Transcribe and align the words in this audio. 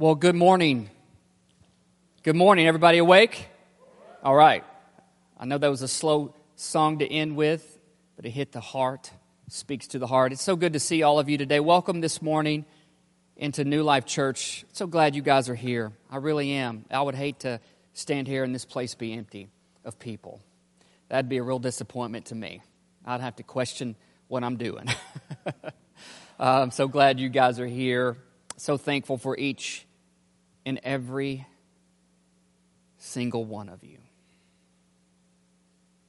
Well, 0.00 0.14
good 0.14 0.36
morning. 0.36 0.90
Good 2.22 2.36
morning. 2.36 2.68
Everybody 2.68 2.98
awake? 2.98 3.48
All 4.22 4.36
right. 4.36 4.62
I 5.36 5.44
know 5.44 5.58
that 5.58 5.68
was 5.68 5.82
a 5.82 5.88
slow 5.88 6.36
song 6.54 7.00
to 7.00 7.12
end 7.12 7.34
with, 7.34 7.80
but 8.14 8.24
it 8.24 8.30
hit 8.30 8.52
the 8.52 8.60
heart, 8.60 9.10
speaks 9.48 9.88
to 9.88 9.98
the 9.98 10.06
heart. 10.06 10.30
It's 10.30 10.40
so 10.40 10.54
good 10.54 10.74
to 10.74 10.78
see 10.78 11.02
all 11.02 11.18
of 11.18 11.28
you 11.28 11.36
today. 11.36 11.58
Welcome 11.58 12.00
this 12.00 12.22
morning 12.22 12.64
into 13.36 13.64
New 13.64 13.82
Life 13.82 14.04
Church. 14.06 14.64
So 14.72 14.86
glad 14.86 15.16
you 15.16 15.22
guys 15.22 15.48
are 15.48 15.56
here. 15.56 15.90
I 16.08 16.18
really 16.18 16.52
am. 16.52 16.84
I 16.92 17.02
would 17.02 17.16
hate 17.16 17.40
to 17.40 17.58
stand 17.92 18.28
here 18.28 18.44
and 18.44 18.54
this 18.54 18.64
place 18.64 18.94
be 18.94 19.12
empty 19.14 19.48
of 19.84 19.98
people. 19.98 20.40
That'd 21.08 21.28
be 21.28 21.38
a 21.38 21.42
real 21.42 21.58
disappointment 21.58 22.26
to 22.26 22.36
me. 22.36 22.62
I'd 23.04 23.20
have 23.20 23.34
to 23.34 23.42
question 23.42 23.96
what 24.28 24.44
I'm 24.44 24.58
doing. 24.58 24.86
I'm 25.44 25.54
um, 26.62 26.70
so 26.70 26.86
glad 26.86 27.18
you 27.18 27.28
guys 27.28 27.58
are 27.58 27.66
here. 27.66 28.16
So 28.58 28.76
thankful 28.76 29.18
for 29.18 29.36
each 29.36 29.86
and 30.68 30.78
every 30.82 31.46
single 32.98 33.42
one 33.42 33.70
of 33.70 33.82
you. 33.82 33.96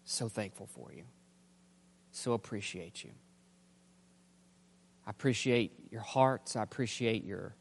So 0.04 0.28
thankful 0.28 0.68
for 0.68 0.92
you. 0.92 1.04
So 2.12 2.34
appreciate 2.34 3.02
you. 3.06 3.12
I 5.08 5.12
appreciate 5.12 5.72
your 5.92 6.02
hearts. 6.02 6.58
I 6.58 6.64
appreciate 6.64 7.24
your, 7.24 7.56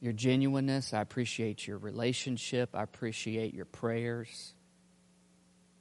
your 0.00 0.14
genuineness. 0.14 0.94
I 0.94 1.02
appreciate 1.02 1.66
your 1.66 1.76
relationship. 1.76 2.70
I 2.72 2.82
appreciate 2.82 3.52
your 3.52 3.66
prayers. 3.66 4.54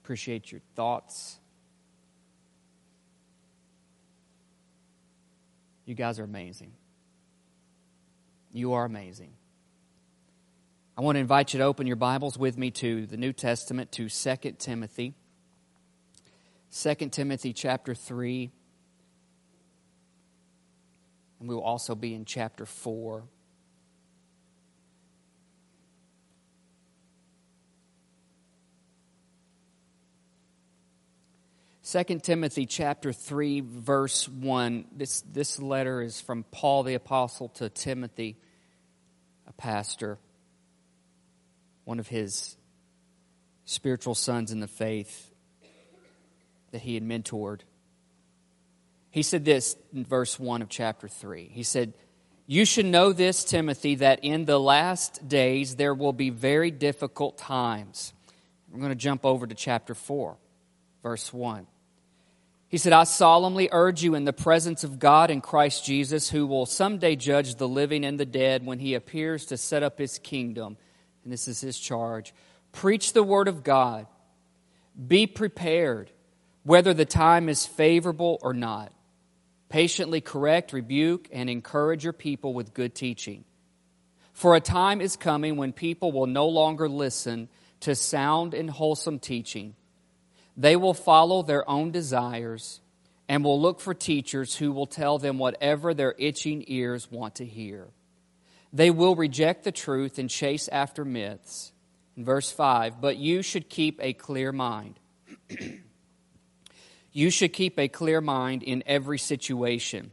Appreciate 0.03 0.51
your 0.51 0.59
thoughts. 0.75 1.39
You 5.85 5.95
guys 5.95 6.19
are 6.19 6.25
amazing. 6.25 6.73
You 8.51 8.73
are 8.73 8.83
amazing. 8.83 9.31
I 11.01 11.03
want 11.03 11.15
to 11.15 11.19
invite 11.21 11.51
you 11.51 11.57
to 11.57 11.65
open 11.65 11.87
your 11.87 11.95
Bibles 11.95 12.37
with 12.37 12.59
me 12.59 12.69
to 12.69 13.07
the 13.07 13.17
New 13.17 13.33
Testament, 13.33 13.91
to 13.93 14.07
2 14.07 14.35
Timothy. 14.59 15.15
2 16.79 16.93
Timothy 17.09 17.53
chapter 17.53 17.95
3. 17.95 18.51
And 21.39 21.49
we 21.49 21.55
will 21.55 21.63
also 21.63 21.95
be 21.95 22.13
in 22.13 22.25
chapter 22.25 22.67
4. 22.67 23.23
Second 31.81 32.23
Timothy 32.23 32.67
chapter 32.67 33.11
3 33.11 33.61
verse 33.61 34.29
1 34.29 34.85
this 34.95 35.21
this 35.21 35.59
letter 35.59 36.03
is 36.03 36.21
from 36.21 36.43
Paul 36.51 36.83
the 36.83 36.93
apostle 36.93 37.49
to 37.55 37.69
Timothy 37.69 38.37
a 39.47 39.53
pastor 39.53 40.19
one 41.91 41.99
of 41.99 42.07
his 42.07 42.55
spiritual 43.65 44.15
sons 44.15 44.53
in 44.53 44.61
the 44.61 44.67
faith 44.67 45.29
that 46.71 46.81
he 46.81 46.93
had 46.93 47.03
mentored. 47.03 47.59
He 49.09 49.23
said 49.23 49.43
this 49.43 49.75
in 49.93 50.05
verse 50.05 50.39
1 50.39 50.61
of 50.61 50.69
chapter 50.69 51.09
3. 51.09 51.51
He 51.51 51.63
said, 51.63 51.93
You 52.47 52.63
should 52.63 52.85
know 52.85 53.11
this, 53.11 53.43
Timothy, 53.43 53.95
that 53.95 54.23
in 54.23 54.45
the 54.45 54.57
last 54.57 55.27
days 55.27 55.75
there 55.75 55.93
will 55.93 56.13
be 56.13 56.29
very 56.29 56.71
difficult 56.71 57.37
times. 57.37 58.13
We're 58.71 58.79
going 58.79 58.91
to 58.91 58.95
jump 58.95 59.25
over 59.25 59.45
to 59.45 59.53
chapter 59.53 59.93
4, 59.93 60.37
verse 61.03 61.33
1. 61.33 61.67
He 62.69 62.77
said, 62.77 62.93
I 62.93 63.03
solemnly 63.03 63.67
urge 63.69 64.01
you 64.01 64.15
in 64.15 64.23
the 64.23 64.31
presence 64.31 64.85
of 64.85 64.97
God 64.97 65.29
and 65.29 65.43
Christ 65.43 65.83
Jesus, 65.83 66.29
who 66.29 66.47
will 66.47 66.65
someday 66.65 67.17
judge 67.17 67.55
the 67.55 67.67
living 67.67 68.05
and 68.05 68.17
the 68.17 68.25
dead 68.25 68.65
when 68.65 68.79
he 68.79 68.93
appears 68.93 69.47
to 69.47 69.57
set 69.57 69.83
up 69.83 69.99
his 69.99 70.19
kingdom 70.19 70.77
and 71.23 71.31
this 71.31 71.47
is 71.47 71.61
his 71.61 71.77
charge 71.79 72.33
preach 72.71 73.13
the 73.13 73.23
word 73.23 73.47
of 73.47 73.63
God. 73.63 74.07
Be 75.07 75.27
prepared, 75.27 76.09
whether 76.63 76.93
the 76.93 77.05
time 77.05 77.49
is 77.49 77.65
favorable 77.65 78.39
or 78.41 78.53
not. 78.53 78.93
Patiently 79.69 80.21
correct, 80.21 80.73
rebuke, 80.73 81.27
and 81.31 81.49
encourage 81.49 82.03
your 82.03 82.13
people 82.13 82.53
with 82.53 82.73
good 82.73 82.93
teaching. 82.93 83.45
For 84.33 84.55
a 84.55 84.61
time 84.61 85.01
is 85.01 85.15
coming 85.15 85.57
when 85.57 85.73
people 85.73 86.11
will 86.11 86.27
no 86.27 86.47
longer 86.47 86.89
listen 86.89 87.49
to 87.81 87.95
sound 87.95 88.53
and 88.53 88.69
wholesome 88.69 89.19
teaching. 89.19 89.75
They 90.57 90.75
will 90.75 90.93
follow 90.93 91.41
their 91.41 91.69
own 91.69 91.91
desires 91.91 92.81
and 93.29 93.43
will 93.43 93.61
look 93.61 93.79
for 93.79 93.93
teachers 93.93 94.55
who 94.55 94.71
will 94.71 94.87
tell 94.87 95.17
them 95.17 95.37
whatever 95.37 95.93
their 95.93 96.15
itching 96.17 96.65
ears 96.67 97.09
want 97.09 97.35
to 97.35 97.45
hear. 97.45 97.87
They 98.73 98.89
will 98.89 99.15
reject 99.15 99.63
the 99.63 99.71
truth 99.71 100.17
and 100.17 100.29
chase 100.29 100.67
after 100.69 101.03
myths. 101.03 101.71
In 102.15 102.25
verse 102.25 102.51
5, 102.51 102.99
but 102.99 103.17
you 103.17 103.41
should 103.41 103.69
keep 103.69 103.99
a 104.01 104.13
clear 104.13 104.51
mind. 104.51 104.99
you 107.11 107.29
should 107.29 107.53
keep 107.53 107.79
a 107.79 107.87
clear 107.87 108.19
mind 108.19 108.63
in 108.63 108.83
every 108.85 109.17
situation. 109.17 110.11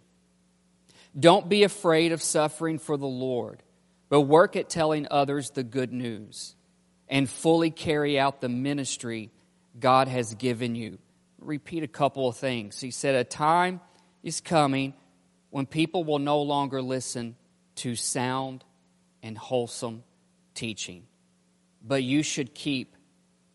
Don't 1.18 1.48
be 1.48 1.64
afraid 1.64 2.12
of 2.12 2.22
suffering 2.22 2.78
for 2.78 2.96
the 2.96 3.06
Lord, 3.06 3.62
but 4.08 4.22
work 4.22 4.54
at 4.54 4.68
telling 4.68 5.08
others 5.10 5.50
the 5.50 5.64
good 5.64 5.92
news 5.92 6.54
and 7.08 7.28
fully 7.28 7.70
carry 7.70 8.18
out 8.18 8.40
the 8.40 8.48
ministry 8.48 9.30
God 9.78 10.06
has 10.08 10.34
given 10.34 10.74
you. 10.74 10.98
Repeat 11.40 11.82
a 11.82 11.88
couple 11.88 12.28
of 12.28 12.36
things. 12.36 12.80
He 12.80 12.90
said, 12.90 13.14
A 13.14 13.24
time 13.24 13.80
is 14.22 14.40
coming 14.40 14.94
when 15.50 15.66
people 15.66 16.04
will 16.04 16.18
no 16.18 16.42
longer 16.42 16.82
listen 16.82 17.36
to 17.78 17.94
sound 17.94 18.64
and 19.22 19.38
wholesome 19.38 20.02
teaching. 20.54 21.04
But 21.80 22.02
you 22.02 22.22
should 22.22 22.54
keep 22.54 22.96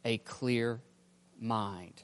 a 0.05 0.17
clear 0.17 0.79
mind. 1.39 2.01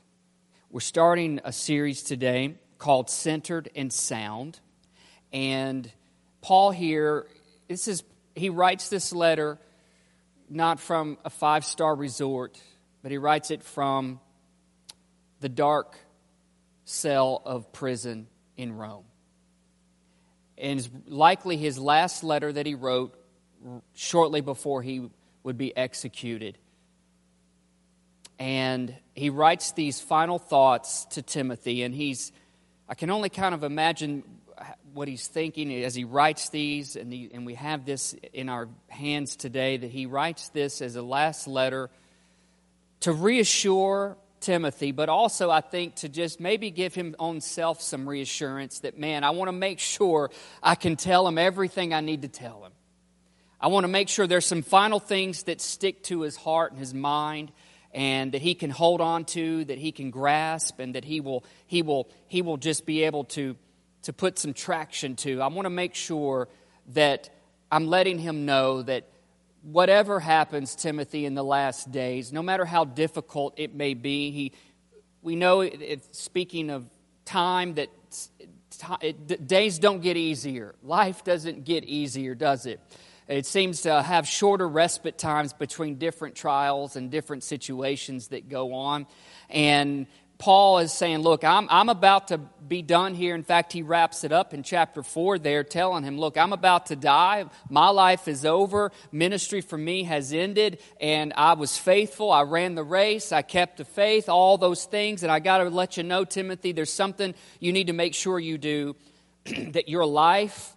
We're 0.70 0.82
starting 0.82 1.40
a 1.46 1.54
series 1.54 2.04
today 2.04 2.56
called 2.78 3.10
Centered 3.10 3.70
and 3.74 3.92
Sound. 3.92 4.60
And 5.32 5.90
Paul 6.42 6.72
here, 6.72 7.26
this 7.70 7.88
is 7.88 8.04
he 8.36 8.50
writes 8.50 8.90
this 8.90 9.14
letter 9.14 9.58
not 10.50 10.80
from 10.80 11.18
a 11.24 11.30
five-star 11.30 11.96
resort, 11.96 12.60
but 13.02 13.12
he 13.12 13.18
writes 13.18 13.50
it 13.50 13.64
from 13.64 14.20
the 15.40 15.50
dark 15.50 15.98
cell 16.84 17.42
of 17.46 17.72
prison 17.72 18.28
in 18.58 18.76
Rome 18.76 19.06
and 20.60 20.80
is 20.80 20.90
likely 21.08 21.58
his 21.58 21.80
last 21.80 22.24
letter 22.24 22.52
that 22.52 22.66
he 22.66 22.76
wrote 22.76 23.16
shortly 23.94 24.42
before 24.42 24.82
he 24.82 25.10
would 25.44 25.58
be 25.58 25.76
executed. 25.76 26.58
And 28.38 28.96
he 29.16 29.30
writes 29.30 29.74
these 29.74 30.00
final 30.00 30.40
thoughts 30.40 31.06
to 31.12 31.22
Timothy, 31.22 31.84
and 31.84 31.94
he's, 31.94 32.32
I 32.88 32.96
can 32.96 33.10
only 33.10 33.30
kind 33.30 33.54
of 33.54 33.64
imagine 33.64 34.24
what 34.94 35.08
he's 35.08 35.28
thinking 35.28 35.72
as 35.84 35.96
he 35.96 36.04
writes 36.04 36.50
these, 36.50 36.96
and, 36.96 37.12
the, 37.12 37.30
and 37.34 37.46
we 37.46 37.56
have 37.56 37.86
this 37.86 38.16
in 38.34 38.50
our 38.50 38.68
hands 38.88 39.36
today 39.36 39.78
that 39.78 39.92
he 39.92 40.06
writes 40.06 40.50
this 40.50 40.82
as 40.82 40.96
a 40.96 41.02
last 41.02 41.48
letter 41.48 41.90
to 43.02 43.14
reassure 43.14 44.18
Timothy, 44.40 44.92
but 44.92 45.10
also 45.10 45.50
I 45.50 45.62
think 45.62 45.96
to 45.96 46.10
just 46.10 46.40
maybe 46.40 46.72
give 46.72 46.94
him 46.94 47.16
own 47.20 47.42
self 47.42 47.82
some 47.82 48.08
reassurance 48.08 48.80
that, 48.80 48.98
man, 48.98 49.24
I 49.24 49.32
want 49.32 49.48
to 49.48 49.54
make 49.54 49.80
sure 49.80 50.32
I 50.62 50.76
can 50.76 50.96
tell 50.96 51.28
him 51.28 51.38
everything 51.38 51.94
I 51.94 52.02
need 52.02 52.24
to 52.24 52.28
tell 52.28 52.64
him. 52.64 52.72
I 53.62 53.68
want 53.68 53.84
to 53.84 53.90
make 53.90 54.08
sure 54.08 54.26
there's 54.26 54.46
some 54.46 54.62
final 54.62 55.00
things 55.00 55.44
that 55.44 55.60
stick 55.60 56.04
to 56.04 56.22
his 56.22 56.38
heart 56.38 56.72
and 56.72 56.80
his 56.80 56.94
mind 56.94 57.52
and 57.94 58.32
that 58.32 58.42
he 58.42 58.56
can 58.56 58.70
hold 58.70 59.02
on 59.02 59.26
to, 59.26 59.66
that 59.66 59.78
he 59.78 59.92
can 59.92 60.12
grasp, 60.12 60.80
and 60.80 60.96
that 60.96 61.04
he 61.04 61.22
will, 61.22 61.44
he 61.66 61.82
will, 61.82 62.08
he 62.28 62.42
will 62.42 62.58
just 62.58 62.86
be 62.86 63.04
able 63.04 63.24
to, 63.24 63.56
to 64.04 64.14
put 64.14 64.38
some 64.38 64.54
traction 64.54 65.16
to. 65.16 65.42
I 65.42 65.48
want 65.48 65.66
to 65.66 65.72
make 65.72 65.96
sure 65.96 66.48
that 66.94 67.30
I'm 67.72 67.88
letting 67.88 68.20
him 68.20 68.46
know 68.46 68.84
that 68.84 69.06
whatever 69.62 70.20
happens, 70.20 70.76
Timothy, 70.76 71.26
in 71.26 71.36
the 71.36 71.44
last 71.44 71.92
days, 71.92 72.32
no 72.32 72.42
matter 72.42 72.66
how 72.66 72.86
difficult 72.86 73.54
it 73.58 73.74
may 73.74 73.94
be, 73.94 74.32
he, 74.32 74.54
we 75.22 75.36
know, 75.36 75.70
speaking 76.12 76.70
of 76.70 76.86
time, 77.26 77.76
that 77.76 77.90
days 79.46 79.80
don't 79.80 80.02
get 80.02 80.18
easier. 80.18 80.76
Life 80.84 81.24
doesn't 81.24 81.66
get 81.66 81.84
easier, 81.84 82.36
does 82.36 82.66
it? 82.66 82.80
It 83.28 83.46
seems 83.46 83.82
to 83.84 84.02
have 84.02 84.28
shorter 84.28 84.68
respite 84.68 85.18
times 85.20 85.54
between 85.54 85.96
different 85.96 86.36
trials 86.36 86.96
and 86.96 87.12
different 87.12 87.44
situations 87.44 88.30
that 88.30 88.50
go 88.50 88.74
on. 88.74 89.06
And 89.50 90.08
Paul 90.40 90.80
is 90.80 90.94
saying, 90.94 91.20
Look, 91.20 91.44
I'm, 91.44 91.68
I'm 91.70 91.90
about 91.90 92.30
to 92.30 92.38
be 92.38 92.82
done 92.82 93.14
here. 93.14 93.36
In 93.36 93.44
fact, 93.44 93.74
he 93.74 93.82
wraps 93.82 94.24
it 94.24 94.32
up 94.32 94.54
in 94.54 94.64
chapter 94.64 95.04
4 95.04 95.38
there, 95.38 95.66
telling 95.66 96.06
him, 96.06 96.18
Look, 96.18 96.38
I'm 96.38 96.54
about 96.54 96.88
to 96.88 96.96
die. 96.96 97.44
My 97.70 97.90
life 97.90 98.30
is 98.30 98.46
over. 98.46 98.94
Ministry 99.12 99.60
for 99.60 99.78
me 99.78 100.04
has 100.04 100.32
ended. 100.32 100.80
And 101.02 101.34
I 101.36 101.54
was 101.54 101.78
faithful. 101.78 102.32
I 102.32 102.44
ran 102.44 102.76
the 102.76 102.84
race. 102.84 103.34
I 103.34 103.42
kept 103.42 103.78
the 103.78 103.86
faith, 103.86 104.30
all 104.30 104.58
those 104.58 104.86
things. 104.86 105.24
And 105.24 105.32
I 105.32 105.40
got 105.40 105.58
to 105.58 105.70
let 105.70 105.98
you 105.98 106.04
know, 106.04 106.24
Timothy, 106.24 106.72
there's 106.72 106.94
something 106.94 107.36
you 107.60 107.74
need 107.74 107.88
to 107.88 107.94
make 107.94 108.16
sure 108.16 108.40
you 108.40 108.58
do 108.58 108.96
that 109.46 109.90
your 109.90 110.06
life 110.06 110.74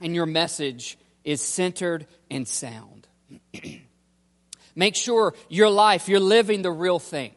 and 0.00 0.12
your 0.12 0.26
message 0.26 0.98
is 1.22 1.40
centered 1.40 2.08
and 2.28 2.48
sound. 2.48 3.06
Make 4.74 4.96
sure 4.96 5.34
your 5.48 5.70
life, 5.70 6.08
you're 6.08 6.18
living 6.18 6.62
the 6.62 6.72
real 6.72 6.98
thing. 6.98 7.32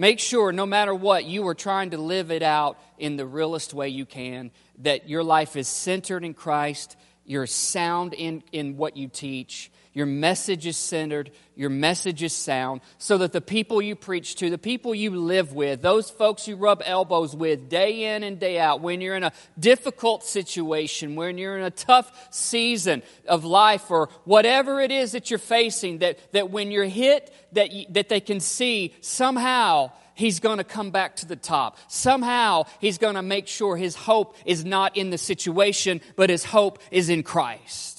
Make 0.00 0.20
sure, 0.20 0.52
no 0.52 0.64
matter 0.64 0.94
what, 0.94 1.24
you 1.24 1.44
are 1.48 1.56
trying 1.56 1.90
to 1.90 1.98
live 1.98 2.30
it 2.30 2.40
out 2.40 2.78
in 2.98 3.16
the 3.16 3.26
realest 3.26 3.74
way 3.74 3.88
you 3.88 4.06
can, 4.06 4.52
that 4.78 5.08
your 5.08 5.24
life 5.24 5.56
is 5.56 5.66
centered 5.66 6.22
in 6.22 6.34
Christ, 6.34 6.96
you're 7.24 7.48
sound 7.48 8.14
in, 8.14 8.44
in 8.52 8.76
what 8.76 8.96
you 8.96 9.08
teach, 9.08 9.72
your 9.98 10.06
message 10.06 10.64
is 10.64 10.76
centered, 10.76 11.32
your 11.56 11.70
message 11.70 12.22
is 12.22 12.32
sound, 12.32 12.80
so 12.98 13.18
that 13.18 13.32
the 13.32 13.40
people 13.40 13.82
you 13.82 13.96
preach 13.96 14.36
to, 14.36 14.48
the 14.48 14.56
people 14.56 14.94
you 14.94 15.10
live 15.10 15.52
with, 15.52 15.82
those 15.82 16.08
folks 16.08 16.46
you 16.46 16.54
rub 16.54 16.82
elbows 16.86 17.34
with 17.34 17.68
day 17.68 18.14
in 18.14 18.22
and 18.22 18.38
day 18.38 18.60
out, 18.60 18.80
when 18.80 19.00
you're 19.00 19.16
in 19.16 19.24
a 19.24 19.32
difficult 19.58 20.22
situation, 20.22 21.16
when 21.16 21.36
you're 21.36 21.58
in 21.58 21.64
a 21.64 21.70
tough 21.72 22.28
season 22.32 23.02
of 23.26 23.44
life, 23.44 23.90
or 23.90 24.08
whatever 24.22 24.80
it 24.80 24.92
is 24.92 25.12
that 25.12 25.30
you're 25.30 25.38
facing, 25.38 25.98
that, 25.98 26.18
that 26.32 26.48
when 26.48 26.70
you're 26.70 26.84
hit, 26.84 27.34
that, 27.52 27.72
you, 27.72 27.84
that 27.90 28.08
they 28.08 28.20
can 28.20 28.38
see 28.38 28.94
somehow 29.00 29.90
he's 30.14 30.38
going 30.38 30.58
to 30.58 30.64
come 30.64 30.92
back 30.92 31.16
to 31.16 31.26
the 31.26 31.34
top. 31.34 31.76
Somehow 31.88 32.66
he's 32.80 32.98
going 32.98 33.16
to 33.16 33.22
make 33.22 33.48
sure 33.48 33.76
his 33.76 33.96
hope 33.96 34.36
is 34.44 34.64
not 34.64 34.96
in 34.96 35.10
the 35.10 35.18
situation, 35.18 36.00
but 36.14 36.30
his 36.30 36.44
hope 36.44 36.78
is 36.92 37.08
in 37.08 37.24
Christ. 37.24 37.97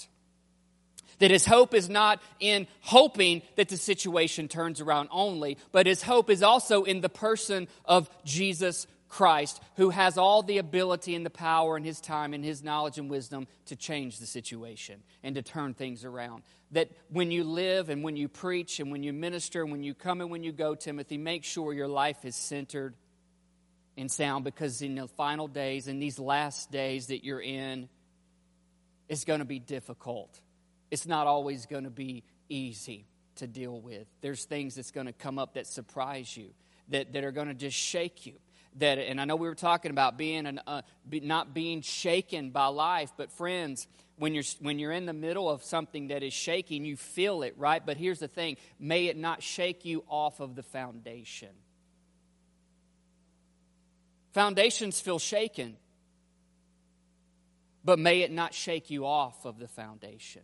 That 1.19 1.31
his 1.31 1.45
hope 1.45 1.73
is 1.73 1.89
not 1.89 2.21
in 2.39 2.67
hoping 2.81 3.41
that 3.55 3.69
the 3.69 3.77
situation 3.77 4.47
turns 4.47 4.81
around 4.81 5.09
only, 5.11 5.57
but 5.71 5.85
his 5.85 6.01
hope 6.01 6.29
is 6.29 6.41
also 6.43 6.83
in 6.83 7.01
the 7.01 7.09
person 7.09 7.67
of 7.85 8.09
Jesus 8.23 8.87
Christ, 9.09 9.59
who 9.75 9.89
has 9.89 10.17
all 10.17 10.43
the 10.43 10.59
ability 10.59 11.15
and 11.15 11.25
the 11.25 11.31
power 11.31 11.75
and 11.75 11.85
his 11.85 11.99
time 11.99 12.33
and 12.33 12.45
his 12.45 12.63
knowledge 12.63 12.99
and 12.99 13.09
wisdom 13.09 13.47
to 13.65 13.75
change 13.75 14.19
the 14.19 14.27
situation 14.27 15.01
and 15.23 15.35
to 15.35 15.41
turn 15.41 15.73
things 15.73 16.05
around. 16.05 16.43
That 16.71 16.91
when 17.09 17.31
you 17.31 17.43
live 17.43 17.89
and 17.89 18.03
when 18.03 18.15
you 18.15 18.27
preach 18.27 18.79
and 18.79 18.91
when 18.91 19.01
you 19.01 19.11
minister 19.11 19.63
and 19.63 19.71
when 19.71 19.83
you 19.83 19.95
come 19.95 20.21
and 20.21 20.29
when 20.29 20.43
you 20.43 20.51
go, 20.51 20.75
Timothy, 20.75 21.17
make 21.17 21.43
sure 21.43 21.73
your 21.73 21.87
life 21.87 22.23
is 22.23 22.35
centered 22.35 22.93
and 23.97 24.11
sound 24.11 24.43
because 24.43 24.83
in 24.83 24.95
the 24.95 25.07
final 25.07 25.47
days, 25.47 25.87
in 25.87 25.99
these 25.99 26.19
last 26.19 26.71
days 26.71 27.07
that 27.07 27.25
you're 27.25 27.41
in, 27.41 27.89
it's 29.09 29.25
going 29.25 29.39
to 29.39 29.45
be 29.45 29.59
difficult 29.59 30.39
it's 30.91 31.05
not 31.05 31.27
always 31.27 31.65
going 31.65 31.83
to 31.83 31.89
be 31.89 32.23
easy 32.49 33.05
to 33.35 33.47
deal 33.47 33.79
with. 33.79 34.07
There's 34.21 34.45
things 34.45 34.75
that's 34.75 34.91
going 34.91 35.07
to 35.07 35.13
come 35.13 35.39
up 35.39 35.53
that 35.55 35.67
surprise 35.67 36.35
you, 36.35 36.49
that, 36.89 37.13
that 37.13 37.23
are 37.23 37.31
going 37.31 37.47
to 37.47 37.53
just 37.53 37.77
shake 37.77 38.25
you. 38.25 38.33
That, 38.77 38.99
and 38.99 39.19
I 39.19 39.25
know 39.25 39.35
we 39.35 39.47
were 39.47 39.55
talking 39.55 39.91
about 39.91 40.17
being 40.17 40.45
an, 40.45 40.61
uh, 40.67 40.83
be, 41.07 41.19
not 41.21 41.53
being 41.53 41.81
shaken 41.81 42.51
by 42.51 42.67
life, 42.67 43.11
but 43.17 43.31
friends, 43.31 43.87
when 44.17 44.35
you're, 44.35 44.43
when 44.61 44.77
you're 44.77 44.91
in 44.91 45.05
the 45.05 45.13
middle 45.13 45.49
of 45.49 45.63
something 45.63 46.09
that 46.09 46.21
is 46.21 46.33
shaking, 46.33 46.85
you 46.85 46.95
feel 46.95 47.41
it, 47.41 47.55
right? 47.57 47.83
But 47.83 47.97
here's 47.97 48.19
the 48.19 48.27
thing 48.27 48.57
may 48.79 49.07
it 49.07 49.17
not 49.17 49.41
shake 49.41 49.85
you 49.85 50.03
off 50.07 50.39
of 50.39 50.55
the 50.55 50.63
foundation. 50.63 51.49
Foundations 54.33 55.01
feel 55.01 55.17
shaken, 55.17 55.75
but 57.83 57.97
may 57.97 58.21
it 58.21 58.31
not 58.31 58.53
shake 58.53 58.91
you 58.91 59.05
off 59.05 59.45
of 59.45 59.57
the 59.57 59.67
foundation 59.67 60.43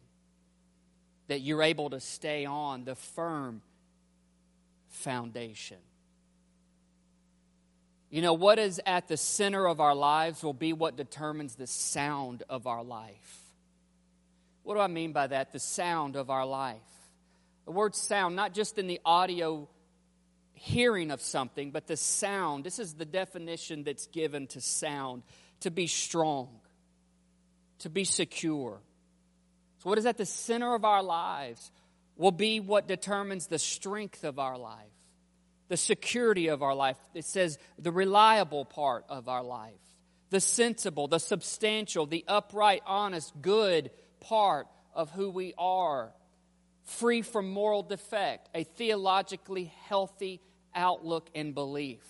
that 1.27 1.41
you're 1.41 1.63
able 1.63 1.89
to 1.89 1.99
stay 1.99 2.45
on 2.45 2.85
the 2.85 2.95
firm 2.95 3.61
foundation. 4.89 5.77
You 8.09 8.21
know, 8.21 8.33
what 8.33 8.59
is 8.59 8.79
at 8.85 9.07
the 9.07 9.17
center 9.17 9.67
of 9.67 9.81
our 9.81 9.95
lives 9.95 10.43
will 10.43 10.53
be 10.53 10.73
what 10.73 10.95
determines 10.95 11.55
the 11.55 11.67
sound 11.67 12.43
of 12.49 12.67
our 12.67 12.83
life. 12.83 13.41
What 14.63 14.75
do 14.75 14.79
I 14.79 14.87
mean 14.87 15.11
by 15.11 15.27
that? 15.27 15.51
The 15.51 15.59
sound 15.59 16.15
of 16.15 16.29
our 16.29 16.45
life. 16.45 16.77
The 17.65 17.71
word 17.71 17.95
sound, 17.95 18.35
not 18.35 18.53
just 18.53 18.77
in 18.77 18.87
the 18.87 19.01
audio 19.03 19.67
hearing 20.53 21.11
of 21.11 21.21
something, 21.21 21.71
but 21.71 21.87
the 21.87 21.97
sound. 21.97 22.63
This 22.63 22.79
is 22.79 22.93
the 22.93 23.05
definition 23.05 23.83
that's 23.83 24.07
given 24.07 24.47
to 24.47 24.61
sound 24.61 25.23
to 25.61 25.71
be 25.71 25.87
strong, 25.87 26.49
to 27.79 27.89
be 27.89 28.03
secure, 28.03 28.79
what 29.85 29.99
is 29.99 30.05
at 30.05 30.17
the 30.17 30.25
center 30.25 30.73
of 30.73 30.83
our 30.83 31.03
lives 31.03 31.71
will 32.15 32.31
be 32.31 32.59
what 32.59 32.87
determines 32.87 33.47
the 33.47 33.59
strength 33.59 34.23
of 34.23 34.39
our 34.39 34.57
life, 34.57 34.79
the 35.67 35.77
security 35.77 36.47
of 36.47 36.63
our 36.63 36.73
life. 36.73 36.97
It 37.13 37.25
says 37.25 37.59
the 37.77 37.91
reliable 37.91 38.65
part 38.65 39.05
of 39.09 39.29
our 39.29 39.43
life, 39.43 39.73
the 40.31 40.39
sensible, 40.39 41.07
the 41.07 41.19
substantial, 41.19 42.07
the 42.07 42.25
upright, 42.27 42.81
honest, 42.87 43.31
good 43.41 43.91
part 44.21 44.67
of 44.93 45.11
who 45.11 45.29
we 45.29 45.53
are, 45.57 46.11
free 46.85 47.21
from 47.21 47.51
moral 47.51 47.83
defect, 47.83 48.49
a 48.55 48.63
theologically 48.63 49.71
healthy 49.87 50.41
outlook 50.73 51.29
and 51.35 51.53
belief. 51.53 52.01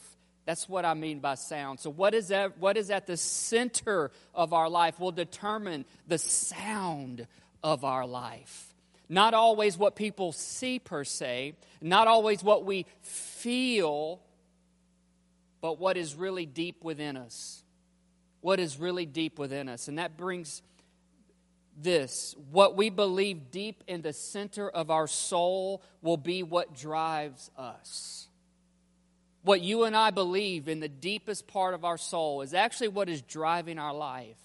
That's 0.45 0.69
what 0.69 0.85
I 0.85 0.93
mean 0.93 1.19
by 1.19 1.35
sound. 1.35 1.79
So, 1.79 1.89
what 1.89 2.13
is, 2.13 2.27
that, 2.27 2.59
what 2.59 2.77
is 2.77 2.91
at 2.91 3.07
the 3.07 3.17
center 3.17 4.11
of 4.33 4.53
our 4.53 4.69
life 4.69 4.99
will 4.99 5.11
determine 5.11 5.85
the 6.07 6.19
sound 6.19 7.27
of 7.65 7.83
our 7.83 8.05
life. 8.05 8.75
Not 9.09 9.33
always 9.33 9.75
what 9.75 9.95
people 9.95 10.31
see 10.31 10.77
per 10.77 11.03
se, 11.03 11.55
not 11.81 12.07
always 12.07 12.43
what 12.43 12.63
we 12.63 12.85
feel, 13.01 14.21
but 15.61 15.79
what 15.79 15.97
is 15.97 16.13
really 16.13 16.45
deep 16.45 16.83
within 16.83 17.17
us. 17.17 17.63
What 18.41 18.59
is 18.59 18.79
really 18.79 19.07
deep 19.07 19.39
within 19.39 19.67
us. 19.67 19.87
And 19.87 19.97
that 19.97 20.15
brings 20.15 20.61
this 21.75 22.35
what 22.51 22.77
we 22.77 22.91
believe 22.91 23.49
deep 23.49 23.83
in 23.87 24.03
the 24.03 24.13
center 24.13 24.69
of 24.69 24.91
our 24.91 25.07
soul 25.07 25.81
will 26.03 26.17
be 26.17 26.43
what 26.43 26.75
drives 26.75 27.49
us. 27.57 28.27
What 29.41 29.61
you 29.61 29.85
and 29.85 29.95
I 29.95 30.11
believe 30.11 30.67
in 30.67 30.81
the 30.81 30.87
deepest 30.87 31.47
part 31.47 31.73
of 31.73 31.83
our 31.83 31.97
soul 31.97 32.43
is 32.43 32.53
actually 32.53 32.89
what 32.89 33.09
is 33.09 33.23
driving 33.23 33.79
our 33.79 33.93
life. 33.93 34.37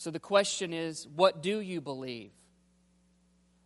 So 0.00 0.10
the 0.10 0.18
question 0.18 0.72
is 0.72 1.06
what 1.14 1.42
do 1.42 1.60
you 1.60 1.82
believe? 1.82 2.30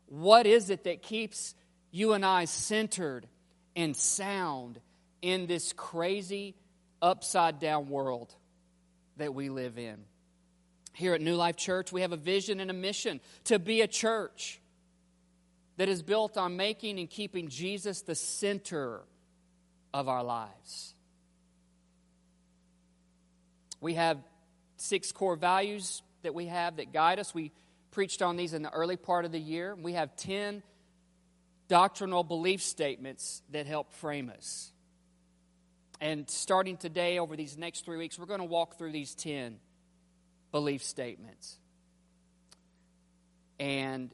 What 0.06 0.48
is 0.48 0.68
it 0.68 0.82
that 0.82 1.00
keeps 1.00 1.54
you 1.92 2.12
and 2.12 2.26
I 2.26 2.46
centered 2.46 3.28
and 3.76 3.96
sound 3.96 4.80
in 5.22 5.46
this 5.46 5.72
crazy, 5.72 6.56
upside 7.00 7.60
down 7.60 7.88
world 7.88 8.34
that 9.16 9.32
we 9.32 9.48
live 9.48 9.78
in? 9.78 9.96
Here 10.92 11.14
at 11.14 11.20
New 11.20 11.36
Life 11.36 11.54
Church, 11.54 11.92
we 11.92 12.00
have 12.00 12.10
a 12.10 12.16
vision 12.16 12.58
and 12.58 12.68
a 12.68 12.74
mission 12.74 13.20
to 13.44 13.60
be 13.60 13.82
a 13.82 13.86
church 13.86 14.60
that 15.76 15.88
is 15.88 16.02
built 16.02 16.36
on 16.36 16.56
making 16.56 16.98
and 16.98 17.08
keeping 17.08 17.46
Jesus 17.46 18.02
the 18.02 18.16
center 18.16 19.02
of 19.92 20.08
our 20.08 20.24
lives. 20.24 20.96
We 23.80 23.94
have 23.94 24.18
six 24.76 25.12
core 25.12 25.36
values 25.36 26.02
that 26.24 26.34
we 26.34 26.46
have 26.46 26.76
that 26.76 26.92
guide 26.92 27.18
us. 27.18 27.34
We 27.34 27.52
preached 27.90 28.20
on 28.20 28.36
these 28.36 28.52
in 28.52 28.62
the 28.62 28.70
early 28.70 28.96
part 28.96 29.24
of 29.24 29.32
the 29.32 29.38
year. 29.38 29.74
We 29.74 29.92
have 29.92 30.16
10 30.16 30.62
doctrinal 31.68 32.24
belief 32.24 32.60
statements 32.60 33.42
that 33.52 33.66
help 33.66 33.92
frame 33.92 34.30
us. 34.36 34.72
And 36.00 36.28
starting 36.28 36.76
today, 36.76 37.18
over 37.18 37.36
these 37.36 37.56
next 37.56 37.84
three 37.84 37.96
weeks, 37.96 38.18
we're 38.18 38.26
going 38.26 38.40
to 38.40 38.44
walk 38.44 38.76
through 38.76 38.92
these 38.92 39.14
10 39.14 39.58
belief 40.52 40.82
statements. 40.82 41.58
And 43.58 44.12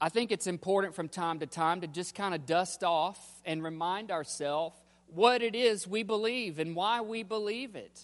I 0.00 0.08
think 0.08 0.30
it's 0.30 0.46
important 0.46 0.94
from 0.94 1.08
time 1.08 1.38
to 1.38 1.46
time 1.46 1.80
to 1.80 1.86
just 1.86 2.14
kind 2.14 2.34
of 2.34 2.46
dust 2.46 2.84
off 2.84 3.18
and 3.44 3.62
remind 3.62 4.10
ourselves 4.10 4.76
what 5.06 5.42
it 5.42 5.54
is 5.54 5.86
we 5.86 6.02
believe 6.02 6.58
and 6.58 6.76
why 6.76 7.00
we 7.00 7.22
believe 7.22 7.74
it 7.74 8.00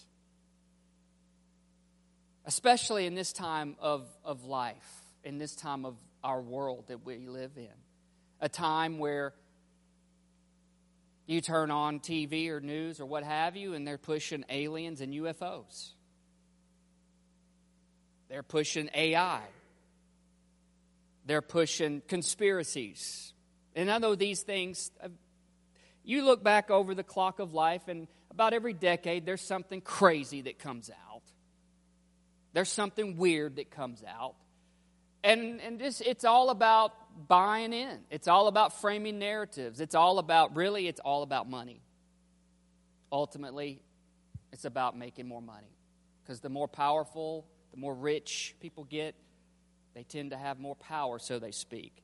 especially 2.45 3.05
in 3.05 3.15
this 3.15 3.33
time 3.33 3.75
of, 3.79 4.07
of 4.23 4.45
life, 4.45 5.03
in 5.23 5.37
this 5.37 5.55
time 5.55 5.85
of 5.85 5.95
our 6.23 6.41
world 6.41 6.85
that 6.87 7.05
we 7.05 7.27
live 7.27 7.51
in. 7.57 7.67
A 8.39 8.49
time 8.49 8.99
where 8.99 9.33
you 11.25 11.41
turn 11.41 11.71
on 11.71 11.99
TV 11.99 12.49
or 12.49 12.59
news 12.59 12.99
or 12.99 13.05
what 13.05 13.23
have 13.23 13.55
you, 13.55 13.73
and 13.73 13.87
they're 13.87 13.97
pushing 13.97 14.45
aliens 14.49 15.01
and 15.01 15.13
UFOs. 15.13 15.91
They're 18.29 18.43
pushing 18.43 18.89
AI. 18.93 19.41
They're 21.25 21.41
pushing 21.41 22.01
conspiracies. 22.07 23.33
And 23.75 23.89
I 23.89 23.97
know 23.97 24.15
these 24.15 24.41
things, 24.41 24.91
uh, 25.03 25.09
you 26.03 26.23
look 26.23 26.43
back 26.43 26.69
over 26.69 26.93
the 26.93 27.03
clock 27.03 27.39
of 27.39 27.53
life, 27.53 27.87
and 27.87 28.07
about 28.29 28.53
every 28.53 28.73
decade, 28.73 29.25
there's 29.25 29.41
something 29.41 29.81
crazy 29.81 30.41
that 30.41 30.59
comes 30.59 30.89
out. 30.89 31.14
There's 32.55 32.71
something 32.71 33.17
weird 33.17 33.57
that 33.57 33.69
comes 33.69 34.01
out. 34.07 34.33
And, 35.25 35.59
and 35.59 35.77
this, 35.77 35.99
it's 35.99 36.23
all 36.23 36.49
about 36.49 36.93
buying 37.27 37.73
in. 37.73 37.99
It's 38.09 38.29
all 38.29 38.47
about 38.47 38.79
framing 38.79 39.19
narratives. 39.19 39.81
It's 39.81 39.93
all 39.93 40.19
about, 40.19 40.55
really, 40.55 40.87
it's 40.87 41.01
all 41.01 41.21
about 41.21 41.49
money. 41.49 41.81
Ultimately, 43.11 43.81
it's 44.53 44.63
about 44.63 44.97
making 44.97 45.27
more 45.27 45.41
money. 45.41 45.75
Because 46.23 46.39
the 46.39 46.47
more 46.47 46.69
powerful, 46.69 47.45
The 47.75 47.81
more 47.81 47.93
rich 47.93 48.55
people 48.61 48.85
get, 48.85 49.15
they 49.95 50.03
tend 50.03 50.31
to 50.31 50.37
have 50.37 50.61
more 50.61 50.75
power, 50.75 51.19
so 51.19 51.39
they 51.39 51.51
speak. 51.51 52.01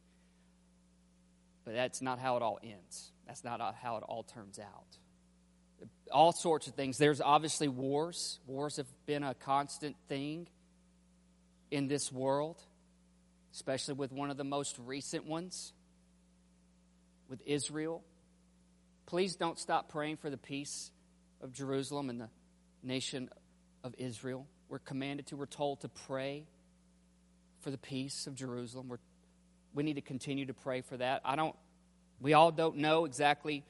But 1.63 1.75
that's 1.75 2.01
not 2.01 2.19
how 2.19 2.35
it 2.35 2.43
all 2.43 2.59
ends. 2.61 3.13
That's 3.25 3.45
not 3.45 3.61
how 3.81 3.95
it 3.95 4.03
all 4.03 4.23
turns 4.23 4.59
out. 4.59 4.97
All 6.11 6.31
sorts 6.31 6.67
of 6.67 6.75
things. 6.75 6.97
There's 6.97 7.21
obviously 7.21 7.67
wars. 7.67 8.39
Wars 8.45 8.77
have 8.77 8.87
been 9.05 9.23
a 9.23 9.33
constant 9.33 9.95
thing 10.07 10.47
in 11.69 11.87
this 11.87 12.11
world, 12.11 12.61
especially 13.53 13.93
with 13.93 14.11
one 14.11 14.29
of 14.29 14.37
the 14.37 14.43
most 14.43 14.77
recent 14.79 15.25
ones 15.25 15.73
with 17.29 17.41
Israel. 17.45 18.03
Please 19.05 19.35
don't 19.35 19.57
stop 19.57 19.89
praying 19.89 20.17
for 20.17 20.29
the 20.29 20.37
peace 20.37 20.91
of 21.41 21.53
Jerusalem 21.53 22.09
and 22.09 22.19
the 22.21 22.29
nation 22.83 23.29
of 23.83 23.95
Israel. 23.97 24.45
We're 24.69 24.79
commanded 24.79 25.27
to, 25.27 25.37
we're 25.37 25.45
told 25.45 25.81
to 25.81 25.89
pray 25.89 26.45
for 27.61 27.71
the 27.71 27.77
peace 27.77 28.27
of 28.27 28.35
Jerusalem. 28.35 28.89
We're, 28.89 28.99
we 29.73 29.83
need 29.83 29.95
to 29.95 30.01
continue 30.01 30.45
to 30.45 30.53
pray 30.53 30.81
for 30.81 30.97
that. 30.97 31.21
I 31.25 31.35
don't, 31.35 31.55
we 32.19 32.33
all 32.33 32.51
don't 32.51 32.77
know 32.77 33.05
exactly 33.05 33.63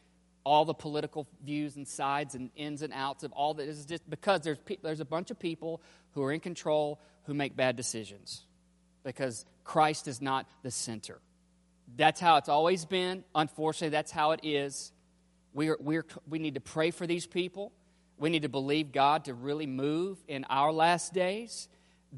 all 0.43 0.65
the 0.65 0.73
political 0.73 1.27
views 1.43 1.75
and 1.75 1.87
sides 1.87 2.35
and 2.35 2.49
ins 2.55 2.81
and 2.81 2.93
outs 2.93 3.23
of 3.23 3.31
all 3.31 3.53
that. 3.55 3.67
Is 3.67 3.85
just 3.85 4.09
because 4.09 4.41
there's, 4.41 4.57
there's 4.81 4.99
a 4.99 5.05
bunch 5.05 5.31
of 5.31 5.39
people 5.39 5.81
who 6.11 6.23
are 6.23 6.31
in 6.31 6.39
control 6.39 6.99
who 7.25 7.33
make 7.33 7.55
bad 7.55 7.75
decisions 7.75 8.45
because 9.03 9.45
Christ 9.63 10.07
is 10.07 10.21
not 10.21 10.47
the 10.63 10.71
center. 10.71 11.19
That's 11.95 12.19
how 12.19 12.37
it's 12.37 12.49
always 12.49 12.85
been. 12.85 13.23
Unfortunately, 13.35 13.89
that's 13.89 14.11
how 14.11 14.31
it 14.31 14.41
is. 14.43 14.91
We're, 15.53 15.77
we're, 15.79 16.05
we 16.29 16.39
need 16.39 16.55
to 16.55 16.61
pray 16.61 16.91
for 16.91 17.05
these 17.05 17.25
people. 17.25 17.71
We 18.17 18.29
need 18.29 18.43
to 18.43 18.49
believe 18.49 18.91
God 18.91 19.25
to 19.25 19.33
really 19.33 19.67
move 19.67 20.23
in 20.27 20.45
our 20.49 20.71
last 20.71 21.13
days, 21.13 21.67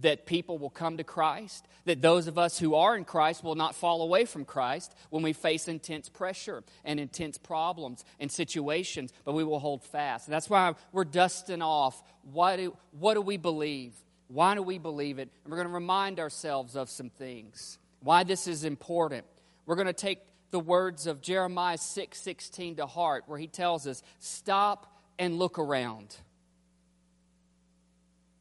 that 0.01 0.25
people 0.25 0.57
will 0.57 0.69
come 0.69 0.97
to 0.97 1.03
Christ, 1.03 1.67
that 1.85 2.01
those 2.01 2.27
of 2.27 2.37
us 2.37 2.57
who 2.57 2.75
are 2.75 2.95
in 2.95 3.05
Christ 3.05 3.43
will 3.43 3.55
not 3.55 3.75
fall 3.75 4.01
away 4.01 4.25
from 4.25 4.45
Christ 4.45 4.95
when 5.09 5.21
we 5.21 5.33
face 5.33 5.67
intense 5.67 6.09
pressure 6.09 6.63
and 6.83 6.99
intense 6.99 7.37
problems 7.37 8.03
and 8.19 8.31
situations, 8.31 9.13
but 9.23 9.33
we 9.33 9.43
will 9.43 9.59
hold 9.59 9.83
fast. 9.83 10.27
That's 10.27 10.49
why 10.49 10.73
we're 10.91 11.05
dusting 11.05 11.61
off 11.61 12.01
what 12.31 12.57
do, 12.57 12.75
what 12.91 13.13
do 13.13 13.21
we 13.21 13.37
believe? 13.37 13.93
Why 14.27 14.55
do 14.55 14.63
we 14.63 14.79
believe 14.79 15.19
it? 15.19 15.29
And 15.43 15.51
we're 15.51 15.57
going 15.57 15.67
to 15.67 15.73
remind 15.73 16.19
ourselves 16.19 16.75
of 16.75 16.89
some 16.89 17.09
things, 17.09 17.77
why 17.99 18.23
this 18.23 18.47
is 18.47 18.63
important. 18.63 19.25
We're 19.65 19.75
going 19.75 19.87
to 19.87 19.93
take 19.93 20.19
the 20.51 20.59
words 20.59 21.07
of 21.07 21.21
Jeremiah 21.21 21.77
6 21.77 22.19
16 22.19 22.77
to 22.77 22.85
heart, 22.85 23.25
where 23.27 23.37
he 23.37 23.47
tells 23.47 23.85
us, 23.85 24.01
Stop 24.19 25.01
and 25.19 25.37
look 25.37 25.59
around. 25.59 26.15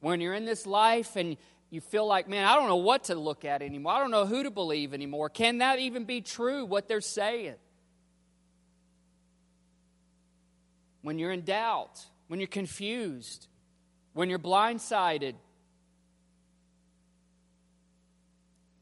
When 0.03 0.21
you're 0.21 0.35
in 0.35 0.45
this 0.45 0.67
life 0.67 1.15
and 1.15 1.37
you 1.71 1.81
feel 1.81 2.07
like, 2.07 2.29
man, 2.29 2.45
I 2.45 2.57
don't 2.57 2.67
know 2.67 2.77
what 2.77 3.05
to 3.05 3.15
look 3.15 3.45
at 3.45 3.63
anymore. 3.63 3.93
I 3.93 4.01
don't 4.01 4.11
know 4.11 4.27
who 4.27 4.43
to 4.43 4.51
believe 4.51 4.93
anymore. 4.93 5.31
Can 5.31 5.59
that 5.59 5.79
even 5.79 6.05
be 6.05 6.21
true, 6.21 6.65
what 6.65 6.89
they're 6.89 7.01
saying? 7.01 7.55
When 11.03 11.21
you're 11.21 11.31
in 11.31 11.43
doubt, 11.43 12.05
when 12.27 12.41
you're 12.41 12.49
confused, 12.49 13.47
when 14.13 14.29
you're 14.29 14.41
blindsided, 14.41 15.35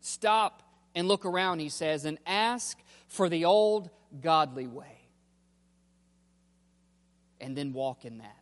stop 0.00 0.62
and 0.95 1.07
look 1.07 1.27
around, 1.27 1.59
he 1.59 1.69
says, 1.69 2.07
and 2.07 2.17
ask 2.27 2.79
for 3.09 3.29
the 3.29 3.45
old 3.45 3.91
godly 4.23 4.67
way. 4.67 5.03
And 7.43 7.55
then 7.55 7.75
walk 7.75 8.07
in 8.07 8.19
that. 8.19 8.39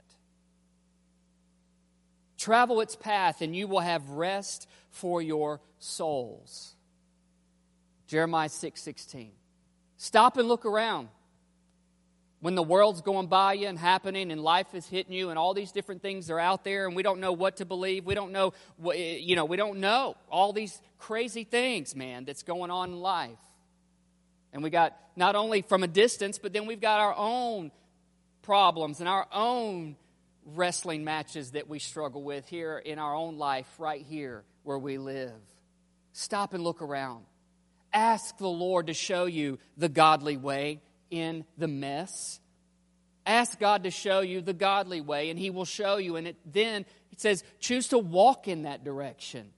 Travel 2.39 2.81
its 2.81 2.95
path, 2.95 3.43
and 3.43 3.55
you 3.55 3.67
will 3.67 3.81
have 3.81 4.11
rest 4.11 4.69
for 4.91 5.21
your 5.21 5.61
souls. 5.81 6.75
Jeremiah 8.07 8.49
6 8.49 8.81
16. 8.81 9.33
Stop 9.97 10.37
and 10.37 10.47
look 10.47 10.65
around. 10.65 11.09
When 12.41 12.55
the 12.55 12.63
world's 12.63 13.01
going 13.01 13.27
by 13.27 13.55
you 13.55 13.67
and 13.67 13.77
happening, 13.77 14.31
and 14.31 14.41
life 14.41 14.73
is 14.73 14.87
hitting 14.87 15.13
you, 15.13 15.31
and 15.31 15.39
all 15.39 15.53
these 15.53 15.73
different 15.73 16.01
things 16.01 16.31
are 16.31 16.39
out 16.39 16.63
there, 16.63 16.87
and 16.87 16.95
we 16.95 17.03
don't 17.03 17.19
know 17.19 17.33
what 17.33 17.57
to 17.57 17.65
believe. 17.65 18.07
We 18.07 18.15
don't 18.15 18.31
know, 18.31 18.53
eh, 18.95 19.19
you 19.21 19.35
know, 19.35 19.45
we 19.45 19.57
don't 19.57 19.81
know 19.81 20.17
all 20.31 20.53
these 20.53 20.81
crazy 20.99 21.43
things, 21.43 21.97
man, 21.97 22.25
that's 22.25 22.45
going 22.45 22.71
on 22.71 22.91
in 22.91 23.01
life. 23.01 23.39
And 24.53 24.63
we 24.63 24.71
got 24.71 24.97
not 25.17 25.35
only 25.35 25.63
from 25.63 25.83
a 25.83 25.89
distance, 25.89 26.39
but 26.39 26.53
then 26.53 26.67
we've 26.67 26.81
got 26.81 27.01
our 27.01 27.15
own 27.17 27.73
problems 28.43 29.01
and 29.01 29.09
our 29.09 29.27
own 29.33 29.97
wrestling 30.55 31.05
matches 31.05 31.53
that 31.53 31.69
we 31.69 31.79
struggle 31.79 32.23
with 32.23 32.49
here 32.49 32.79
in 32.79 32.99
our 32.99 33.15
own 33.15 33.39
life, 33.39 33.69
right 33.79 34.05
here 34.05 34.45
where 34.63 34.79
we 34.79 34.99
live. 34.99 35.33
Stop 36.13 36.55
and 36.55 36.65
look 36.65 36.83
around. 36.83 37.25
Ask 37.93 38.37
the 38.39 38.49
Lord 38.49 38.89
to 38.89 38.95
show 38.95 39.27
you 39.27 39.59
the 39.77 39.89
godly 39.89 40.37
way 40.37 40.83
in 41.11 41.45
the 41.57 41.69
mess. 41.69 42.41
Ask 43.25 43.59
God 43.59 43.85
to 43.85 43.91
show 43.91 44.21
you 44.21 44.41
the 44.41 44.55
godly 44.55 45.01
way, 45.01 45.31
and 45.31 45.39
He 45.39 45.51
will 45.51 45.65
show 45.65 45.99
you. 45.99 46.17
And 46.17 46.29
it, 46.29 46.37
then 46.45 46.87
it 47.13 47.21
says, 47.21 47.45
choose 47.61 47.89
to 47.89 47.99
walk 47.99 48.49
in 48.49 48.63
that 48.63 48.85
direction. 48.85 49.51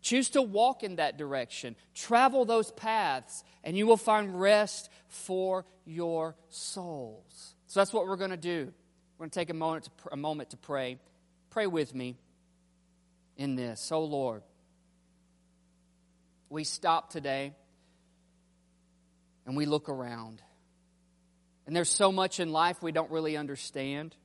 Choose 0.00 0.30
to 0.30 0.42
walk 0.42 0.82
in 0.82 0.96
that 0.96 1.18
direction. 1.18 1.76
Travel 1.94 2.44
those 2.44 2.70
paths, 2.72 3.44
and 3.62 3.76
you 3.76 3.86
will 3.86 3.96
find 3.96 4.40
rest 4.40 4.90
for 5.08 5.66
your 5.84 6.36
souls. 6.48 7.54
So 7.66 7.80
that's 7.80 7.92
what 7.92 8.06
we're 8.06 8.16
going 8.16 8.30
to 8.30 8.36
do. 8.36 8.72
We're 9.20 9.24
going 9.24 9.32
to 9.32 9.38
take 9.40 9.50
a 9.50 9.54
moment 9.54 9.84
to, 9.84 9.90
a 10.12 10.16
moment 10.16 10.50
to 10.50 10.56
pray. 10.56 10.96
Pray 11.50 11.66
with 11.66 11.94
me 11.94 12.16
in 13.36 13.54
this. 13.54 13.92
Oh 13.92 14.04
Lord, 14.04 14.42
we 16.48 16.64
stop 16.64 17.10
today 17.10 17.52
and 19.44 19.58
we 19.58 19.66
look 19.66 19.90
around. 19.90 20.40
And 21.66 21.76
there's 21.76 21.90
so 21.90 22.10
much 22.10 22.40
in 22.40 22.50
life 22.50 22.82
we 22.82 22.92
don't 22.92 23.10
really 23.10 23.36
understand. 23.36 24.16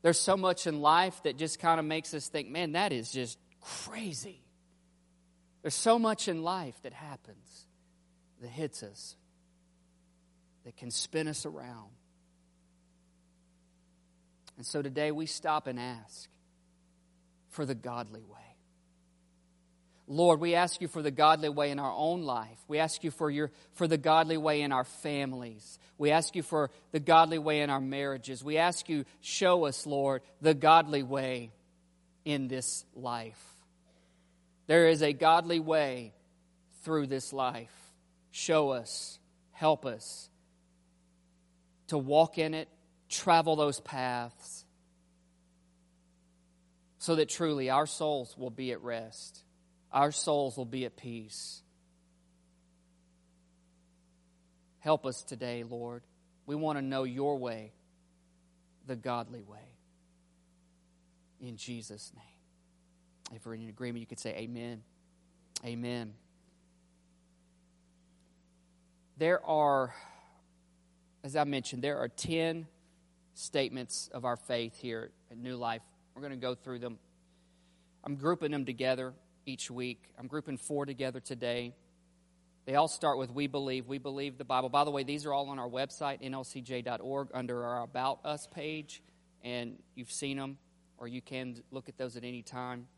There's 0.00 0.18
so 0.18 0.38
much 0.38 0.66
in 0.66 0.80
life 0.80 1.22
that 1.24 1.36
just 1.36 1.58
kind 1.58 1.78
of 1.78 1.84
makes 1.84 2.14
us 2.14 2.28
think, 2.28 2.48
man, 2.48 2.72
that 2.72 2.94
is 2.94 3.12
just 3.12 3.38
crazy. 3.60 4.40
There's 5.60 5.74
so 5.74 5.98
much 5.98 6.28
in 6.28 6.42
life 6.42 6.80
that 6.82 6.94
happens 6.94 7.66
that 8.40 8.48
hits 8.48 8.82
us, 8.82 9.16
that 10.64 10.78
can 10.78 10.90
spin 10.90 11.28
us 11.28 11.44
around. 11.44 11.90
And 14.58 14.66
so 14.66 14.82
today 14.82 15.12
we 15.12 15.26
stop 15.26 15.66
and 15.68 15.78
ask 15.78 16.28
for 17.48 17.64
the 17.64 17.76
godly 17.76 18.20
way. 18.20 18.38
Lord, 20.08 20.40
we 20.40 20.54
ask 20.54 20.80
you 20.80 20.88
for 20.88 21.00
the 21.00 21.10
godly 21.10 21.48
way 21.48 21.70
in 21.70 21.78
our 21.78 21.92
own 21.94 22.22
life. 22.22 22.58
We 22.66 22.78
ask 22.78 23.04
you 23.04 23.10
for, 23.10 23.30
your, 23.30 23.52
for 23.74 23.86
the 23.86 23.98
godly 23.98 24.36
way 24.36 24.62
in 24.62 24.72
our 24.72 24.84
families. 24.84 25.78
We 25.96 26.10
ask 26.10 26.34
you 26.34 26.42
for 26.42 26.70
the 26.92 26.98
godly 26.98 27.38
way 27.38 27.60
in 27.60 27.70
our 27.70 27.80
marriages. 27.80 28.42
We 28.42 28.58
ask 28.58 28.88
you, 28.88 29.04
show 29.20 29.66
us, 29.66 29.86
Lord, 29.86 30.22
the 30.40 30.54
godly 30.54 31.02
way 31.02 31.52
in 32.24 32.48
this 32.48 32.84
life. 32.96 33.42
There 34.66 34.88
is 34.88 35.02
a 35.02 35.12
godly 35.12 35.60
way 35.60 36.14
through 36.82 37.06
this 37.06 37.32
life. 37.32 37.72
Show 38.30 38.70
us, 38.70 39.18
help 39.52 39.86
us 39.86 40.28
to 41.88 41.98
walk 41.98 42.38
in 42.38 42.54
it, 42.54 42.68
travel 43.08 43.56
those 43.56 43.80
paths, 43.80 44.64
so 46.98 47.14
that 47.14 47.28
truly 47.28 47.70
our 47.70 47.86
souls 47.86 48.36
will 48.36 48.50
be 48.50 48.72
at 48.72 48.82
rest, 48.82 49.42
our 49.92 50.12
souls 50.12 50.56
will 50.56 50.64
be 50.64 50.84
at 50.84 50.96
peace. 50.96 51.62
Help 54.80 55.06
us 55.06 55.22
today, 55.22 55.64
Lord. 55.64 56.02
We 56.46 56.54
want 56.54 56.78
to 56.78 56.82
know 56.82 57.04
your 57.04 57.36
way, 57.38 57.72
the 58.86 58.96
godly 58.96 59.42
way. 59.42 59.58
In 61.40 61.56
Jesus' 61.56 62.12
name. 62.14 62.24
If 63.36 63.44
we're 63.44 63.54
in 63.54 63.68
agreement, 63.68 64.00
you 64.00 64.06
could 64.06 64.18
say 64.18 64.34
amen. 64.36 64.82
Amen. 65.64 66.14
There 69.18 69.44
are, 69.44 69.94
as 71.24 71.36
I 71.36 71.44
mentioned, 71.44 71.82
there 71.82 71.98
are 71.98 72.08
10 72.08 72.66
statements 73.38 74.10
of 74.12 74.24
our 74.24 74.36
faith 74.36 74.76
here 74.76 75.10
at 75.30 75.38
New 75.38 75.56
Life. 75.56 75.82
We're 76.14 76.22
going 76.22 76.32
to 76.32 76.36
go 76.36 76.54
through 76.54 76.80
them. 76.80 76.98
I'm 78.04 78.16
grouping 78.16 78.50
them 78.50 78.64
together 78.64 79.14
each 79.46 79.70
week. 79.70 80.02
I'm 80.18 80.26
grouping 80.26 80.56
four 80.56 80.86
together 80.86 81.20
today. 81.20 81.72
They 82.66 82.74
all 82.74 82.88
start 82.88 83.16
with 83.16 83.30
We 83.30 83.46
Believe. 83.46 83.86
We 83.86 83.98
believe 83.98 84.38
the 84.38 84.44
Bible. 84.44 84.68
By 84.68 84.84
the 84.84 84.90
way, 84.90 85.04
these 85.04 85.24
are 85.24 85.32
all 85.32 85.48
on 85.50 85.58
our 85.58 85.68
website, 85.68 86.20
nlcj.org, 86.20 87.28
under 87.32 87.64
our 87.64 87.82
About 87.82 88.20
Us 88.24 88.46
page, 88.48 89.02
and 89.42 89.78
you've 89.94 90.12
seen 90.12 90.36
them, 90.36 90.58
or 90.98 91.06
you 91.06 91.22
can 91.22 91.62
look 91.70 91.88
at 91.88 91.96
those 91.96 92.16
at 92.16 92.24
any 92.24 92.42
time. 92.42 92.88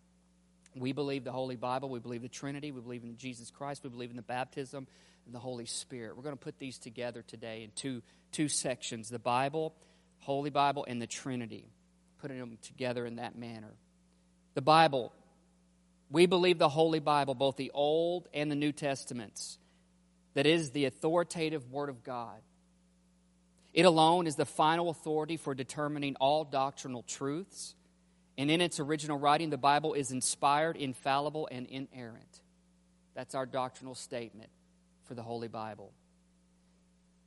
We 0.74 0.92
believe 0.92 1.24
the 1.24 1.32
Holy 1.32 1.56
Bible. 1.56 1.90
We 1.90 2.00
believe 2.00 2.22
the 2.22 2.28
Trinity. 2.28 2.72
We 2.72 2.80
believe 2.80 3.04
in 3.04 3.16
Jesus 3.18 3.50
Christ. 3.50 3.84
We 3.84 3.90
believe 3.90 4.10
in 4.10 4.16
the 4.16 4.22
baptism 4.22 4.86
and 5.26 5.34
the 5.34 5.38
Holy 5.38 5.66
Spirit. 5.66 6.16
We're 6.16 6.22
going 6.22 6.36
to 6.36 6.42
put 6.42 6.58
these 6.58 6.78
together 6.78 7.22
today 7.22 7.62
in 7.62 7.70
two, 7.74 8.02
two 8.32 8.48
sections 8.48 9.10
the 9.10 9.18
Bible, 9.18 9.74
Holy 10.20 10.50
Bible, 10.50 10.84
and 10.88 11.00
the 11.00 11.06
Trinity. 11.06 11.66
Putting 12.18 12.38
them 12.38 12.58
together 12.62 13.06
in 13.06 13.16
that 13.16 13.36
manner. 13.36 13.74
The 14.54 14.62
Bible, 14.62 15.12
We 16.10 16.26
believe 16.26 16.58
the 16.58 16.68
Holy 16.68 16.98
Bible, 16.98 17.34
both 17.34 17.56
the 17.56 17.70
Old 17.72 18.28
and 18.34 18.50
the 18.50 18.56
New 18.56 18.72
Testaments, 18.72 19.58
that 20.34 20.44
is 20.44 20.72
the 20.72 20.84
authoritative 20.86 21.70
Word 21.70 21.88
of 21.88 22.02
God. 22.02 22.40
It 23.72 23.84
alone 23.84 24.26
is 24.26 24.34
the 24.34 24.44
final 24.44 24.90
authority 24.90 25.36
for 25.36 25.54
determining 25.54 26.16
all 26.16 26.44
doctrinal 26.44 27.04
truths. 27.04 27.76
And 28.36 28.50
in 28.50 28.60
its 28.60 28.80
original 28.80 29.18
writing, 29.18 29.50
the 29.50 29.58
Bible 29.58 29.94
is 29.94 30.10
inspired, 30.10 30.76
infallible, 30.76 31.48
and 31.52 31.66
inerrant. 31.66 32.40
That's 33.14 33.36
our 33.36 33.46
doctrinal 33.46 33.94
statement 33.94 34.50
for 35.04 35.14
the 35.14 35.22
Holy 35.22 35.48
Bible. 35.48 35.92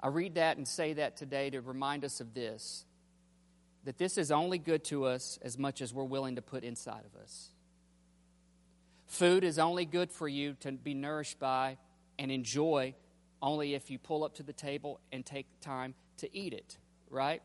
I 0.03 0.09
read 0.09 0.35
that 0.35 0.57
and 0.57 0.67
say 0.67 0.91
that 0.93 1.15
today 1.15 1.49
to 1.51 1.61
remind 1.61 2.03
us 2.03 2.19
of 2.19 2.33
this 2.33 2.83
that 3.85 3.97
this 3.97 4.17
is 4.17 4.31
only 4.31 4.57
good 4.57 4.83
to 4.85 5.05
us 5.05 5.39
as 5.41 5.57
much 5.57 5.81
as 5.81 5.93
we're 5.93 6.03
willing 6.03 6.35
to 6.35 6.41
put 6.41 6.63
inside 6.63 7.03
of 7.05 7.21
us. 7.21 7.49
Food 9.07 9.43
is 9.43 9.59
only 9.59 9.85
good 9.85 10.09
for 10.09 10.27
you 10.27 10.55
to 10.61 10.71
be 10.71 10.93
nourished 10.93 11.37
by 11.39 11.77
and 12.17 12.31
enjoy 12.31 12.95
only 13.41 13.73
if 13.73 13.89
you 13.89 13.99
pull 13.99 14.23
up 14.23 14.35
to 14.35 14.43
the 14.43 14.53
table 14.53 15.01
and 15.11 15.25
take 15.25 15.45
time 15.59 15.95
to 16.17 16.33
eat 16.35 16.53
it, 16.53 16.77
right? 17.09 17.41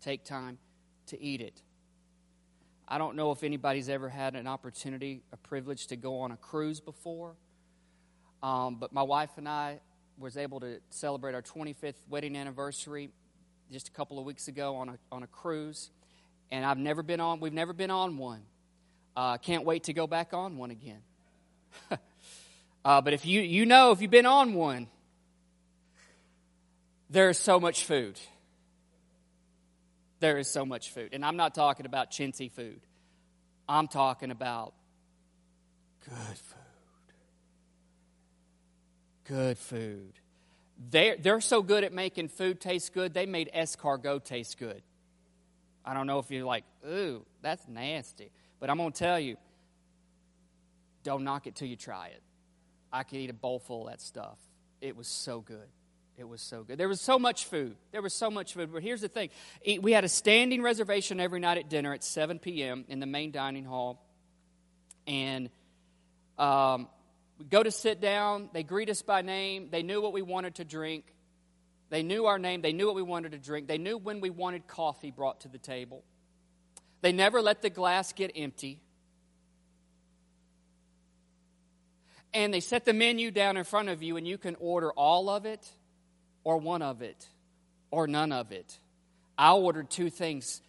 Take 0.00 0.24
time 0.24 0.58
to 1.06 1.20
eat 1.20 1.40
it. 1.40 1.62
I 2.86 2.98
don't 2.98 3.16
know 3.16 3.32
if 3.32 3.42
anybody's 3.42 3.88
ever 3.88 4.08
had 4.08 4.36
an 4.36 4.46
opportunity, 4.46 5.22
a 5.32 5.36
privilege 5.36 5.88
to 5.88 5.96
go 5.96 6.20
on 6.20 6.30
a 6.30 6.36
cruise 6.36 6.80
before, 6.80 7.34
um, 8.42 8.76
but 8.76 8.92
my 8.92 9.02
wife 9.02 9.30
and 9.36 9.48
I 9.48 9.80
was 10.18 10.36
able 10.36 10.60
to 10.60 10.80
celebrate 10.90 11.34
our 11.34 11.42
25th 11.42 11.94
wedding 12.08 12.36
anniversary 12.36 13.10
just 13.72 13.88
a 13.88 13.90
couple 13.92 14.18
of 14.18 14.24
weeks 14.24 14.48
ago 14.48 14.76
on 14.76 14.88
a, 14.90 14.98
on 15.10 15.22
a 15.22 15.26
cruise, 15.26 15.90
and 16.50 16.64
I've 16.64 16.78
never 16.78 17.02
been 17.02 17.20
on. 17.20 17.40
We've 17.40 17.52
never 17.52 17.72
been 17.72 17.90
on 17.90 18.18
one. 18.18 18.42
Uh, 19.16 19.38
can't 19.38 19.64
wait 19.64 19.84
to 19.84 19.92
go 19.92 20.06
back 20.06 20.34
on 20.34 20.56
one 20.56 20.70
again. 20.70 21.00
uh, 22.84 23.00
but 23.00 23.12
if 23.12 23.26
you 23.26 23.40
you 23.40 23.66
know 23.66 23.90
if 23.92 24.00
you've 24.00 24.10
been 24.10 24.26
on 24.26 24.54
one, 24.54 24.88
there 27.10 27.28
is 27.30 27.38
so 27.38 27.58
much 27.58 27.84
food. 27.84 28.18
There 30.20 30.38
is 30.38 30.48
so 30.48 30.64
much 30.64 30.90
food, 30.90 31.10
and 31.12 31.24
I'm 31.24 31.36
not 31.36 31.54
talking 31.54 31.86
about 31.86 32.10
chintzy 32.10 32.50
food. 32.50 32.80
I'm 33.68 33.88
talking 33.88 34.30
about 34.30 34.74
good 36.04 36.38
food. 36.38 36.53
Good 39.24 39.58
food. 39.58 40.12
They're, 40.90 41.16
they're 41.16 41.40
so 41.40 41.62
good 41.62 41.84
at 41.84 41.92
making 41.92 42.28
food 42.28 42.60
taste 42.60 42.92
good, 42.92 43.14
they 43.14 43.26
made 43.26 43.50
escargot 43.54 44.24
taste 44.24 44.58
good. 44.58 44.82
I 45.84 45.94
don't 45.94 46.06
know 46.06 46.18
if 46.18 46.30
you're 46.30 46.44
like, 46.44 46.64
ooh, 46.88 47.24
that's 47.42 47.66
nasty. 47.68 48.30
But 48.58 48.70
I'm 48.70 48.78
going 48.78 48.92
to 48.92 48.98
tell 48.98 49.20
you, 49.20 49.36
don't 51.02 51.24
knock 51.24 51.46
it 51.46 51.54
till 51.54 51.68
you 51.68 51.76
try 51.76 52.08
it. 52.08 52.22
I 52.92 53.02
could 53.02 53.18
eat 53.18 53.30
a 53.30 53.34
bowl 53.34 53.58
full 53.58 53.86
of 53.86 53.90
that 53.90 54.00
stuff. 54.00 54.38
It 54.80 54.96
was 54.96 55.06
so 55.06 55.40
good. 55.40 55.68
It 56.16 56.28
was 56.28 56.40
so 56.40 56.62
good. 56.62 56.78
There 56.78 56.88
was 56.88 57.00
so 57.00 57.18
much 57.18 57.46
food. 57.46 57.76
There 57.90 58.00
was 58.00 58.14
so 58.14 58.30
much 58.30 58.54
food. 58.54 58.72
But 58.72 58.82
here's 58.82 59.00
the 59.00 59.08
thing 59.08 59.30
we 59.80 59.92
had 59.92 60.04
a 60.04 60.08
standing 60.08 60.62
reservation 60.62 61.20
every 61.20 61.40
night 61.40 61.58
at 61.58 61.68
dinner 61.68 61.92
at 61.92 62.04
7 62.04 62.38
p.m. 62.38 62.84
in 62.88 63.00
the 63.00 63.06
main 63.06 63.32
dining 63.32 63.64
hall. 63.64 64.00
And 65.06 65.50
um, 66.38 66.88
we 67.38 67.44
go 67.46 67.62
to 67.62 67.70
sit 67.70 68.00
down. 68.00 68.50
They 68.52 68.62
greet 68.62 68.88
us 68.88 69.02
by 69.02 69.22
name. 69.22 69.68
They 69.70 69.82
knew 69.82 70.00
what 70.00 70.12
we 70.12 70.22
wanted 70.22 70.56
to 70.56 70.64
drink. 70.64 71.04
They 71.90 72.02
knew 72.02 72.26
our 72.26 72.38
name. 72.38 72.62
They 72.62 72.72
knew 72.72 72.86
what 72.86 72.94
we 72.94 73.02
wanted 73.02 73.32
to 73.32 73.38
drink. 73.38 73.68
They 73.68 73.78
knew 73.78 73.98
when 73.98 74.20
we 74.20 74.30
wanted 74.30 74.66
coffee 74.66 75.10
brought 75.10 75.40
to 75.40 75.48
the 75.48 75.58
table. 75.58 76.04
They 77.02 77.12
never 77.12 77.42
let 77.42 77.60
the 77.60 77.70
glass 77.70 78.12
get 78.12 78.32
empty. 78.34 78.80
And 82.32 82.52
they 82.52 82.60
set 82.60 82.84
the 82.84 82.92
menu 82.92 83.30
down 83.30 83.56
in 83.56 83.64
front 83.64 83.90
of 83.90 84.02
you, 84.02 84.16
and 84.16 84.26
you 84.26 84.38
can 84.38 84.56
order 84.58 84.90
all 84.92 85.28
of 85.28 85.46
it, 85.46 85.68
or 86.42 86.58
one 86.58 86.82
of 86.82 87.02
it, 87.02 87.28
or 87.90 88.06
none 88.06 88.32
of 88.32 88.50
it. 88.50 88.78
I 89.38 89.52
ordered 89.52 89.90
two 89.90 90.10
things 90.10 90.60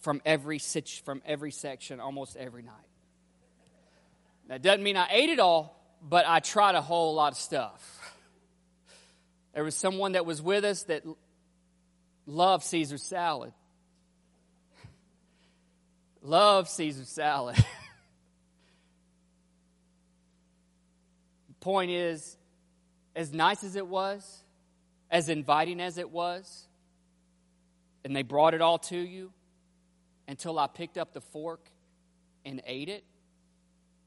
from 0.00 0.20
every, 0.24 0.58
from 1.04 1.22
every 1.24 1.50
section 1.50 2.00
almost 2.00 2.36
every 2.36 2.62
night. 2.62 2.74
That 4.48 4.62
doesn't 4.62 4.82
mean 4.82 4.96
I 4.96 5.08
ate 5.10 5.30
it 5.30 5.38
all, 5.38 5.83
but 6.06 6.26
I 6.28 6.40
tried 6.40 6.74
a 6.74 6.82
whole 6.82 7.14
lot 7.14 7.32
of 7.32 7.38
stuff. 7.38 7.90
There 9.54 9.64
was 9.64 9.74
someone 9.74 10.12
that 10.12 10.26
was 10.26 10.42
with 10.42 10.64
us 10.64 10.82
that 10.84 11.02
loved 12.26 12.64
Caesar 12.64 12.98
salad. 12.98 13.54
Love 16.20 16.68
Caesar 16.68 17.04
salad. 17.04 17.56
Point 21.60 21.90
is, 21.90 22.36
as 23.16 23.32
nice 23.32 23.64
as 23.64 23.74
it 23.76 23.86
was, 23.86 24.42
as 25.10 25.30
inviting 25.30 25.80
as 25.80 25.96
it 25.96 26.10
was, 26.10 26.66
and 28.04 28.14
they 28.14 28.22
brought 28.22 28.52
it 28.52 28.60
all 28.60 28.78
to 28.78 28.98
you 28.98 29.32
until 30.28 30.58
I 30.58 30.66
picked 30.66 30.98
up 30.98 31.14
the 31.14 31.22
fork 31.22 31.66
and 32.44 32.60
ate 32.66 32.90
it, 32.90 33.04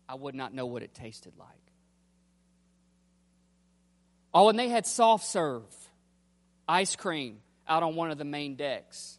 I 0.07 0.13
would 0.15 0.36
not 0.36 0.53
know 0.53 0.67
what 0.67 0.83
it 0.83 0.93
tasted 0.93 1.33
like. 1.39 1.66
Oh, 4.34 4.50
and 4.50 4.58
they 4.58 4.70
had 4.70 4.86
soft 4.86 5.26
serve 5.26 5.63
ice 6.68 6.96
cream 6.96 7.40
out 7.68 7.84
on 7.84 7.96
one 7.96 8.12
of 8.12 8.18
the 8.18 8.26
main 8.26 8.56
decks. 8.56 9.18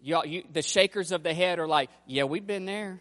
You, 0.00 0.22
you, 0.24 0.44
the 0.52 0.62
shakers 0.62 1.12
of 1.12 1.22
the 1.22 1.34
head 1.34 1.58
are 1.58 1.66
like, 1.66 1.90
Yeah, 2.06 2.24
we've 2.24 2.46
been 2.46 2.64
there. 2.64 3.00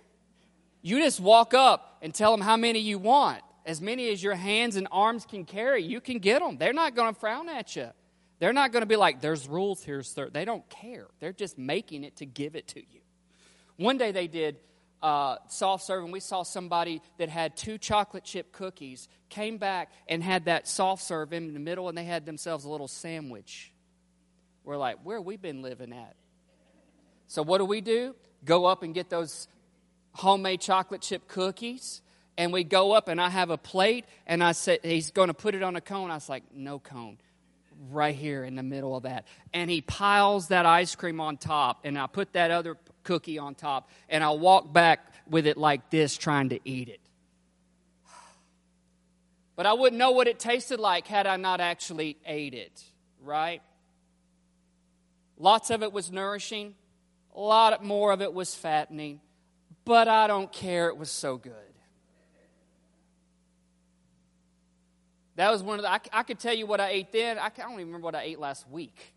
You 0.82 1.00
just 1.00 1.20
walk 1.20 1.54
up 1.54 1.98
and 2.02 2.14
tell 2.14 2.32
them 2.32 2.42
how 2.42 2.58
many 2.58 2.80
you 2.80 2.98
want. 2.98 3.42
As 3.66 3.82
many 3.82 4.10
as 4.10 4.24
your 4.24 4.36
hands 4.36 4.78
and 4.78 4.88
arms 4.92 5.26
can 5.26 5.44
carry, 5.44 5.84
you 5.84 6.00
can 6.00 6.20
get 6.20 6.40
them. 6.40 6.58
They're 6.58 6.74
not 6.74 6.96
going 6.96 7.14
to 7.14 7.20
frown 7.20 7.50
at 7.50 7.76
you. 7.76 7.90
They're 8.40 8.54
not 8.54 8.72
going 8.72 8.82
to 8.82 8.88
be 8.88 8.96
like, 8.96 9.22
There's 9.22 9.48
rules 9.48 9.84
here, 9.84 10.04
sir. 10.04 10.30
They 10.30 10.46
don't 10.46 10.68
care. 10.70 11.08
They're 11.20 11.34
just 11.34 11.58
making 11.58 12.04
it 12.04 12.18
to 12.18 12.26
give 12.26 12.56
it 12.56 12.70
to 12.70 12.80
you. 12.80 13.02
One 13.78 13.98
day 13.98 14.12
they 14.12 14.28
did 14.28 14.58
uh, 15.02 15.38
soft 15.48 15.86
serve, 15.86 16.04
and 16.04 16.14
we 16.14 16.20
saw 16.20 16.44
somebody 16.44 17.02
that 17.18 17.30
had 17.30 17.56
two 17.56 17.78
chocolate 17.78 18.24
chip 18.24 18.52
cookies, 18.52 19.08
came 19.30 19.58
back 19.58 19.92
and 20.08 20.24
had 20.24 20.46
that 20.46 20.68
soft 20.68 21.04
serve 21.04 21.34
in 21.34 21.54
the 21.54 21.60
middle, 21.60 21.90
and 21.90 21.98
they 21.98 22.04
had 22.04 22.26
themselves 22.26 22.66
a 22.66 22.70
little 22.70 22.88
sandwich. 22.88 23.72
We're 24.64 24.78
like, 24.78 24.98
where 25.04 25.22
we 25.22 25.38
been 25.38 25.62
living 25.62 25.94
at? 25.94 26.16
So 27.28 27.42
what 27.42 27.60
do 27.60 27.66
we 27.66 27.82
do? 27.82 28.16
Go 28.44 28.66
up 28.66 28.84
and 28.84 28.94
get 28.94 29.10
those 29.10 29.48
homemade 30.14 30.62
chocolate 30.62 31.02
chip 31.02 31.28
cookies, 31.28 32.02
and 32.38 32.52
we 32.52 32.64
go 32.64 32.92
up, 32.94 33.08
and 33.08 33.20
I 33.22 33.30
have 33.30 33.50
a 33.50 33.58
plate, 33.58 34.06
and 34.26 34.44
I 34.44 34.52
said 34.52 34.80
he's 34.84 35.12
going 35.12 35.28
to 35.28 35.34
put 35.34 35.56
it 35.56 35.64
on 35.64 35.76
a 35.76 35.82
cone. 35.82 36.12
I 36.12 36.16
was 36.16 36.30
like, 36.30 36.44
no 36.54 36.80
cone 36.80 37.18
right 37.92 38.16
here 38.16 38.44
in 38.44 38.56
the 38.56 38.64
middle 38.64 38.96
of 38.96 39.04
that. 39.04 39.26
And 39.54 39.70
he 39.70 39.82
piles 39.82 40.48
that 40.48 40.66
ice 40.66 40.96
cream 40.96 41.20
on 41.20 41.38
top, 41.38 41.82
and 41.84 41.98
I 41.98 42.08
put 42.08 42.34
that 42.34 42.52
other 42.52 42.78
cookie 43.08 43.40
on 43.40 43.56
top, 43.56 43.90
and 44.10 44.22
I 44.24 44.32
walk 44.32 44.72
back 44.74 45.14
with 45.30 45.48
it 45.48 45.58
like 45.58 45.90
this, 45.90 46.18
trying 46.18 46.50
to 46.50 46.60
eat 46.66 46.90
it. 46.90 47.00
But 49.56 49.66
I 49.66 49.74
wouldn't 49.74 49.98
know 49.98 50.12
what 50.12 50.28
it 50.28 50.40
tasted 50.40 50.80
like 50.80 51.08
had 51.08 51.26
I 51.26 51.38
not 51.38 51.62
actually 51.62 52.18
ate 52.26 52.54
it, 52.54 52.84
right? 53.24 53.62
Lots 55.40 55.70
of 55.70 55.84
it 55.84 55.94
was 55.94 56.12
nourishing, 56.12 56.76
a 57.34 57.40
lot 57.40 57.84
more 57.84 58.12
of 58.12 58.22
it 58.22 58.34
was 58.34 58.54
fattening, 58.54 59.22
but 59.86 60.08
I 60.08 60.28
don't 60.28 60.52
care. 60.52 60.90
It 60.90 60.98
was 60.98 61.10
so 61.10 61.38
good. 61.38 61.54
That 65.38 65.52
was 65.52 65.64
one 65.64 65.80
of 65.80 65.84
the, 65.84 65.92
I, 65.92 66.00
I 66.12 66.24
could 66.24 66.40
tell 66.40 66.54
you 66.54 66.66
what 66.66 66.82
I 66.82 66.90
ate 66.90 67.12
then. 67.12 67.38
I, 67.38 67.46
I 67.46 67.50
don't 67.50 67.74
even 67.74 67.88
remember 67.88 68.06
what 68.06 68.16
I 68.16 68.24
ate 68.24 68.40
last 68.40 68.68
week. 68.70 69.14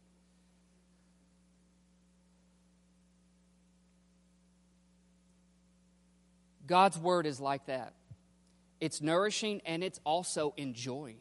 God's 6.70 6.96
word 6.96 7.26
is 7.26 7.40
like 7.40 7.66
that. 7.66 7.94
It's 8.80 9.02
nourishing 9.02 9.60
and 9.66 9.82
it's 9.82 9.98
also 10.04 10.54
enjoying. 10.56 11.18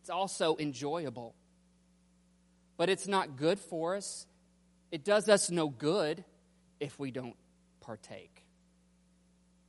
It's 0.00 0.10
also 0.10 0.56
enjoyable. 0.58 1.36
But 2.76 2.90
it's 2.90 3.06
not 3.06 3.36
good 3.36 3.60
for 3.60 3.94
us. 3.94 4.26
It 4.90 5.04
does 5.04 5.28
us 5.28 5.48
no 5.48 5.68
good 5.68 6.24
if 6.80 6.98
we 6.98 7.12
don't 7.12 7.36
partake. 7.80 8.42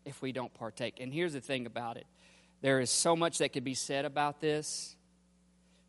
If 0.05 0.23
we 0.23 0.31
don't 0.31 0.51
partake. 0.55 1.01
And 1.01 1.13
here's 1.13 1.33
the 1.33 1.39
thing 1.39 1.67
about 1.67 1.97
it 1.97 2.07
there 2.61 2.79
is 2.79 2.89
so 2.89 3.15
much 3.15 3.37
that 3.37 3.53
could 3.53 3.63
be 3.63 3.75
said 3.75 4.05
about 4.05 4.41
this. 4.41 4.95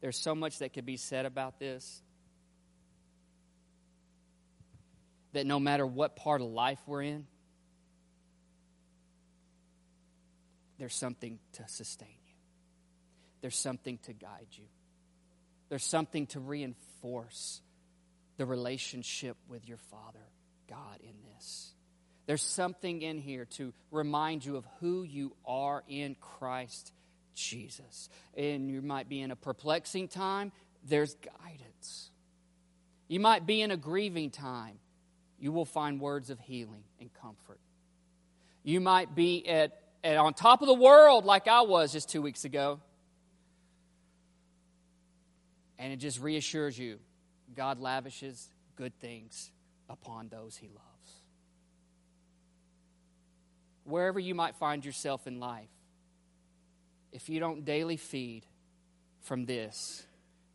There's 0.02 0.18
so 0.18 0.34
much 0.34 0.58
that 0.58 0.74
could 0.74 0.84
be 0.84 0.98
said 0.98 1.24
about 1.24 1.58
this. 1.58 2.02
That 5.32 5.46
no 5.46 5.58
matter 5.58 5.86
what 5.86 6.16
part 6.16 6.42
of 6.42 6.48
life 6.48 6.80
we're 6.86 7.02
in, 7.02 7.26
there's 10.78 10.94
something 10.94 11.38
to 11.54 11.68
sustain 11.68 12.08
you. 12.08 12.34
There's 13.40 13.58
something 13.58 13.98
to 14.04 14.12
guide 14.12 14.48
you. 14.52 14.64
There's 15.68 15.84
something 15.84 16.26
to 16.28 16.40
reinforce 16.40 17.60
the 18.36 18.46
relationship 18.46 19.36
with 19.48 19.68
your 19.68 19.78
Father, 19.90 20.24
God, 20.68 20.98
in 21.02 21.14
this. 21.34 21.72
There's 22.26 22.42
something 22.42 23.02
in 23.02 23.18
here 23.18 23.46
to 23.56 23.72
remind 23.90 24.44
you 24.44 24.56
of 24.56 24.66
who 24.80 25.02
you 25.02 25.34
are 25.46 25.82
in 25.88 26.14
Christ 26.20 26.92
Jesus. 27.34 28.08
And 28.36 28.70
you 28.70 28.82
might 28.82 29.08
be 29.08 29.20
in 29.20 29.30
a 29.30 29.36
perplexing 29.36 30.08
time, 30.08 30.52
there's 30.84 31.14
guidance. 31.14 32.10
You 33.08 33.20
might 33.20 33.46
be 33.46 33.62
in 33.62 33.70
a 33.70 33.76
grieving 33.76 34.30
time, 34.30 34.78
you 35.40 35.52
will 35.52 35.64
find 35.64 36.00
words 36.00 36.30
of 36.30 36.38
healing 36.40 36.84
and 37.00 37.12
comfort. 37.14 37.60
You 38.62 38.80
might 38.80 39.14
be 39.14 39.48
at, 39.48 39.72
at 40.08 40.16
on 40.16 40.32
top 40.32 40.62
of 40.62 40.68
the 40.68 40.74
world 40.74 41.26
like 41.26 41.46
I 41.48 41.60
was 41.60 41.92
just 41.92 42.08
two 42.08 42.22
weeks 42.22 42.46
ago. 42.46 42.80
And 45.78 45.92
it 45.92 45.96
just 45.96 46.20
reassures 46.20 46.78
you 46.78 46.98
God 47.54 47.78
lavishes 47.78 48.48
good 48.76 48.98
things 49.00 49.50
upon 49.88 50.28
those 50.28 50.56
he 50.56 50.68
loves. 50.68 51.12
Wherever 53.84 54.18
you 54.18 54.34
might 54.34 54.56
find 54.56 54.84
yourself 54.84 55.26
in 55.26 55.40
life, 55.40 55.68
if 57.12 57.28
you 57.28 57.40
don't 57.40 57.64
daily 57.64 57.96
feed 57.96 58.44
from 59.20 59.44
this, 59.44 60.06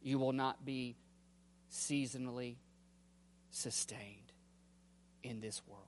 you 0.02 0.18
will 0.18 0.34
not 0.34 0.66
be 0.66 0.96
seasonally 1.72 2.56
sustained 3.50 4.32
in 5.24 5.42
this 5.42 5.62
world. 5.68 5.84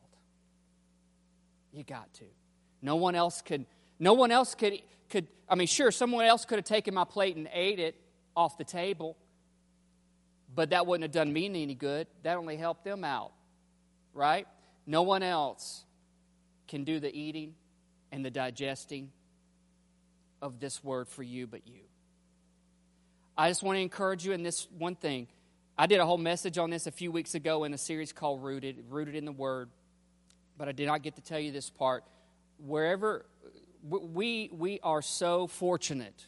You 1.72 1.84
got 1.84 2.14
to. 2.16 2.26
No 2.86 2.98
one 2.98 3.16
else 3.16 3.42
could 3.42 3.66
no 3.98 4.14
one 4.14 4.32
else 4.32 4.54
could 4.54 4.80
could 5.10 5.28
I 5.50 5.56
mean 5.56 5.68
sure 5.68 5.90
someone 5.90 6.26
else 6.26 6.46
could 6.46 6.60
have 6.60 6.66
taken 6.66 6.94
my 6.94 7.04
plate 7.04 7.36
and 7.36 7.50
ate 7.52 7.80
it 7.80 7.96
off 8.36 8.60
the 8.60 8.64
table. 8.64 9.18
But 10.54 10.70
that 10.70 10.86
wouldn't 10.86 11.04
have 11.04 11.12
done 11.12 11.34
me 11.34 11.48
any 11.48 11.74
good. 11.74 12.06
That 12.22 12.38
only 12.38 12.58
helped 12.58 12.86
them 12.86 13.04
out. 13.04 13.32
Right? 14.14 14.48
No 14.86 15.02
one 15.02 15.24
else 15.24 15.84
can 16.68 16.84
do 16.84 17.00
the 17.00 17.14
eating 17.14 17.56
and 18.12 18.24
the 18.24 18.30
digesting 18.30 19.12
of 20.40 20.60
this 20.60 20.84
word 20.84 21.08
for 21.08 21.24
you 21.24 21.48
but 21.48 21.68
you. 21.68 21.82
I 23.36 23.50
just 23.50 23.64
want 23.64 23.78
to 23.78 23.82
encourage 23.82 24.24
you 24.26 24.32
in 24.32 24.44
this 24.44 24.68
one 24.78 24.96
thing. 24.96 25.28
I 25.76 25.88
did 25.88 26.00
a 26.00 26.06
whole 26.06 26.20
message 26.20 26.60
on 26.60 26.70
this 26.70 26.86
a 26.86 26.92
few 26.92 27.12
weeks 27.12 27.34
ago 27.34 27.64
in 27.64 27.74
a 27.74 27.80
series 27.80 28.14
called 28.14 28.44
Rooted, 28.44 28.86
Rooted 28.90 29.16
in 29.16 29.26
the 29.26 29.32
Word, 29.32 29.70
but 30.58 30.70
I 30.70 30.72
did 30.72 30.86
not 30.86 31.02
get 31.02 31.16
to 31.16 31.22
tell 31.22 31.40
you 31.40 31.52
this 31.52 31.70
part. 31.70 32.06
Wherever 32.58 33.26
we 33.88 34.50
we 34.52 34.80
are 34.82 35.02
so 35.02 35.48
fortunate 35.48 36.26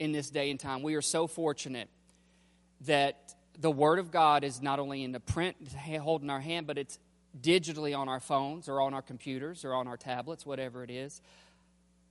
in 0.00 0.12
this 0.12 0.30
day 0.30 0.50
and 0.50 0.58
time. 0.58 0.82
We 0.82 0.94
are 0.94 1.02
so 1.02 1.26
fortunate 1.26 1.88
that 2.86 3.34
the 3.58 3.70
Word 3.70 3.98
of 3.98 4.10
God 4.10 4.42
is 4.42 4.62
not 4.62 4.78
only 4.78 5.04
in 5.04 5.12
the 5.12 5.20
print, 5.20 5.56
holding 6.00 6.30
our 6.30 6.40
hand, 6.40 6.66
but 6.66 6.78
it's 6.78 6.98
digitally 7.38 7.96
on 7.96 8.08
our 8.08 8.18
phones 8.18 8.68
or 8.68 8.80
on 8.80 8.94
our 8.94 9.02
computers 9.02 9.64
or 9.64 9.74
on 9.74 9.86
our 9.86 9.98
tablets, 9.98 10.46
whatever 10.46 10.82
it 10.82 10.90
is. 10.90 11.20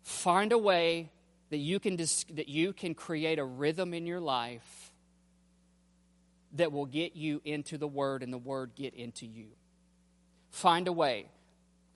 Find 0.04 0.52
a 0.52 0.58
way 0.58 1.10
that 1.50 1.58
you 1.58 1.80
can, 1.80 1.96
dis- 1.96 2.26
that 2.32 2.48
you 2.48 2.72
can 2.72 2.94
create 2.94 3.40
a 3.40 3.44
rhythm 3.44 3.94
in 3.94 4.06
your 4.06 4.22
life 4.22 4.92
that 6.54 6.72
will 6.72 6.86
get 6.86 7.16
you 7.16 7.42
into 7.44 7.78
the 7.78 7.88
Word 7.88 8.22
and 8.22 8.32
the 8.32 8.38
Word 8.38 8.72
get 8.76 8.94
into 8.94 9.26
you. 9.26 9.48
Find 10.52 10.88
a 10.88 10.94
way. 10.94 11.26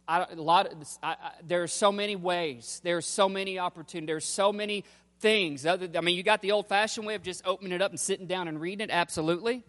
I, 0.07 0.25
a 0.31 0.35
lot 0.35 0.71
of, 0.71 0.87
I, 1.01 1.11
I, 1.11 1.31
there 1.45 1.63
are 1.63 1.67
so 1.67 1.91
many 1.91 2.15
ways. 2.15 2.81
There 2.83 2.97
are 2.97 3.01
so 3.01 3.29
many 3.29 3.59
opportunities. 3.59 4.07
There 4.07 4.17
are 4.17 4.19
so 4.19 4.51
many 4.51 4.83
things. 5.19 5.65
Other, 5.65 5.87
I 5.95 6.01
mean, 6.01 6.17
you 6.17 6.23
got 6.23 6.41
the 6.41 6.51
old 6.51 6.67
fashioned 6.67 7.07
way 7.07 7.15
of 7.15 7.23
just 7.23 7.45
opening 7.45 7.71
it 7.71 7.81
up 7.81 7.91
and 7.91 7.99
sitting 7.99 8.27
down 8.27 8.47
and 8.47 8.59
reading 8.59 8.89
it, 8.89 8.91
absolutely. 8.91 9.63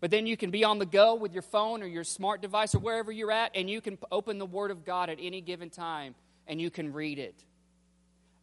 But 0.00 0.10
then 0.10 0.26
you 0.26 0.36
can 0.36 0.50
be 0.50 0.64
on 0.64 0.78
the 0.78 0.86
go 0.86 1.14
with 1.14 1.32
your 1.32 1.42
phone 1.42 1.82
or 1.82 1.86
your 1.86 2.04
smart 2.04 2.42
device 2.42 2.74
or 2.74 2.80
wherever 2.80 3.10
you're 3.10 3.32
at, 3.32 3.52
and 3.54 3.70
you 3.70 3.80
can 3.80 3.98
open 4.12 4.38
the 4.38 4.46
Word 4.46 4.70
of 4.70 4.84
God 4.84 5.08
at 5.08 5.18
any 5.20 5.40
given 5.40 5.70
time 5.70 6.14
and 6.46 6.60
you 6.60 6.70
can 6.70 6.92
read 6.92 7.18
it. 7.18 7.34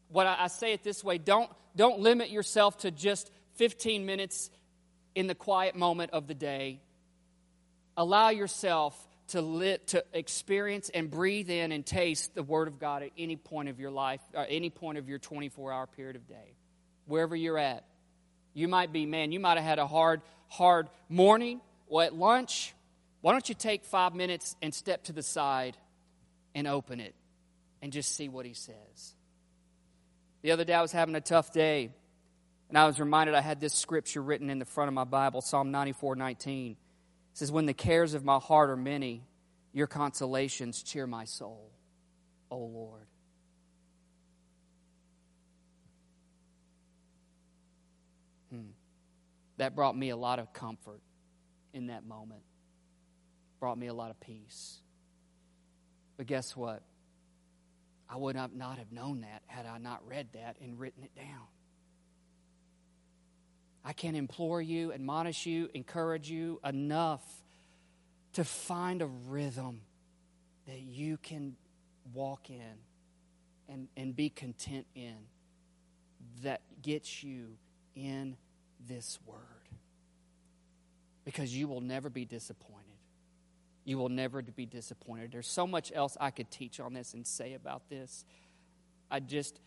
What 0.09 0.27
I, 0.27 0.37
I 0.39 0.47
say 0.47 0.73
it 0.73 0.83
this 0.83 1.03
way 1.03 1.19
don't, 1.19 1.49
don't 1.75 1.99
limit 1.99 2.29
yourself 2.29 2.79
to 2.79 2.91
just 2.91 3.31
15 3.55 4.05
minutes 4.05 4.49
in 5.15 5.27
the 5.27 5.35
quiet 5.35 5.75
moment 5.75 6.11
of 6.11 6.27
the 6.27 6.33
day. 6.33 6.81
Allow 7.95 8.29
yourself 8.29 8.97
to, 9.27 9.41
lit, 9.41 9.87
to 9.87 10.03
experience 10.13 10.89
and 10.89 11.09
breathe 11.09 11.49
in 11.49 11.71
and 11.71 11.85
taste 11.85 12.35
the 12.35 12.43
Word 12.43 12.67
of 12.67 12.79
God 12.79 13.03
at 13.03 13.11
any 13.17 13.35
point 13.35 13.69
of 13.69 13.79
your 13.79 13.91
life, 13.91 14.21
or 14.33 14.45
any 14.47 14.69
point 14.69 14.97
of 14.97 15.07
your 15.07 15.19
24 15.19 15.71
hour 15.71 15.87
period 15.87 16.15
of 16.15 16.27
day, 16.27 16.55
wherever 17.05 17.35
you're 17.35 17.57
at. 17.57 17.85
You 18.53 18.67
might 18.67 18.91
be, 18.91 19.05
man, 19.05 19.31
you 19.31 19.39
might 19.39 19.57
have 19.57 19.65
had 19.65 19.79
a 19.79 19.87
hard, 19.87 20.21
hard 20.47 20.89
morning 21.09 21.61
or 21.87 22.03
at 22.03 22.13
lunch. 22.13 22.73
Why 23.21 23.31
don't 23.31 23.47
you 23.47 23.55
take 23.55 23.85
five 23.85 24.13
minutes 24.13 24.55
and 24.61 24.73
step 24.73 25.05
to 25.05 25.13
the 25.13 25.23
side 25.23 25.77
and 26.53 26.67
open 26.67 26.99
it 26.99 27.15
and 27.81 27.91
just 27.91 28.15
see 28.15 28.29
what 28.29 28.45
He 28.45 28.53
says? 28.53 29.15
The 30.41 30.51
other 30.51 30.65
day 30.65 30.73
I 30.73 30.81
was 30.81 30.91
having 30.91 31.15
a 31.15 31.21
tough 31.21 31.53
day, 31.53 31.89
and 32.67 32.77
I 32.77 32.85
was 32.85 32.99
reminded 32.99 33.33
I 33.33 33.41
had 33.41 33.61
this 33.61 33.73
scripture 33.73 34.21
written 34.21 34.49
in 34.49 34.59
the 34.59 34.65
front 34.65 34.89
of 34.89 34.93
my 34.93 35.05
Bible, 35.05 35.41
Psalm 35.41 35.71
94 35.71 36.17
19. 36.17 36.75
It 37.33 37.37
says, 37.39 37.51
When 37.51 37.65
the 37.65 37.73
cares 37.73 38.13
of 38.13 38.23
my 38.23 38.37
heart 38.37 38.69
are 38.69 38.77
many, 38.77 39.23
your 39.73 39.87
consolations 39.87 40.83
cheer 40.83 41.07
my 41.07 41.25
soul, 41.25 41.71
O 42.51 42.57
Lord. 42.59 43.07
Hmm. 48.51 48.69
That 49.57 49.75
brought 49.75 49.97
me 49.97 50.09
a 50.09 50.15
lot 50.15 50.37
of 50.37 50.53
comfort 50.53 51.01
in 51.73 51.87
that 51.87 52.05
moment, 52.05 52.43
brought 53.59 53.79
me 53.79 53.87
a 53.87 53.93
lot 53.95 54.11
of 54.11 54.19
peace. 54.19 54.77
But 56.17 56.27
guess 56.27 56.55
what? 56.55 56.83
I 58.07 58.17
would 58.17 58.35
not 58.35 58.77
have 58.77 58.91
known 58.91 59.21
that 59.21 59.41
had 59.47 59.65
I 59.65 59.79
not 59.79 60.07
read 60.07 60.27
that 60.33 60.57
and 60.61 60.79
written 60.79 61.03
it 61.03 61.15
down. 61.15 61.47
I 63.85 63.93
can 63.93 64.15
implore 64.15 64.61
you, 64.61 64.93
admonish 64.93 65.45
you, 65.45 65.69
encourage 65.73 66.29
you 66.29 66.59
enough 66.63 67.23
to 68.33 68.43
find 68.43 69.01
a 69.01 69.07
rhythm 69.27 69.81
that 70.67 70.79
you 70.79 71.17
can 71.17 71.55
walk 72.13 72.49
in 72.49 72.77
and, 73.67 73.87
and 73.97 74.15
be 74.15 74.29
content 74.29 74.85
in 74.95 75.15
that 76.43 76.61
gets 76.81 77.23
you 77.23 77.57
in 77.95 78.37
this 78.87 79.19
word. 79.25 79.37
Because 81.25 81.55
you 81.55 81.67
will 81.67 81.81
never 81.81 82.09
be 82.09 82.25
disappointed. 82.25 82.83
You 83.85 83.97
will 83.97 84.09
never 84.09 84.41
be 84.41 84.65
disappointed. 84.65 85.31
There's 85.31 85.47
so 85.47 85.67
much 85.67 85.91
else 85.93 86.17
I 86.19 86.31
could 86.31 86.49
teach 86.49 86.79
on 86.79 86.93
this 86.93 87.13
and 87.13 87.27
say 87.27 87.53
about 87.53 87.89
this. 87.89 88.25
I 89.11 89.19
just 89.19 89.59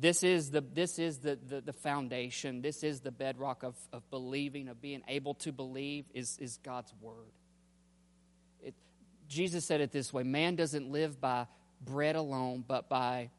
this 0.00 0.22
is 0.22 0.52
the, 0.52 0.60
this 0.60 0.98
is 1.00 1.18
the, 1.18 1.36
the, 1.48 1.60
the, 1.60 1.72
foundation. 1.72 2.62
This 2.62 2.84
is 2.84 3.00
the 3.00 3.10
bedrock 3.10 3.64
of, 3.64 3.74
of 3.92 4.08
believing, 4.10 4.68
of 4.68 4.80
being 4.80 5.02
able 5.08 5.34
to 5.34 5.50
believe, 5.50 6.04
is, 6.14 6.38
is 6.38 6.58
God's 6.62 6.94
Word. 7.00 7.32
It, 8.62 8.74
Jesus 9.28 9.64
said 9.64 9.80
it 9.80 9.90
this 9.90 10.12
way 10.12 10.22
man 10.22 10.54
doesn't 10.54 10.88
live 10.88 11.20
by 11.20 11.46
bread 11.80 12.14
alone, 12.14 12.62
but 12.66 12.88
by 12.88 13.30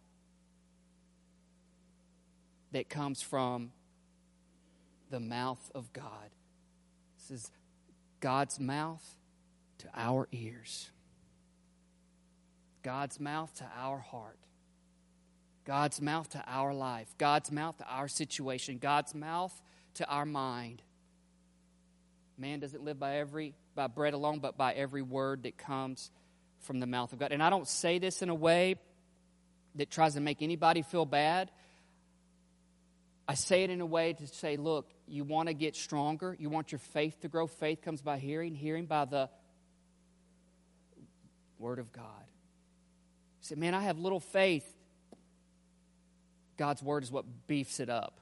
that 2.73 2.89
comes 2.89 3.21
from 3.21 3.71
the 5.09 5.19
mouth 5.19 5.71
of 5.73 5.93
God. 5.93 6.29
This 7.17 7.39
is 7.39 7.51
God's 8.19 8.59
mouth 8.59 9.03
to 9.79 9.87
our 9.95 10.27
ears, 10.33 10.89
God's 12.83 13.17
mouth 13.17 13.53
to 13.55 13.65
our 13.77 13.99
heart. 13.99 14.37
God's 15.65 16.01
mouth 16.01 16.29
to 16.31 16.43
our 16.47 16.73
life, 16.73 17.07
God's 17.17 17.51
mouth 17.51 17.77
to 17.77 17.85
our 17.85 18.07
situation, 18.07 18.77
God's 18.77 19.13
mouth 19.13 19.53
to 19.95 20.07
our 20.07 20.25
mind. 20.25 20.81
Man 22.37 22.59
doesn't 22.59 22.83
live 22.83 22.99
by 22.99 23.17
every 23.17 23.53
by 23.75 23.87
bread 23.87 24.13
alone, 24.13 24.39
but 24.39 24.57
by 24.57 24.73
every 24.73 25.01
word 25.01 25.43
that 25.43 25.57
comes 25.57 26.11
from 26.61 26.79
the 26.79 26.87
mouth 26.87 27.13
of 27.13 27.19
God. 27.19 27.31
And 27.31 27.43
I 27.43 27.49
don't 27.49 27.67
say 27.67 27.99
this 27.99 28.21
in 28.21 28.29
a 28.29 28.35
way 28.35 28.75
that 29.75 29.89
tries 29.89 30.15
to 30.15 30.21
make 30.21 30.41
anybody 30.41 30.81
feel 30.81 31.05
bad. 31.05 31.51
I 33.27 33.35
say 33.35 33.63
it 33.63 33.69
in 33.69 33.79
a 33.79 33.85
way 33.85 34.13
to 34.13 34.27
say, 34.27 34.57
look, 34.57 34.89
you 35.07 35.23
want 35.23 35.49
to 35.49 35.53
get 35.53 35.75
stronger, 35.75 36.35
you 36.39 36.49
want 36.49 36.71
your 36.71 36.79
faith 36.79 37.21
to 37.21 37.27
grow. 37.27 37.45
Faith 37.45 37.81
comes 37.81 38.01
by 38.01 38.17
hearing, 38.17 38.55
hearing 38.55 38.85
by 38.85 39.05
the 39.05 39.29
Word 41.59 41.79
of 41.79 41.91
God. 41.91 42.03
You 42.25 43.43
say, 43.43 43.55
man, 43.55 43.75
I 43.75 43.81
have 43.81 43.99
little 43.99 44.19
faith. 44.19 44.65
God's 46.59 46.83
word 46.83 47.03
is 47.03 47.11
what 47.11 47.23
beefs 47.47 47.79
it 47.79 47.89
up. 47.89 48.19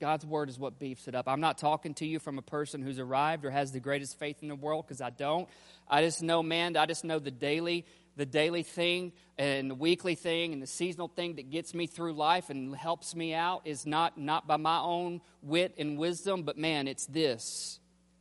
God's 0.00 0.24
word 0.24 0.48
is 0.48 0.56
what 0.56 0.78
beefs 0.78 1.08
it 1.08 1.16
up. 1.16 1.28
I'm 1.28 1.40
not 1.40 1.58
talking 1.58 1.92
to 1.94 2.06
you 2.06 2.20
from 2.20 2.38
a 2.38 2.42
person 2.42 2.80
who's 2.80 3.00
arrived 3.00 3.44
or 3.44 3.50
has 3.50 3.72
the 3.72 3.80
greatest 3.80 4.20
faith 4.20 4.36
in 4.40 4.48
the 4.48 4.54
world 4.54 4.86
because 4.86 5.00
I 5.00 5.10
don't. 5.10 5.48
I 5.88 6.02
just 6.02 6.22
know, 6.22 6.44
man, 6.44 6.76
I 6.76 6.86
just 6.86 7.04
know 7.04 7.18
the 7.18 7.32
daily, 7.32 7.86
the 8.16 8.24
daily 8.24 8.62
thing 8.62 9.12
and 9.36 9.68
the 9.68 9.74
weekly 9.74 10.14
thing 10.14 10.52
and 10.52 10.62
the 10.62 10.68
seasonal 10.68 11.08
thing 11.08 11.34
that 11.34 11.50
gets 11.50 11.74
me 11.74 11.88
through 11.88 12.12
life 12.12 12.50
and 12.50 12.74
helps 12.76 13.16
me 13.16 13.34
out 13.34 13.62
is 13.64 13.84
not 13.84 14.16
not 14.16 14.46
by 14.46 14.56
my 14.56 14.78
own 14.78 15.20
wit 15.42 15.74
and 15.76 15.98
wisdom, 15.98 16.44
but 16.44 16.56
man, 16.56 16.86
it's 16.86 17.06
this. 17.06 17.80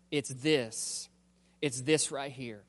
It's 0.09 0.29
this. 0.29 1.07
It's 1.61 1.81
this 1.81 2.11
right 2.11 2.31
here. 2.31 2.63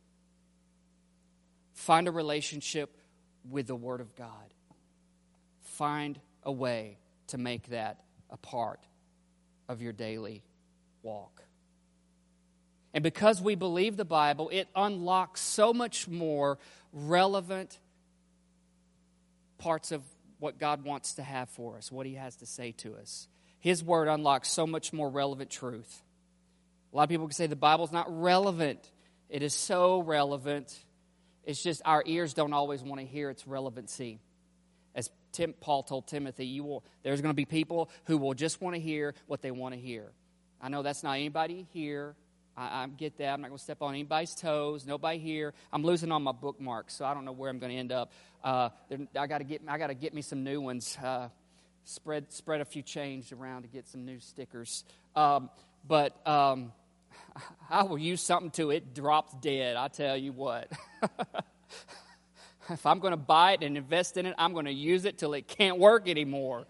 Find 1.72 2.06
a 2.06 2.10
relationship 2.10 2.90
with 3.48 3.66
the 3.66 3.74
Word 3.74 4.02
of 4.02 4.14
God. 4.14 4.28
Find 5.62 6.18
a 6.44 6.52
way 6.52 6.98
to 7.28 7.38
make 7.38 7.68
that 7.68 8.00
a 8.30 8.36
part 8.36 8.80
of 9.68 9.80
your 9.82 9.92
daily 9.92 10.42
walk. 11.02 11.42
And 12.92 13.02
because 13.02 13.42
we 13.42 13.56
believe 13.56 13.96
the 13.96 14.04
Bible, 14.04 14.50
it 14.52 14.68
unlocks 14.76 15.40
so 15.40 15.72
much 15.72 16.06
more 16.06 16.58
relevant 16.92 17.78
parts 19.58 19.90
of 19.90 20.02
what 20.38 20.58
God 20.58 20.84
wants 20.84 21.14
to 21.14 21.22
have 21.22 21.48
for 21.50 21.76
us, 21.76 21.90
what 21.90 22.06
He 22.06 22.14
has 22.14 22.36
to 22.36 22.46
say 22.46 22.72
to 22.78 22.94
us. 22.96 23.28
His 23.58 23.82
Word 23.82 24.08
unlocks 24.08 24.48
so 24.48 24.66
much 24.66 24.92
more 24.92 25.08
relevant 25.08 25.50
truth. 25.50 26.02
A 26.92 26.96
lot 26.96 27.04
of 27.04 27.08
people 27.08 27.26
can 27.26 27.34
say 27.34 27.46
the 27.46 27.56
Bible's 27.56 27.90
not 27.90 28.06
relevant. 28.08 28.78
It 29.28 29.42
is 29.42 29.54
so 29.54 30.00
relevant. 30.00 30.72
It's 31.42 31.62
just 31.62 31.82
our 31.84 32.02
ears 32.06 32.34
don't 32.34 32.52
always 32.52 32.82
want 32.82 33.00
to 33.00 33.06
hear 33.06 33.30
its 33.30 33.46
relevancy. 33.46 34.20
Tim, 35.34 35.52
Paul 35.60 35.82
told 35.82 36.06
Timothy, 36.06 36.46
you 36.46 36.64
will, 36.64 36.84
there's 37.02 37.20
going 37.20 37.30
to 37.30 37.36
be 37.36 37.44
people 37.44 37.90
who 38.04 38.16
will 38.16 38.34
just 38.34 38.62
want 38.62 38.74
to 38.74 38.80
hear 38.80 39.14
what 39.26 39.42
they 39.42 39.50
want 39.50 39.74
to 39.74 39.80
hear. 39.80 40.12
I 40.62 40.68
know 40.68 40.82
that's 40.82 41.02
not 41.02 41.12
anybody 41.12 41.66
here. 41.72 42.14
I, 42.56 42.84
I 42.84 42.86
get 42.86 43.18
that. 43.18 43.32
I'm 43.32 43.40
not 43.40 43.48
going 43.48 43.58
to 43.58 43.62
step 43.62 43.82
on 43.82 43.94
anybody's 43.94 44.34
toes. 44.34 44.86
Nobody 44.86 45.18
here. 45.18 45.52
I'm 45.72 45.82
losing 45.82 46.10
all 46.12 46.20
my 46.20 46.32
bookmarks, 46.32 46.94
so 46.94 47.04
I 47.04 47.12
don't 47.12 47.24
know 47.24 47.32
where 47.32 47.50
I'm 47.50 47.58
going 47.58 47.72
to 47.72 47.78
end 47.78 47.92
up. 47.92 48.12
Uh, 48.42 48.70
I 49.18 49.26
got 49.26 49.38
to 49.38 49.44
get. 49.44 49.62
I 49.68 49.76
got 49.76 49.88
to 49.88 49.94
get 49.94 50.14
me 50.14 50.22
some 50.22 50.44
new 50.44 50.60
ones. 50.60 50.96
Uh, 51.02 51.28
spread 51.84 52.32
spread 52.32 52.60
a 52.60 52.64
few 52.64 52.82
change 52.82 53.32
around 53.32 53.62
to 53.62 53.68
get 53.68 53.88
some 53.88 54.04
new 54.04 54.20
stickers. 54.20 54.84
Um, 55.16 55.50
but 55.86 56.26
um, 56.26 56.72
I 57.70 57.82
will 57.82 57.98
use 57.98 58.22
something 58.22 58.50
to 58.52 58.70
it 58.70 58.94
drops 58.94 59.34
dead. 59.40 59.76
I 59.76 59.88
tell 59.88 60.16
you 60.16 60.32
what. 60.32 60.70
if 62.70 62.86
I'm 62.86 62.98
going 62.98 63.12
to 63.12 63.16
buy 63.16 63.52
it 63.52 63.62
and 63.62 63.76
invest 63.76 64.16
in 64.16 64.26
it, 64.26 64.34
I'm 64.38 64.52
going 64.52 64.66
to 64.66 64.72
use 64.72 65.04
it 65.04 65.18
till 65.18 65.34
it 65.34 65.48
can't 65.48 65.78
work 65.78 66.08
anymore. 66.08 66.66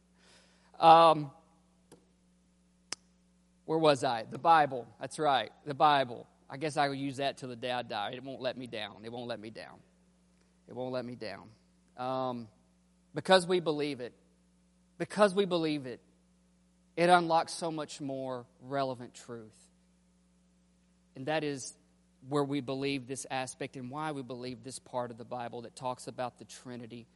um, 0.80 1.30
where 3.64 3.78
was 3.78 4.04
I? 4.04 4.24
The 4.30 4.38
Bible. 4.38 4.86
That's 5.00 5.18
right, 5.18 5.50
the 5.64 5.74
Bible. 5.74 6.26
I 6.50 6.56
guess 6.56 6.76
I 6.76 6.88
will 6.88 6.94
use 6.94 7.16
that 7.16 7.38
till 7.38 7.48
the 7.48 7.56
day 7.56 7.70
I 7.70 7.82
die. 7.82 8.12
It 8.14 8.22
won't 8.22 8.42
let 8.42 8.58
me 8.58 8.66
down. 8.66 8.96
It 9.04 9.12
won't 9.12 9.26
let 9.26 9.40
me 9.40 9.50
down. 9.50 9.78
It 10.68 10.74
won't 10.74 10.92
let 10.92 11.04
me 11.04 11.14
down. 11.14 11.48
Um, 11.96 12.48
because 13.14 13.46
we 13.46 13.60
believe 13.60 14.00
it. 14.00 14.12
Because 14.98 15.34
we 15.34 15.46
believe 15.46 15.86
it, 15.86 16.00
it 16.96 17.08
unlocks 17.08 17.52
so 17.52 17.70
much 17.70 18.00
more 18.00 18.44
relevant 18.60 19.14
truth. 19.14 19.56
And 21.16 21.26
that 21.26 21.44
is 21.44 21.72
where 22.28 22.44
we 22.44 22.60
believe 22.60 23.06
this 23.06 23.26
aspect 23.30 23.76
and 23.76 23.90
why 23.90 24.12
we 24.12 24.22
believe 24.22 24.62
this 24.62 24.78
part 24.78 25.10
of 25.10 25.18
the 25.18 25.24
Bible 25.24 25.62
that 25.62 25.74
talks 25.74 26.06
about 26.06 26.38
the 26.38 26.44
Trinity. 26.44 27.06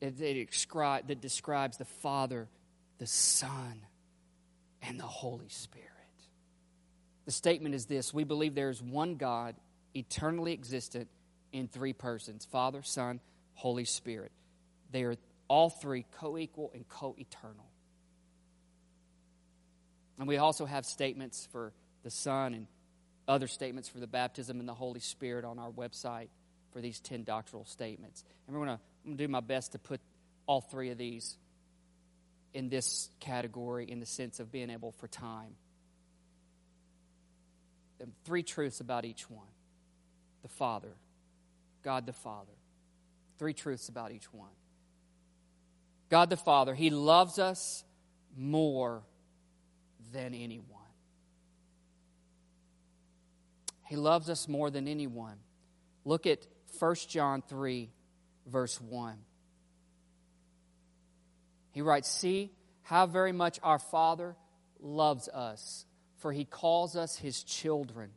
It, 0.00 0.18
that 0.18 1.20
describes 1.20 1.76
the 1.76 1.84
Father, 1.84 2.48
the 2.98 3.06
Son, 3.06 3.82
and 4.82 4.98
the 4.98 5.04
Holy 5.04 5.48
Spirit. 5.48 5.86
The 7.26 7.32
statement 7.32 7.74
is 7.74 7.86
this 7.86 8.12
We 8.12 8.24
believe 8.24 8.54
there 8.54 8.70
is 8.70 8.82
one 8.82 9.16
God, 9.16 9.54
eternally 9.94 10.52
existent 10.52 11.08
in 11.52 11.68
three 11.68 11.92
persons 11.92 12.46
Father, 12.50 12.82
Son, 12.82 13.20
Holy 13.54 13.84
Spirit. 13.84 14.32
They 14.90 15.04
are 15.04 15.16
all 15.48 15.70
three 15.70 16.06
co 16.18 16.38
equal 16.38 16.70
and 16.74 16.88
co 16.88 17.14
eternal. 17.18 17.66
And 20.18 20.28
we 20.28 20.36
also 20.36 20.66
have 20.66 20.84
statements 20.84 21.48
for 21.50 21.72
the 22.02 22.10
Son 22.10 22.54
and 22.54 22.66
other 23.30 23.46
statements 23.46 23.88
for 23.88 23.98
the 23.98 24.06
baptism 24.06 24.60
in 24.60 24.66
the 24.66 24.74
Holy 24.74 25.00
Spirit 25.00 25.44
on 25.44 25.58
our 25.58 25.70
website 25.70 26.28
for 26.72 26.80
these 26.80 27.00
10 27.00 27.24
doctrinal 27.24 27.64
statements. 27.64 28.24
And 28.46 28.56
we're 28.56 28.66
going 28.66 28.78
to 29.06 29.14
do 29.14 29.28
my 29.28 29.40
best 29.40 29.72
to 29.72 29.78
put 29.78 30.00
all 30.46 30.60
three 30.60 30.90
of 30.90 30.98
these 30.98 31.36
in 32.52 32.68
this 32.68 33.08
category 33.20 33.90
in 33.90 34.00
the 34.00 34.06
sense 34.06 34.40
of 34.40 34.50
being 34.50 34.70
able 34.70 34.92
for 34.92 35.06
time. 35.06 35.54
And 38.00 38.12
three 38.24 38.42
truths 38.42 38.80
about 38.80 39.04
each 39.04 39.28
one 39.30 39.46
the 40.42 40.48
Father, 40.48 40.92
God 41.82 42.06
the 42.06 42.12
Father. 42.12 42.52
Three 43.38 43.54
truths 43.54 43.88
about 43.88 44.12
each 44.12 44.32
one. 44.32 44.50
God 46.10 46.30
the 46.30 46.36
Father, 46.36 46.74
He 46.74 46.90
loves 46.90 47.38
us 47.38 47.84
more 48.36 49.02
than 50.12 50.34
anyone. 50.34 50.79
He 53.90 53.96
loves 53.96 54.30
us 54.30 54.46
more 54.46 54.70
than 54.70 54.86
anyone. 54.86 55.34
Look 56.04 56.24
at 56.24 56.46
1 56.78 56.94
John 57.08 57.42
3, 57.48 57.90
verse 58.46 58.80
1. 58.80 59.16
He 61.72 61.82
writes, 61.82 62.08
See 62.08 62.52
how 62.82 63.06
very 63.06 63.32
much 63.32 63.58
our 63.64 63.80
Father 63.80 64.36
loves 64.78 65.28
us, 65.28 65.86
for 66.18 66.32
he 66.32 66.44
calls 66.44 66.94
us 66.94 67.16
his 67.16 67.42
children. 67.42 68.10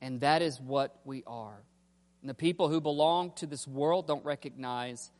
And 0.00 0.20
that 0.20 0.40
is 0.40 0.60
what 0.60 1.00
we 1.04 1.24
are. 1.26 1.60
And 2.20 2.30
the 2.30 2.34
people 2.34 2.68
who 2.68 2.80
belong 2.80 3.32
to 3.38 3.46
this 3.46 3.66
world 3.66 4.06
don't 4.06 4.24
recognize 4.24 5.10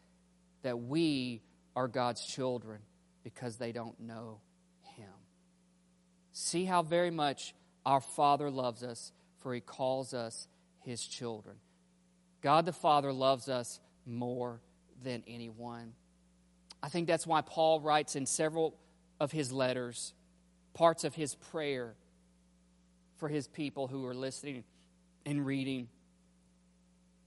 that 0.62 0.78
we 0.78 1.42
are 1.74 1.88
God's 1.88 2.24
children 2.24 2.82
because 3.24 3.56
they 3.56 3.72
don't 3.72 3.98
know 3.98 4.38
him. 4.96 5.10
See 6.32 6.64
how 6.64 6.84
very 6.84 7.10
much 7.10 7.52
our 7.84 8.00
Father 8.00 8.50
loves 8.50 8.82
us, 8.82 9.12
for 9.38 9.54
he 9.54 9.60
calls 9.60 10.14
us 10.14 10.48
his 10.80 11.04
children. 11.04 11.56
God 12.40 12.66
the 12.66 12.72
Father 12.72 13.12
loves 13.12 13.48
us 13.48 13.80
more 14.06 14.60
than 15.02 15.22
anyone. 15.26 15.92
I 16.82 16.88
think 16.88 17.06
that's 17.06 17.26
why 17.26 17.40
Paul 17.40 17.80
writes 17.80 18.16
in 18.16 18.26
several 18.26 18.76
of 19.20 19.32
his 19.32 19.52
letters 19.52 20.12
parts 20.74 21.04
of 21.04 21.14
his 21.14 21.34
prayer 21.36 21.94
for 23.16 23.28
his 23.28 23.46
people 23.46 23.86
who 23.86 24.04
are 24.06 24.14
listening 24.14 24.64
and 25.24 25.46
reading. 25.46 25.88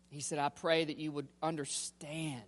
He 0.10 0.22
said, 0.22 0.38
I 0.38 0.50
pray 0.50 0.86
that 0.86 0.98
you 0.98 1.12
would 1.12 1.28
understand 1.41 2.41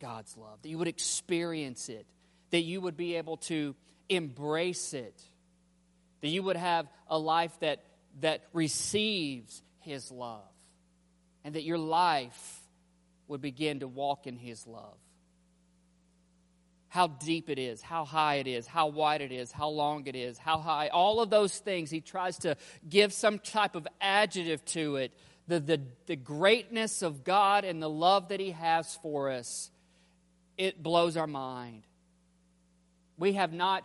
God's 0.00 0.36
love, 0.36 0.60
that 0.62 0.68
you 0.68 0.78
would 0.78 0.88
experience 0.88 1.88
it, 1.88 2.06
that 2.50 2.62
you 2.62 2.80
would 2.80 2.96
be 2.96 3.16
able 3.16 3.36
to 3.36 3.74
embrace 4.08 4.94
it, 4.94 5.22
that 6.20 6.28
you 6.28 6.42
would 6.42 6.56
have 6.56 6.86
a 7.08 7.18
life 7.18 7.52
that, 7.60 7.82
that 8.20 8.42
receives 8.52 9.62
His 9.80 10.10
love, 10.10 10.42
and 11.44 11.54
that 11.54 11.62
your 11.62 11.78
life 11.78 12.60
would 13.28 13.40
begin 13.40 13.80
to 13.80 13.88
walk 13.88 14.26
in 14.26 14.36
His 14.36 14.66
love 14.66 14.98
how 16.88 17.06
deep 17.06 17.50
it 17.50 17.58
is, 17.58 17.82
how 17.82 18.04
high 18.04 18.36
it 18.36 18.46
is, 18.46 18.66
how 18.66 18.88
wide 18.88 19.20
it 19.20 19.30
is, 19.30 19.52
how 19.52 19.68
long 19.68 20.06
it 20.06 20.16
is, 20.16 20.38
how 20.38 20.58
high, 20.58 20.88
all 20.88 21.20
of 21.20 21.30
those 21.30 21.56
things. 21.58 21.90
He 21.90 22.00
tries 22.00 22.38
to 22.38 22.56
give 22.88 23.12
some 23.12 23.38
type 23.38 23.76
of 23.76 23.86
adjective 24.00 24.64
to 24.66 24.96
it. 24.96 25.12
The, 25.46 25.60
the, 25.60 25.80
the 26.06 26.16
greatness 26.16 27.02
of 27.02 27.24
God 27.24 27.64
and 27.64 27.82
the 27.82 27.88
love 27.88 28.28
that 28.28 28.40
He 28.40 28.50
has 28.52 28.98
for 29.02 29.30
us, 29.30 29.70
it 30.56 30.82
blows 30.82 31.16
our 31.16 31.26
mind. 31.26 31.82
We 33.18 33.34
have 33.34 33.52
not 33.52 33.84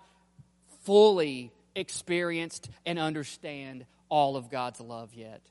fully 0.83 1.51
experienced 1.75 2.69
and 2.85 2.99
understand 2.99 3.85
all 4.09 4.35
of 4.35 4.49
God's 4.49 4.79
love 4.79 5.13
yet. 5.13 5.41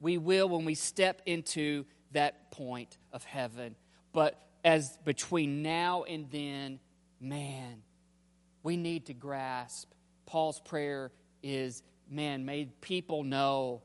We 0.00 0.18
will 0.18 0.48
when 0.48 0.64
we 0.64 0.74
step 0.74 1.22
into 1.26 1.84
that 2.12 2.50
point 2.50 2.98
of 3.12 3.24
heaven. 3.24 3.76
But 4.12 4.38
as 4.64 4.96
between 5.04 5.62
now 5.62 6.04
and 6.04 6.30
then, 6.30 6.80
man, 7.20 7.82
we 8.62 8.76
need 8.76 9.06
to 9.06 9.14
grasp. 9.14 9.90
Paul's 10.26 10.60
prayer 10.60 11.10
is, 11.42 11.82
man, 12.08 12.44
may 12.44 12.66
people 12.80 13.24
know 13.24 13.82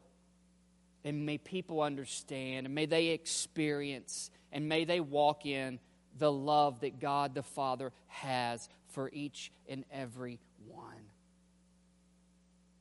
and 1.03 1.25
may 1.25 1.37
people 1.37 1.81
understand 1.81 2.65
and 2.65 2.75
may 2.75 2.85
they 2.85 3.07
experience 3.07 4.29
and 4.51 4.67
may 4.67 4.85
they 4.85 4.99
walk 4.99 5.45
in 5.45 5.79
the 6.17 6.31
love 6.31 6.81
that 6.81 6.99
God 6.99 7.35
the 7.35 7.43
Father 7.43 7.91
has 8.07 8.67
for 8.89 9.09
each 9.13 9.51
and 9.69 9.85
every 9.91 10.39
one. 10.65 11.11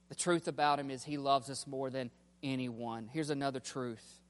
The 0.09 0.15
truth 0.15 0.49
about 0.49 0.79
him 0.79 0.91
is 0.91 1.05
he 1.05 1.19
loves 1.19 1.51
us 1.51 1.67
more 1.67 1.91
than 1.91 2.11
anyone. 2.43 3.09
Here's 3.13 3.31
another 3.31 3.61
truth 3.61 4.21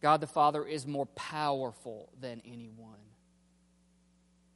God 0.00 0.20
the 0.20 0.26
Father 0.26 0.64
is 0.64 0.86
more 0.86 1.06
powerful 1.06 2.10
than 2.20 2.40
anyone. 2.44 2.94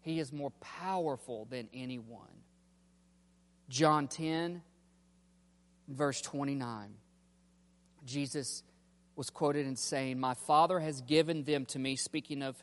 He 0.02 0.18
is 0.18 0.32
more 0.32 0.50
powerful 0.60 1.46
than 1.46 1.68
anyone. 1.74 2.44
John 3.68 4.08
10, 4.08 4.62
verse 5.88 6.20
29. 6.20 6.94
Jesus 8.04 8.62
was 9.16 9.28
quoted 9.28 9.66
in 9.66 9.76
saying, 9.76 10.18
My 10.18 10.34
Father 10.34 10.80
has 10.80 11.02
given 11.02 11.44
them 11.44 11.66
to 11.66 11.78
me, 11.78 11.96
speaking 11.96 12.42
of 12.42 12.56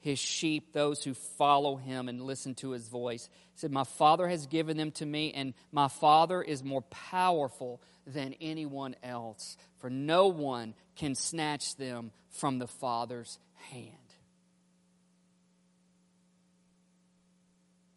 his 0.00 0.18
sheep, 0.18 0.72
those 0.72 1.02
who 1.02 1.14
follow 1.14 1.76
him 1.76 2.08
and 2.08 2.22
listen 2.22 2.54
to 2.56 2.70
his 2.70 2.88
voice. 2.88 3.28
He 3.52 3.58
said, 3.58 3.72
My 3.72 3.84
Father 3.84 4.28
has 4.28 4.46
given 4.46 4.76
them 4.76 4.90
to 4.92 5.06
me, 5.06 5.32
and 5.32 5.54
my 5.72 5.88
Father 5.88 6.40
is 6.40 6.62
more 6.62 6.82
powerful 6.82 7.82
than 8.06 8.34
anyone 8.40 8.94
else, 9.02 9.56
for 9.78 9.90
no 9.90 10.28
one 10.28 10.74
can 10.96 11.14
snatch 11.14 11.76
them 11.76 12.12
from 12.30 12.58
the 12.58 12.68
Father's 12.68 13.38
hand. 13.70 13.92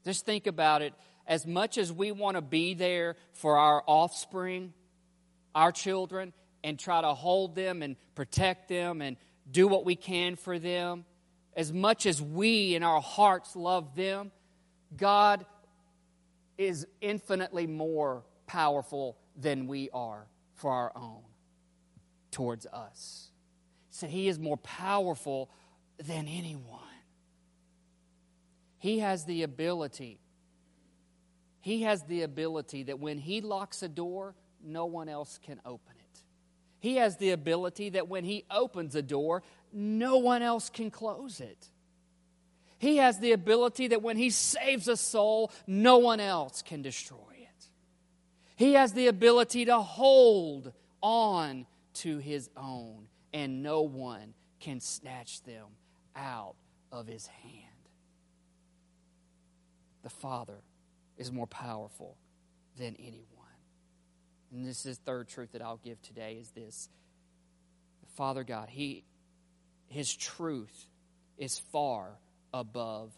Just 0.04 0.26
think 0.26 0.48
about 0.48 0.82
it. 0.82 0.94
As 1.28 1.46
much 1.46 1.78
as 1.78 1.94
we 1.94 2.12
want 2.12 2.36
to 2.36 2.42
be 2.42 2.74
there 2.74 3.16
for 3.34 3.58
our 3.58 3.84
offspring, 3.86 4.74
our 5.54 5.72
children, 5.72 6.34
and 6.64 6.78
try 6.78 7.02
to 7.02 7.14
hold 7.14 7.56
them 7.56 7.84
and 7.84 7.96
protect 8.16 8.68
them 8.68 9.02
and 9.02 9.18
do 9.50 9.68
what 9.68 9.86
we 9.86 9.96
can 9.96 10.36
for 10.36 10.58
them, 10.58 11.06
as 11.56 11.74
much 11.74 12.06
as 12.06 12.22
we 12.22 12.76
in 12.76 12.84
our 12.84 13.02
hearts 13.02 13.56
love 13.56 13.96
them, 13.96 14.32
God 14.96 15.46
is 16.58 16.86
infinitely 17.02 17.68
more 17.68 18.24
powerful 18.48 19.18
than 19.36 19.68
we 19.68 19.90
are 19.94 20.28
for 20.56 20.72
our 20.72 20.92
own 20.96 21.22
towards 22.32 22.66
us. 22.68 23.30
So 23.90 24.08
he 24.08 24.28
is 24.28 24.40
more 24.40 24.58
powerful 24.58 25.50
than 25.98 26.28
anyone. 26.28 26.80
He 28.78 29.00
has 29.00 29.26
the 29.26 29.44
ability. 29.44 30.20
He 31.60 31.84
has 31.84 32.04
the 32.04 32.24
ability 32.24 32.84
that 32.84 33.00
when 33.00 33.18
he 33.18 33.42
locks 33.42 33.84
a 33.84 33.90
door, 33.90 34.36
no 34.64 34.86
one 34.86 35.10
else 35.10 35.40
can 35.44 35.60
open 35.66 35.94
it. 36.00 36.20
He 36.80 36.96
has 36.96 37.18
the 37.18 37.32
ability 37.32 37.90
that 37.92 38.08
when 38.08 38.24
he 38.24 38.46
opens 38.50 38.96
a 38.96 39.04
door, 39.04 39.44
no 39.74 40.18
one 40.18 40.42
else 40.42 40.70
can 40.70 40.92
close 40.92 41.40
it. 41.40 41.68
He 42.78 42.98
has 42.98 43.20
the 43.20 43.32
ability 43.32 43.90
that 43.90 44.02
when 44.02 44.18
He 44.18 44.32
saves 44.32 44.88
a 44.88 44.98
soul, 44.98 45.52
no 45.68 46.00
one 46.00 46.20
else 46.20 46.62
can 46.62 46.82
destroy 46.82 47.18
it. 47.38 47.66
He 48.56 48.74
has 48.74 48.94
the 48.94 49.08
ability 49.08 49.66
to 49.66 49.80
hold 49.80 50.74
on 51.02 51.68
to 51.96 52.18
His 52.18 52.50
own, 52.58 53.08
and 53.34 53.62
no 53.62 53.82
one 53.82 54.34
can 54.60 54.80
snatch 54.80 55.44
them 55.44 55.68
out 56.16 56.56
of 56.92 57.06
His 57.08 57.28
hand. 57.28 57.68
The 60.02 60.10
Father 60.10 60.62
is 61.18 61.32
more 61.32 61.48
powerful 61.48 62.18
than 62.78 62.96
anyone. 62.98 63.28
And 64.52 64.66
this 64.66 64.86
is 64.86 64.98
third 64.98 65.28
truth 65.28 65.52
that 65.52 65.62
I'll 65.62 65.78
give 65.78 66.02
today 66.02 66.38
is 66.42 66.50
this. 66.50 66.90
Father 68.16 68.44
God, 68.44 68.70
He 68.70 69.04
his 69.92 70.14
truth 70.16 70.88
is 71.38 71.60
far 71.72 72.18
above 72.54 73.12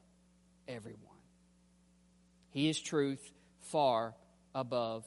everyone. 0.67 0.99
He 2.49 2.69
is 2.69 2.79
truth 2.79 3.21
far 3.61 4.15
above 4.55 5.05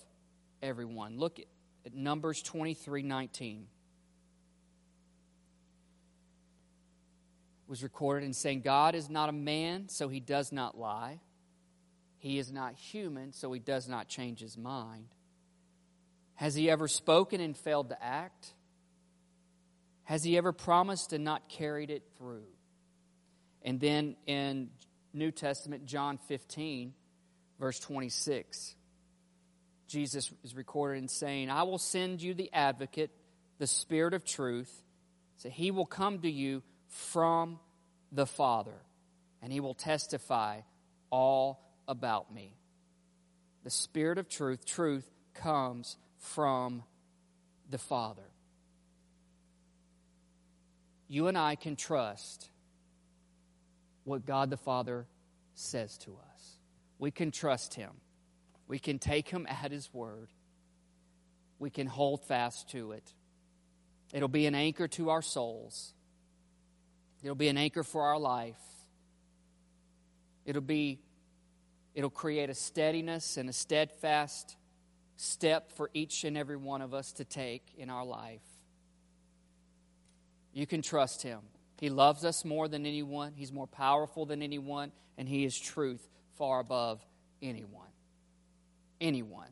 everyone. 0.62 1.18
Look 1.18 1.38
at, 1.38 1.46
at 1.84 1.94
Numbers 1.94 2.42
23 2.42 3.02
19. 3.02 3.66
was 7.68 7.82
recorded 7.82 8.24
in 8.24 8.32
saying, 8.32 8.60
God 8.60 8.94
is 8.94 9.10
not 9.10 9.28
a 9.28 9.32
man, 9.32 9.88
so 9.88 10.08
he 10.08 10.20
does 10.20 10.52
not 10.52 10.78
lie. 10.78 11.20
He 12.18 12.38
is 12.38 12.52
not 12.52 12.74
human, 12.74 13.32
so 13.32 13.52
he 13.52 13.58
does 13.60 13.88
not 13.88 14.08
change 14.08 14.40
his 14.40 14.56
mind. 14.56 15.08
Has 16.34 16.54
he 16.54 16.70
ever 16.70 16.86
spoken 16.86 17.40
and 17.40 17.56
failed 17.56 17.88
to 17.88 18.02
act? 18.02 18.52
Has 20.06 20.22
he 20.22 20.36
ever 20.36 20.52
promised 20.52 21.12
and 21.12 21.24
not 21.24 21.48
carried 21.48 21.90
it 21.90 22.04
through? 22.16 22.46
And 23.62 23.80
then 23.80 24.14
in 24.26 24.70
New 25.12 25.32
Testament, 25.32 25.84
John 25.84 26.18
15, 26.28 26.94
verse 27.58 27.80
26, 27.80 28.76
Jesus 29.88 30.32
is 30.44 30.54
recorded 30.54 31.02
in 31.02 31.08
saying, 31.08 31.50
I 31.50 31.64
will 31.64 31.78
send 31.78 32.22
you 32.22 32.34
the 32.34 32.52
advocate, 32.52 33.10
the 33.58 33.66
Spirit 33.66 34.14
of 34.14 34.24
truth. 34.24 34.72
So 35.38 35.48
he 35.48 35.72
will 35.72 35.86
come 35.86 36.20
to 36.20 36.30
you 36.30 36.62
from 36.86 37.58
the 38.12 38.26
Father, 38.26 38.78
and 39.42 39.52
he 39.52 39.58
will 39.58 39.74
testify 39.74 40.60
all 41.10 41.68
about 41.88 42.32
me. 42.32 42.54
The 43.64 43.70
Spirit 43.70 44.18
of 44.18 44.28
truth, 44.28 44.64
truth 44.64 45.10
comes 45.34 45.96
from 46.18 46.84
the 47.68 47.78
Father 47.78 48.22
you 51.08 51.28
and 51.28 51.38
I 51.38 51.54
can 51.54 51.76
trust 51.76 52.48
what 54.04 54.24
God 54.24 54.50
the 54.50 54.56
Father 54.56 55.06
says 55.54 55.98
to 55.98 56.12
us. 56.32 56.58
We 56.98 57.10
can 57.10 57.30
trust 57.30 57.74
Him. 57.74 57.90
We 58.68 58.78
can 58.78 58.98
take 58.98 59.28
Him 59.28 59.46
at 59.48 59.70
His 59.70 59.92
word. 59.92 60.28
We 61.58 61.70
can 61.70 61.86
hold 61.86 62.24
fast 62.24 62.70
to 62.70 62.92
it. 62.92 63.12
It'll 64.12 64.28
be 64.28 64.46
an 64.46 64.54
anchor 64.54 64.88
to 64.88 65.10
our 65.10 65.22
souls, 65.22 65.92
it'll 67.22 67.34
be 67.34 67.48
an 67.48 67.58
anchor 67.58 67.82
for 67.82 68.02
our 68.02 68.18
life. 68.18 68.56
It'll 70.44 70.62
be 70.62 71.00
it'll 71.94 72.08
create 72.08 72.50
a 72.50 72.54
steadiness 72.54 73.36
and 73.36 73.48
a 73.48 73.52
steadfast 73.52 74.56
step 75.16 75.72
for 75.72 75.90
each 75.92 76.22
and 76.24 76.36
every 76.36 76.56
one 76.56 76.82
of 76.82 76.94
us 76.94 77.12
to 77.14 77.24
take 77.24 77.64
in 77.76 77.90
our 77.90 78.04
life. 78.04 78.42
You 80.56 80.66
can 80.66 80.80
trust 80.80 81.22
him. 81.22 81.40
He 81.78 81.90
loves 81.90 82.24
us 82.24 82.42
more 82.42 82.66
than 82.66 82.86
anyone, 82.86 83.34
he's 83.36 83.52
more 83.52 83.66
powerful 83.66 84.24
than 84.24 84.40
anyone, 84.40 84.90
and 85.18 85.28
he 85.28 85.44
is 85.44 85.56
truth 85.58 86.08
far 86.38 86.60
above 86.60 87.04
anyone. 87.42 87.90
Anyone. 88.98 89.50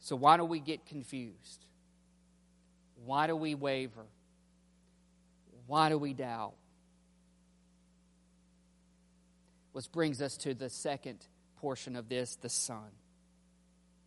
So, 0.00 0.16
why 0.16 0.36
do 0.36 0.44
we 0.44 0.58
get 0.58 0.86
confused? 0.86 1.64
Why 3.04 3.28
do 3.28 3.36
we 3.36 3.54
waver? 3.54 4.06
Why 5.68 5.90
do 5.90 5.96
we 5.96 6.12
doubt? 6.12 6.54
Which 9.70 9.92
brings 9.92 10.20
us 10.20 10.36
to 10.38 10.54
the 10.54 10.68
second 10.68 11.24
portion 11.58 11.94
of 11.94 12.08
this 12.08 12.34
the 12.34 12.48
Son. 12.48 12.90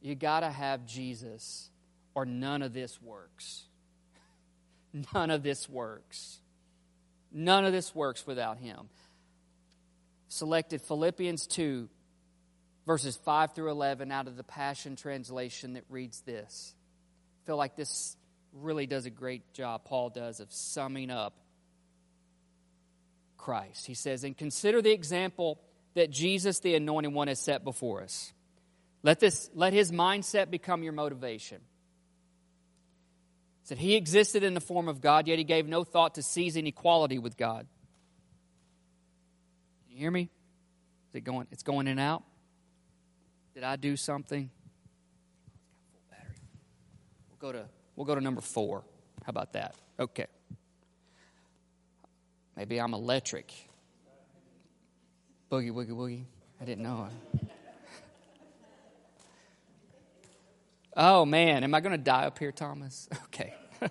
You 0.02 0.16
got 0.16 0.42
to 0.42 0.50
have 0.50 0.86
Jesus, 0.86 1.70
or 2.14 2.26
none 2.26 2.62
of 2.62 2.74
this 2.74 3.02
works. 3.02 3.67
None 5.14 5.32
of 5.32 5.44
this 5.44 5.70
works. 5.70 6.40
None 7.32 7.66
of 7.66 7.72
this 7.72 7.94
works 7.94 8.26
without 8.26 8.58
him. 8.58 8.90
Selected 10.30 10.82
Philippians 10.82 11.48
2, 11.48 11.90
verses 12.86 13.18
5 13.18 13.54
through 13.54 13.72
11 13.72 14.12
out 14.12 14.28
of 14.28 14.36
the 14.38 14.44
Passion 14.44 14.96
Translation 14.96 15.74
that 15.74 15.84
reads 15.90 16.22
this. 16.22 16.74
I 17.44 17.48
feel 17.48 17.58
like 17.58 17.76
this 17.76 18.16
really 18.54 18.88
does 18.88 19.06
a 19.06 19.10
great 19.10 19.54
job, 19.54 19.86
Paul 19.86 20.10
does, 20.10 20.40
of 20.40 20.52
summing 20.52 21.12
up 21.12 21.34
Christ. 23.38 23.86
He 23.86 23.94
says, 23.94 24.24
And 24.24 24.38
consider 24.38 24.82
the 24.82 24.92
example 24.92 25.60
that 25.94 26.12
Jesus, 26.12 26.60
the 26.60 26.76
anointed 26.76 27.14
one, 27.14 27.28
has 27.28 27.40
set 27.40 27.64
before 27.64 28.04
us. 28.04 28.34
Let, 29.04 29.20
this, 29.20 29.50
let 29.54 29.74
his 29.74 29.92
mindset 29.92 30.50
become 30.50 30.84
your 30.84 30.94
motivation 30.94 31.60
said 33.68 33.78
he 33.78 33.96
existed 33.96 34.44
in 34.44 34.54
the 34.54 34.62
form 34.62 34.88
of 34.88 35.02
God, 35.02 35.28
yet 35.28 35.38
he 35.38 35.44
gave 35.44 35.68
no 35.68 35.84
thought 35.84 36.16
to 36.16 36.24
seizing 36.24 36.68
equality 36.68 37.20
with 37.20 37.36
God. 37.36 37.68
You 39.90 39.98
hear 39.98 40.10
me? 40.10 40.30
Is 41.10 41.16
it 41.16 41.26
going? 41.26 41.48
It's 41.52 41.64
going 41.64 41.88
in 41.88 41.92
and 41.92 42.00
out. 42.00 42.24
Did 43.54 43.66
I 43.66 43.76
do 43.76 43.98
something? 43.98 44.50
We'll 47.30 47.52
go 47.52 47.52
to 47.52 47.66
we'll 47.98 48.06
go 48.06 48.16
to 48.16 48.22
number 48.22 48.40
four. 48.40 48.86
How 49.26 49.32
about 49.32 49.52
that? 49.52 49.76
Okay. 50.00 50.28
Maybe 52.56 52.80
I'm 52.80 52.94
electric. 52.94 53.52
Boogie 55.52 55.74
woogie 55.74 55.90
woogie. 55.90 56.24
I 56.62 56.64
didn't 56.64 56.84
know. 56.84 57.10
Oh 61.00 61.26
man, 61.26 61.64
am 61.64 61.76
I 61.76 61.80
going 61.80 61.92
to 61.92 62.00
die 62.00 62.26
up 62.26 62.40
here, 62.40 62.52
Thomas? 62.52 63.08
Okay. 63.26 63.54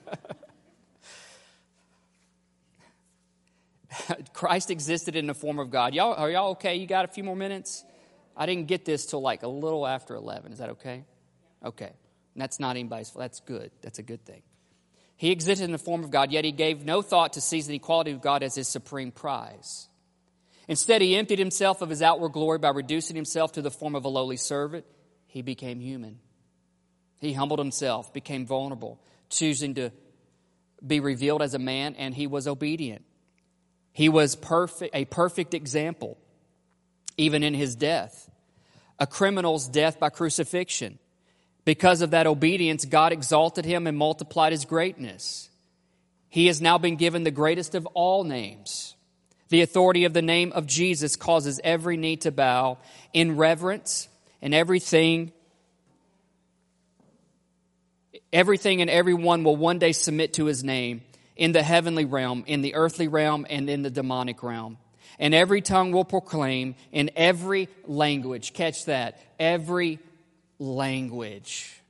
Christ 4.35 4.71
existed 4.73 5.15
in 5.15 5.27
the 5.27 5.35
form 5.35 5.61
of 5.61 5.71
God. 5.71 5.95
Y'all, 5.95 6.13
are 6.15 6.29
y'all 6.29 6.51
okay? 6.51 6.75
You 6.75 6.87
got 6.87 7.05
a 7.05 7.09
few 7.09 7.23
more 7.23 7.37
minutes? 7.37 7.85
I 8.37 8.45
didn't 8.45 8.67
get 8.67 8.85
this 8.85 9.07
till 9.07 9.23
like 9.23 9.45
a 9.45 9.49
little 9.49 9.87
after 9.87 10.15
11. 10.17 10.53
Is 10.53 10.59
that 10.59 10.71
okay? 10.71 11.05
Okay. 11.65 11.93
And 12.35 12.43
that's 12.43 12.59
not 12.59 12.71
anybody's 12.71 13.09
fault. 13.09 13.23
That's 13.23 13.41
good. 13.41 13.71
That's 13.83 14.01
a 14.01 14.03
good 14.03 14.25
thing. 14.25 14.43
He 15.17 15.31
existed 15.31 15.65
in 15.65 15.73
the 15.73 15.79
form 15.79 16.03
of 16.05 16.11
God, 16.11 16.33
yet 16.33 16.45
he 16.45 16.53
gave 16.53 16.85
no 16.85 17.01
thought 17.01 17.35
to 17.35 17.41
seize 17.41 17.67
the 17.67 17.77
equality 17.77 18.11
of 18.11 18.21
God 18.21 18.43
as 18.43 18.55
his 18.57 18.69
supreme 18.69 19.13
prize. 19.13 19.89
Instead, 20.69 21.01
he 21.01 21.17
emptied 21.17 21.39
himself 21.39 21.81
of 21.81 21.89
his 21.89 22.03
outward 22.03 22.33
glory 22.33 22.59
by 22.59 22.71
reducing 22.71 23.15
himself 23.17 23.53
to 23.53 23.63
the 23.63 23.71
form 23.71 23.95
of 23.95 24.05
a 24.05 24.09
lowly 24.09 24.37
servant. 24.37 24.85
He 25.29 25.43
became 25.43 25.81
human. 25.81 26.19
He 27.19 27.33
humbled 27.33 27.59
himself, 27.59 28.13
became 28.13 28.47
vulnerable, 28.47 29.01
choosing 29.31 29.75
to 29.75 29.91
be 30.87 31.01
revealed 31.01 31.43
as 31.43 31.55
a 31.55 31.59
man, 31.59 31.95
and 31.97 32.15
he 32.15 32.27
was 32.27 32.47
obedient. 32.47 33.05
He 33.93 34.09
was 34.09 34.37
perfect, 34.37 34.95
a 34.95 35.07
perfect 35.07 35.55
example, 35.55 36.19
even 37.17 37.43
in 37.43 37.55
his 37.55 37.75
death, 37.75 38.31
a 38.99 39.07
criminal's 39.07 39.69
death 39.69 39.99
by 39.99 40.11
crucifixion. 40.11 40.99
Because 41.65 42.03
of 42.03 42.11
that 42.11 42.27
obedience, 42.27 42.85
God 42.85 43.13
exalted 43.13 43.65
him 43.65 43.87
and 43.87 43.97
multiplied 43.97 44.53
his 44.53 44.65
greatness. 44.65 45.51
He 46.29 46.47
has 46.47 46.61
now 46.61 46.79
been 46.79 46.97
given 46.97 47.25
the 47.25 47.31
greatest 47.31 47.75
of 47.75 47.87
all 47.87 48.23
names. 48.23 48.95
The 49.49 49.63
authority 49.63 50.05
of 50.05 50.13
the 50.13 50.23
name 50.23 50.53
of 50.53 50.67
Jesus 50.67 51.17
causes 51.17 51.61
every 51.65 51.97
knee 51.97 52.17
to 52.19 52.31
bow 52.31 52.79
in 53.13 53.37
reverence 53.37 54.09
and 54.43 54.55
everything 54.55 55.33
everything 58.33 58.81
and 58.81 58.91
everyone 58.91 59.45
will 59.45 59.57
one 59.57 59.79
day 59.79 59.93
submit 59.93 60.35
to 60.35 60.47
his 60.47 60.65
name 60.65 61.03
in 61.37 61.53
the 61.53 61.63
heavenly 61.63 62.05
realm, 62.05 62.45
in 62.47 62.63
the 62.63 62.75
earthly 62.75 63.09
realm, 63.09 63.47
and 63.49 63.69
in 63.69 63.83
the 63.83 63.91
demonic 63.91 64.43
realm. 64.43 64.79
And 65.19 65.35
every 65.35 65.63
tongue 65.63 65.93
will 65.93 66.05
proclaim 66.05 66.75
in 66.93 67.11
every 67.17 67.69
language. 67.87 68.53
Catch 68.53 68.87
that. 68.87 69.21
Every 69.39 69.99
language. 70.59 71.81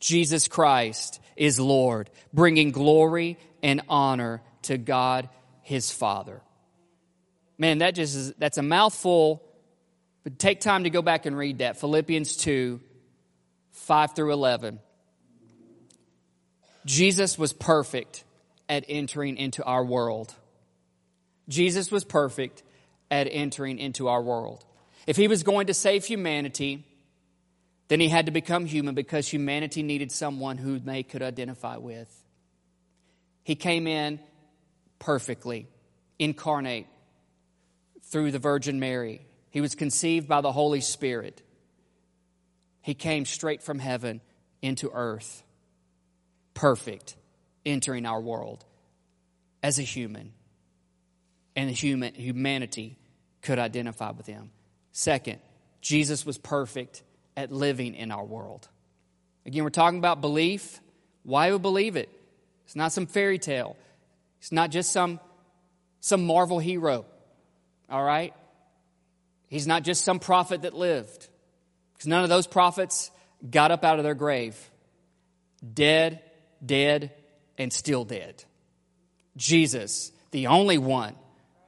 Jesus 0.00 0.48
Christ 0.48 1.20
is 1.36 1.58
Lord, 1.58 2.10
bringing 2.32 2.70
glory 2.70 3.38
and 3.62 3.82
honor 3.88 4.42
to 4.62 4.78
God 4.78 5.28
his 5.62 5.90
Father. 5.90 6.40
Man, 7.58 7.78
that 7.78 7.94
just 7.94 8.14
is, 8.14 8.32
that's 8.34 8.58
a 8.58 8.62
mouthful, 8.62 9.42
but 10.24 10.38
take 10.38 10.60
time 10.60 10.84
to 10.84 10.90
go 10.90 11.02
back 11.02 11.26
and 11.26 11.36
read 11.36 11.58
that. 11.58 11.80
Philippians 11.80 12.36
2, 12.36 12.80
5 13.72 14.14
through 14.14 14.32
11. 14.32 14.78
Jesus 16.88 17.38
was 17.38 17.52
perfect 17.52 18.24
at 18.66 18.82
entering 18.88 19.36
into 19.36 19.62
our 19.62 19.84
world. 19.84 20.34
Jesus 21.46 21.92
was 21.92 22.02
perfect 22.02 22.62
at 23.10 23.28
entering 23.30 23.78
into 23.78 24.08
our 24.08 24.22
world. 24.22 24.64
If 25.06 25.18
he 25.18 25.28
was 25.28 25.42
going 25.42 25.66
to 25.66 25.74
save 25.74 26.06
humanity, 26.06 26.86
then 27.88 28.00
he 28.00 28.08
had 28.08 28.24
to 28.24 28.32
become 28.32 28.64
human 28.64 28.94
because 28.94 29.28
humanity 29.28 29.82
needed 29.82 30.10
someone 30.10 30.56
who 30.56 30.78
they 30.78 31.02
could 31.02 31.20
identify 31.20 31.76
with. 31.76 32.10
He 33.44 33.54
came 33.54 33.86
in 33.86 34.18
perfectly, 34.98 35.68
incarnate 36.18 36.86
through 38.04 38.32
the 38.32 38.38
Virgin 38.38 38.80
Mary. 38.80 39.20
He 39.50 39.60
was 39.60 39.74
conceived 39.74 40.26
by 40.26 40.40
the 40.40 40.52
Holy 40.52 40.80
Spirit. 40.80 41.42
He 42.80 42.94
came 42.94 43.26
straight 43.26 43.62
from 43.62 43.78
heaven 43.78 44.22
into 44.62 44.90
earth, 44.90 45.42
perfect, 46.58 47.14
entering 47.64 48.04
our 48.04 48.20
world 48.20 48.64
as 49.62 49.78
a 49.78 49.82
human. 49.82 50.32
And 51.54 51.70
human, 51.70 52.14
humanity 52.14 52.98
could 53.42 53.60
identify 53.60 54.10
with 54.10 54.26
him. 54.26 54.50
Second, 54.90 55.38
Jesus 55.80 56.26
was 56.26 56.36
perfect 56.36 57.04
at 57.36 57.52
living 57.52 57.94
in 57.94 58.10
our 58.10 58.24
world. 58.24 58.68
Again, 59.46 59.62
we're 59.62 59.70
talking 59.70 60.00
about 60.00 60.20
belief. 60.20 60.80
Why 61.22 61.52
we 61.52 61.58
believe 61.58 61.94
it? 61.94 62.08
It's 62.64 62.74
not 62.74 62.90
some 62.90 63.06
fairy 63.06 63.38
tale. 63.38 63.76
It's 64.40 64.50
not 64.50 64.72
just 64.72 64.90
some, 64.90 65.20
some 66.00 66.26
Marvel 66.26 66.58
hero. 66.58 67.06
All 67.88 68.02
right? 68.02 68.34
He's 69.46 69.68
not 69.68 69.84
just 69.84 70.04
some 70.04 70.18
prophet 70.18 70.62
that 70.62 70.74
lived. 70.74 71.28
Because 71.92 72.08
none 72.08 72.24
of 72.24 72.28
those 72.28 72.48
prophets 72.48 73.12
got 73.48 73.70
up 73.70 73.84
out 73.84 73.98
of 73.98 74.04
their 74.04 74.16
grave. 74.16 74.58
Dead, 75.74 76.20
dead, 76.64 77.12
and 77.56 77.72
still 77.72 78.04
dead. 78.04 78.44
Jesus, 79.36 80.12
the 80.30 80.48
only 80.48 80.78
one 80.78 81.14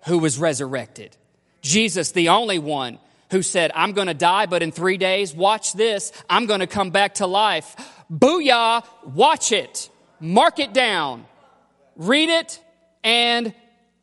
who 0.07 0.19
was 0.19 0.39
resurrected. 0.39 1.17
Jesus, 1.63 2.13
the 2.13 2.31
only 2.31 2.59
one 2.59 2.99
who 3.31 3.43
said, 3.43 3.71
I'm 3.75 3.93
going 3.93 4.09
to 4.09 4.15
die, 4.15 4.47
but 4.47 4.63
in 4.63 4.73
three 4.73 4.97
days, 4.97 5.35
watch 5.35 5.73
this, 5.75 6.13
I'm 6.29 6.47
going 6.47 6.61
to 6.61 6.67
come 6.67 6.91
back 6.91 7.15
to 7.15 7.27
life. 7.27 7.77
Booyah, 8.13 8.85
watch 9.05 9.53
it, 9.53 9.89
mark 10.19 10.59
it 10.59 10.73
down, 10.73 11.27
read 11.97 12.29
it, 12.29 12.61
and 13.05 13.55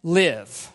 live 0.03 0.71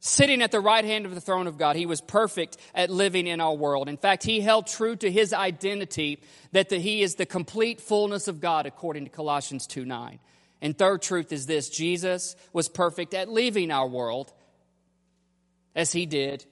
sitting 0.00 0.42
at 0.42 0.52
the 0.52 0.60
right 0.60 0.84
hand 0.84 1.06
of 1.06 1.14
the 1.14 1.20
throne 1.20 1.46
of 1.46 1.58
God. 1.58 1.76
He 1.76 1.86
was 1.86 2.00
perfect 2.00 2.56
at 2.74 2.90
living 2.90 3.26
in 3.26 3.40
our 3.40 3.54
world. 3.54 3.88
In 3.88 3.96
fact, 3.96 4.22
he 4.22 4.40
held 4.40 4.66
true 4.66 4.96
to 4.96 5.10
his 5.10 5.32
identity 5.32 6.20
that 6.52 6.68
the, 6.68 6.78
he 6.78 7.02
is 7.02 7.16
the 7.16 7.26
complete 7.26 7.80
fullness 7.80 8.28
of 8.28 8.40
God, 8.40 8.66
according 8.66 9.04
to 9.04 9.10
Colossians 9.10 9.66
2 9.66 9.84
9. 9.84 10.18
And 10.60 10.76
third 10.76 11.02
truth 11.02 11.32
is 11.32 11.46
this 11.46 11.68
Jesus 11.68 12.36
was 12.52 12.68
perfect 12.68 13.14
at 13.14 13.28
leaving 13.28 13.70
our 13.70 13.88
world 13.88 14.32
as 15.74 15.92
he 15.92 16.06
did. 16.06 16.44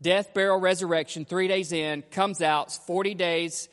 Death, 0.00 0.34
burial, 0.34 0.60
resurrection, 0.60 1.24
three 1.24 1.48
days 1.48 1.72
in, 1.72 2.02
comes 2.10 2.42
out, 2.42 2.72
40 2.72 3.14
days 3.14 3.68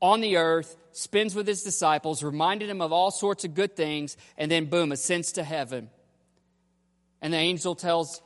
on 0.00 0.20
the 0.20 0.38
earth, 0.38 0.76
spends 0.92 1.34
with 1.34 1.46
his 1.46 1.62
disciples, 1.62 2.22
reminded 2.22 2.70
him 2.70 2.80
of 2.80 2.92
all 2.92 3.10
sorts 3.10 3.44
of 3.44 3.54
good 3.54 3.76
things, 3.76 4.16
and 4.38 4.50
then 4.50 4.66
boom, 4.66 4.92
ascends 4.92 5.32
to 5.32 5.44
heaven. 5.44 5.90
And 7.24 7.32
the 7.32 7.38
angel 7.38 7.74
tells 7.74 8.20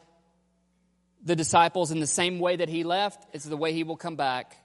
the 1.24 1.36
disciples 1.36 1.92
in 1.92 2.00
the 2.00 2.06
same 2.06 2.40
way 2.40 2.56
that 2.56 2.68
he 2.68 2.82
left, 2.82 3.24
it's 3.32 3.44
the 3.44 3.56
way 3.56 3.72
he 3.72 3.84
will 3.84 3.96
come 3.96 4.16
back. 4.16 4.56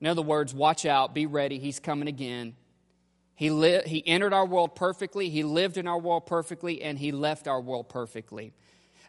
In 0.00 0.06
other 0.06 0.22
words, 0.22 0.54
watch 0.54 0.86
out, 0.86 1.14
be 1.14 1.26
ready, 1.26 1.58
he's 1.58 1.78
coming 1.78 2.08
again. 2.08 2.56
He, 3.34 3.50
li- 3.50 3.82
he 3.84 4.02
entered 4.06 4.32
our 4.32 4.46
world 4.46 4.74
perfectly, 4.76 5.28
he 5.28 5.42
lived 5.42 5.76
in 5.76 5.86
our 5.86 5.98
world 5.98 6.24
perfectly, 6.24 6.80
and 6.80 6.98
he 6.98 7.12
left 7.12 7.48
our 7.48 7.60
world 7.60 7.90
perfectly 7.90 8.54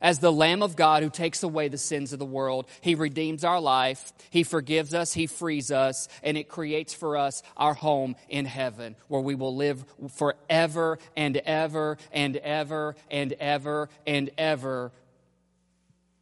as 0.04 0.20
the 0.20 0.32
Lamb 0.32 0.62
of 0.62 0.76
God 0.76 1.02
who 1.02 1.10
takes 1.10 1.42
away 1.42 1.70
the 1.70 1.78
sins 1.78 2.14
of 2.14 2.20
the 2.20 2.26
world. 2.26 2.68
He 2.82 2.94
redeems 2.94 3.44
our 3.44 3.62
life, 3.62 4.12
He 4.30 4.44
forgives 4.44 4.94
us, 4.94 5.14
He 5.14 5.26
frees 5.26 5.72
us, 5.72 6.10
and 6.22 6.38
it 6.38 6.50
creates 6.50 6.94
for 6.94 7.18
us 7.18 7.42
our 7.56 7.74
home 7.74 8.18
in 8.28 8.46
heaven 8.46 8.96
where 9.08 9.22
we 9.22 9.34
will 9.34 9.56
live 9.56 9.86
forever 10.10 11.00
and 11.16 11.38
ever 11.38 11.98
and 12.12 12.36
ever 12.38 12.96
and 13.10 13.34
ever 13.34 13.90
and 14.06 14.30
ever. 14.38 14.92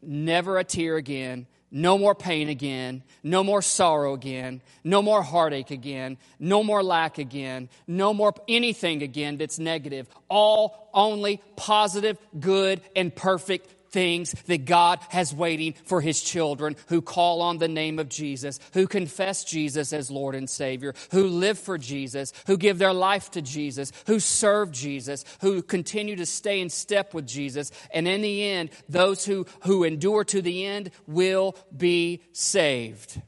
Never 0.03 0.57
a 0.57 0.63
tear 0.63 0.95
again, 0.95 1.47
no 1.71 1.97
more 1.97 2.13
pain 2.13 2.49
again, 2.49 3.01
no 3.23 3.43
more 3.43 3.61
sorrow 3.61 4.13
again, 4.13 4.61
no 4.83 5.01
more 5.01 5.23
heartache 5.23 5.71
again, 5.71 6.17
no 6.39 6.63
more 6.63 6.83
lack 6.83 7.17
again, 7.17 7.69
no 7.87 8.13
more 8.13 8.33
anything 8.47 9.01
again 9.01 9.37
that's 9.37 9.57
negative. 9.57 10.07
All 10.27 10.89
only 10.93 11.41
positive, 11.55 12.17
good, 12.39 12.81
and 12.95 13.15
perfect 13.15 13.73
things 13.91 14.33
that 14.47 14.65
God 14.65 14.99
has 15.09 15.33
waiting 15.33 15.73
for 15.85 16.01
his 16.01 16.21
children 16.21 16.75
who 16.87 17.01
call 17.01 17.41
on 17.41 17.57
the 17.57 17.67
name 17.67 17.99
of 17.99 18.09
Jesus, 18.09 18.59
who 18.73 18.87
confess 18.87 19.43
Jesus 19.43 19.93
as 19.93 20.09
Lord 20.09 20.35
and 20.35 20.49
Savior, 20.49 20.93
who 21.11 21.27
live 21.27 21.59
for 21.59 21.77
Jesus, 21.77 22.33
who 22.47 22.57
give 22.57 22.77
their 22.77 22.93
life 22.93 23.31
to 23.31 23.41
Jesus, 23.41 23.91
who 24.07 24.19
serve 24.19 24.71
Jesus, 24.71 25.25
who 25.41 25.61
continue 25.61 26.15
to 26.15 26.25
stay 26.25 26.61
in 26.61 26.69
step 26.69 27.13
with 27.13 27.27
Jesus. 27.27 27.71
And 27.93 28.07
in 28.07 28.21
the 28.21 28.43
end, 28.43 28.69
those 28.89 29.25
who, 29.25 29.45
who 29.61 29.83
endure 29.83 30.23
to 30.25 30.41
the 30.41 30.65
end 30.65 30.91
will 31.07 31.55
be 31.75 32.21
saved. 32.33 33.21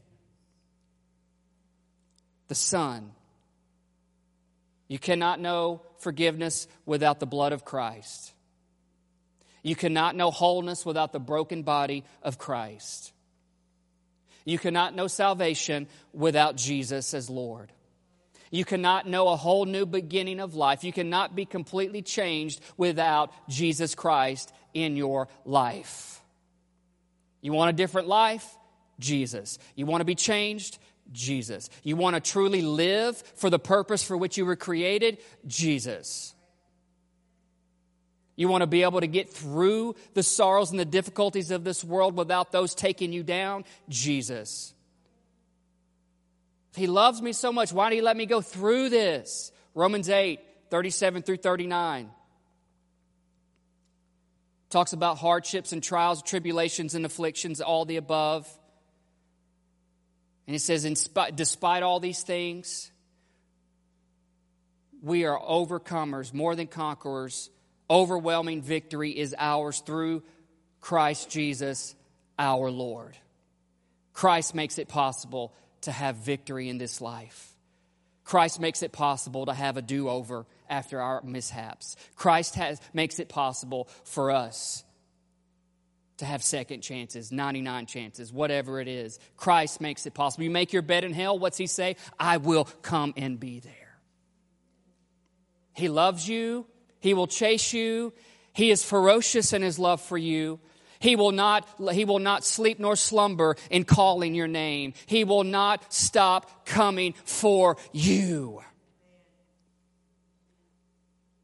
The 2.48 2.56
Son. 2.56 3.12
You 4.88 5.00
cannot 5.00 5.40
know 5.40 5.82
forgiveness 6.00 6.68
without 6.86 7.20
the 7.20 7.26
blood 7.26 7.54
of 7.54 7.66
Christ. 7.66 8.33
You 9.64 9.76
cannot 9.76 10.16
know 10.16 10.30
wholeness 10.30 10.86
without 10.86 11.14
the 11.14 11.20
broken 11.20 11.64
body 11.64 12.04
of 12.22 12.38
Christ. 12.38 13.14
You 14.46 14.60
cannot 14.60 14.94
know 14.94 15.08
salvation 15.08 15.88
without 16.14 16.58
Jesus 16.58 17.14
as 17.14 17.30
Lord. 17.30 17.72
You 18.52 18.66
cannot 18.66 19.08
know 19.08 19.30
a 19.30 19.36
whole 19.36 19.66
new 19.66 19.86
beginning 19.86 20.40
of 20.40 20.54
life. 20.54 20.84
You 20.84 20.94
cannot 20.94 21.36
be 21.36 21.46
completely 21.46 22.02
changed 22.02 22.62
without 22.78 23.32
Jesus 23.50 23.96
Christ 23.96 24.54
in 24.74 24.96
your 24.96 25.28
life. 25.46 26.22
You 27.42 27.54
want 27.54 27.72
a 27.72 27.74
different 27.74 28.08
life? 28.08 28.46
Jesus. 29.00 29.58
You 29.76 29.86
want 29.86 30.02
to 30.02 30.06
be 30.06 30.14
changed? 30.14 30.78
Jesus. 31.12 31.70
You 31.84 31.96
want 31.96 32.16
to 32.16 32.20
truly 32.20 32.62
live 32.62 33.18
for 33.18 33.50
the 33.50 33.60
purpose 33.60 34.04
for 34.04 34.16
which 34.16 34.38
you 34.38 34.46
were 34.46 34.56
created? 34.56 35.18
Jesus. 35.48 36.36
You 38.36 38.48
want 38.48 38.62
to 38.62 38.68
be 38.68 38.84
able 38.84 39.02
to 39.02 39.08
get 39.08 39.30
through 39.30 39.96
the 40.14 40.24
sorrows 40.24 40.72
and 40.72 40.80
the 40.80 40.86
difficulties 40.86 41.52
of 41.52 41.64
this 41.64 41.84
world 41.84 42.18
without 42.18 42.52
those 42.52 42.74
taking 42.74 43.14
you 43.14 43.24
down? 43.24 43.64
Jesus. 43.90 44.74
He 46.76 46.88
loves 46.88 47.22
me 47.22 47.34
so 47.34 47.52
much, 47.52 47.72
why 47.72 47.90
did 47.90 47.98
he 47.98 48.02
let 48.02 48.18
me 48.18 48.26
go 48.26 48.42
through 48.42 48.90
this? 48.90 49.52
Romans 49.76 50.10
8, 50.10 50.40
37 50.72 51.22
through 51.22 51.38
39. 51.38 52.10
Talks 54.72 54.94
about 54.94 55.20
hardships 55.20 55.72
and 55.72 55.84
trials, 55.84 56.24
tribulations 56.24 56.96
and 56.96 57.06
afflictions, 57.06 57.62
all 57.62 57.86
the 57.86 57.98
above. 57.98 58.48
And 60.48 60.56
he 60.56 60.58
says, 60.58 60.88
spite, 61.00 61.36
despite 61.36 61.84
all 61.84 62.00
these 62.00 62.24
things, 62.24 62.92
we 65.04 65.26
are 65.26 65.40
overcomers, 65.40 66.34
more 66.34 66.56
than 66.56 66.66
conquerors. 66.66 67.52
Overwhelming 67.94 68.64
victory 68.64 69.12
is 69.12 69.36
ours 69.38 69.84
through 69.86 70.24
Christ 70.82 71.30
Jesus, 71.30 71.94
our 72.40 72.72
Lord. 72.72 73.16
Christ 74.14 74.56
makes 74.56 74.80
it 74.80 74.88
possible 74.88 75.54
to 75.82 75.92
have 75.92 76.16
victory 76.16 76.70
in 76.70 76.80
this 76.80 77.02
life. 77.02 77.52
Christ 78.24 78.60
makes 78.60 78.82
it 78.82 78.94
possible 78.94 79.46
to 79.46 79.54
have 79.54 79.78
a 79.78 79.84
do 79.84 80.10
over 80.10 80.48
after 80.68 81.00
our 81.00 81.22
mishaps. 81.22 81.96
Christ 82.16 82.56
has, 82.56 82.82
makes 82.96 83.20
it 83.20 83.30
possible 83.30 83.88
for 84.06 84.32
us 84.32 84.84
to 86.18 86.26
have 86.26 86.42
second 86.42 86.82
chances, 86.82 87.32
99 87.32 87.86
chances, 87.86 88.34
whatever 88.34 88.82
it 88.82 88.88
is. 88.88 89.20
Christ 89.38 89.82
makes 89.82 90.08
it 90.08 90.16
possible. 90.16 90.46
You 90.46 90.50
make 90.50 90.74
your 90.74 90.82
bed 90.82 91.04
in 91.04 91.14
hell, 91.14 91.38
what's 91.38 91.60
he 91.60 91.68
say? 91.68 91.98
I 92.20 92.38
will 92.38 92.66
come 92.82 93.14
and 93.18 93.40
be 93.40 93.60
there. 93.60 94.00
He 95.76 95.90
loves 95.90 96.28
you, 96.28 96.66
he 97.04 97.14
will 97.14 97.28
chase 97.28 97.74
you, 97.74 98.14
he 98.54 98.72
is 98.72 98.82
ferocious 98.82 99.52
in 99.52 99.62
his 99.62 99.78
love 99.78 100.00
for 100.00 100.18
you. 100.18 100.62
He 101.00 101.18
will 101.18 101.34
not, 101.34 101.68
he 101.92 102.06
will 102.06 102.20
not 102.20 102.46
sleep 102.46 102.80
nor 102.80 102.96
slumber 102.96 103.58
in 103.70 103.84
calling 103.84 104.34
your 104.34 104.48
name. 104.48 104.94
He 105.06 105.26
will 105.26 105.44
not 105.44 105.92
stop 105.94 106.66
coming 106.66 107.14
for 107.26 107.76
you. 107.92 108.62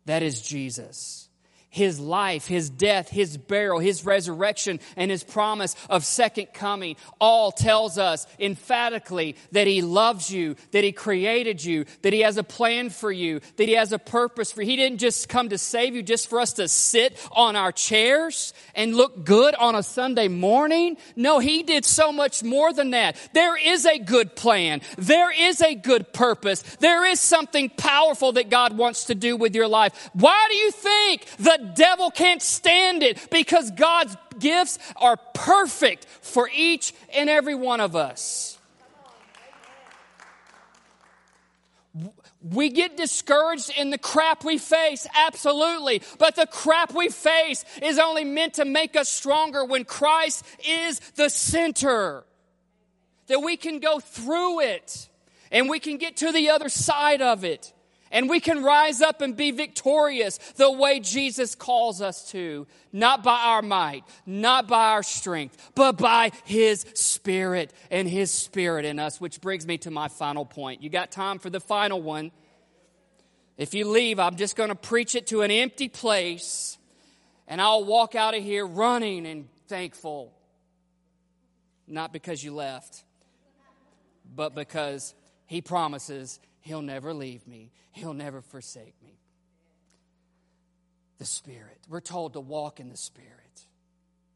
That 0.06 0.24
is 0.24 0.42
Jesus 0.42 1.29
his 1.70 2.00
life, 2.00 2.48
his 2.48 2.70
death, 2.70 3.10
his 3.10 3.38
burial, 3.38 3.80
his 3.80 4.06
resurrection, 4.06 4.80
and 4.96 5.12
his 5.12 5.24
promise 5.24 5.76
of 5.90 6.04
second 6.04 6.48
coming 6.54 6.96
all 7.22 7.52
tells 7.52 7.98
us 7.98 8.26
emphatically 8.40 9.36
that 9.52 9.68
he 9.68 9.82
loves 9.82 10.32
you, 10.32 10.56
that 10.72 10.84
he 10.84 10.92
created 10.92 11.64
you, 11.64 11.86
that 12.02 12.14
he 12.14 12.22
has 12.22 12.38
a 12.38 12.44
plan 12.44 12.90
for 12.90 13.12
you, 13.12 13.40
that 13.58 13.68
he 13.68 13.76
has 13.76 13.92
a 13.92 14.00
purpose 14.00 14.52
for 14.52 14.62
you. 14.62 14.70
He 14.70 14.76
didn't 14.76 15.00
just 15.00 15.30
come 15.30 15.50
to 15.50 15.58
save 15.58 15.96
you 15.96 16.02
just 16.02 16.28
for 16.28 16.40
us 16.40 16.54
to 16.54 16.68
sit 16.68 17.18
on 17.32 17.56
our 17.56 17.72
chairs 17.72 18.54
and 18.74 18.96
look 18.96 19.24
good 19.24 19.54
on 19.56 19.76
a 19.76 19.84
Sunday 19.84 20.28
morning. 20.28 20.98
No, 21.16 21.40
he 21.40 21.64
did 21.64 21.86
so 21.86 22.12
much 22.12 22.44
more 22.44 22.74
than 22.74 22.92
that. 22.92 23.16
There 23.34 23.58
is 23.58 23.86
a 23.86 24.00
good 24.00 24.36
plan. 24.36 24.82
There 24.98 25.32
is 25.32 25.62
a 25.62 25.76
good 25.76 26.14
purpose. 26.14 26.62
There 26.80 27.06
is 27.06 27.20
something 27.20 27.70
powerful 27.70 28.34
that 28.34 28.50
God 28.50 28.76
wants 28.76 29.06
to 29.06 29.16
do 29.16 29.38
with 29.38 29.56
your 29.56 29.68
life. 29.68 30.10
Why 30.14 30.48
do 30.50 30.56
you 30.56 30.72
think 30.72 31.26
the 31.38 31.59
devil 31.60 32.12
can't 32.12 32.42
stand 32.42 33.04
it 33.04 33.30
because 33.30 33.72
God's 33.72 34.16
gifts 34.40 34.80
are 34.96 35.18
perfect 35.34 36.06
for 36.22 36.50
each 36.54 36.94
and 37.14 37.30
every 37.30 37.56
one 37.56 37.80
of 37.80 37.96
us. 37.96 38.58
We 42.42 42.70
get 42.70 42.96
discouraged 42.96 43.72
in 43.78 43.90
the 43.90 43.98
crap 43.98 44.46
we 44.46 44.58
face, 44.58 45.06
absolutely. 45.14 46.02
But 46.18 46.36
the 46.36 46.48
crap 46.48 46.94
we 46.94 47.10
face 47.10 47.66
is 47.82 48.00
only 48.00 48.24
meant 48.24 48.56
to 48.56 48.66
make 48.66 48.96
us 48.96 49.10
stronger 49.10 49.66
when 49.66 49.84
Christ 49.84 50.46
is 50.66 51.00
the 51.16 51.30
center. 51.30 52.24
That 53.28 53.42
we 53.42 53.58
can 53.58 53.80
go 53.80 54.00
through 54.00 54.62
it 54.62 55.10
and 55.52 55.70
we 55.70 55.80
can 55.80 55.98
get 55.98 56.18
to 56.18 56.32
the 56.32 56.50
other 56.50 56.70
side 56.70 57.22
of 57.22 57.44
it. 57.44 57.74
And 58.12 58.30
we 58.30 58.40
can 58.40 58.64
rise 58.64 59.02
up 59.02 59.22
and 59.22 59.38
be 59.38 59.52
victorious 59.52 60.38
the 60.56 60.72
way 60.72 61.00
Jesus 61.00 61.54
calls 61.54 62.02
us 62.02 62.32
to, 62.32 62.66
not 62.92 63.24
by 63.24 63.40
our 63.40 63.62
might, 63.62 64.04
not 64.26 64.68
by 64.68 64.92
our 64.92 65.04
strength, 65.04 65.72
but 65.76 65.98
by 65.98 66.32
His 66.44 66.86
Spirit 66.96 67.72
and 67.92 68.08
His 68.08 68.32
Spirit 68.32 68.86
in 68.86 68.98
us, 68.98 69.22
which 69.22 69.42
brings 69.42 69.68
me 69.68 69.78
to 69.80 69.92
my 69.92 70.08
final 70.08 70.44
point. 70.44 70.82
You 70.82 70.90
got 70.90 71.12
time 71.12 71.38
for 71.38 71.50
the 71.52 71.60
final 71.60 72.02
one? 72.02 72.32
If 73.58 73.74
you 73.74 73.88
leave, 73.88 74.20
I'm 74.20 74.38
just 74.38 74.56
going 74.56 74.70
to 74.70 74.76
preach 74.76 75.16
it 75.16 75.28
to 75.28 75.42
an 75.42 75.52
empty 75.52 75.90
place, 75.90 76.78
and 77.48 77.62
I'll 77.62 77.84
walk 77.84 78.16
out 78.16 78.34
of 78.34 78.42
here 78.42 78.66
running 78.66 79.28
and 79.28 79.50
thankful. 79.68 80.34
Not 81.86 82.14
because 82.14 82.44
you 82.44 82.56
left, 82.56 83.04
but 84.36 84.56
because 84.56 85.14
He 85.46 85.62
promises 85.62 86.40
He'll 86.62 86.82
never 86.82 87.14
leave 87.14 87.46
me, 87.48 87.72
He'll 87.92 88.14
never 88.14 88.42
forsake 88.42 88.96
me. 89.04 89.20
The 91.18 91.26
Spirit. 91.26 91.80
We're 91.90 92.00
told 92.00 92.34
to 92.34 92.40
walk 92.40 92.80
in 92.80 92.90
the 92.90 92.98
Spirit, 92.98 93.66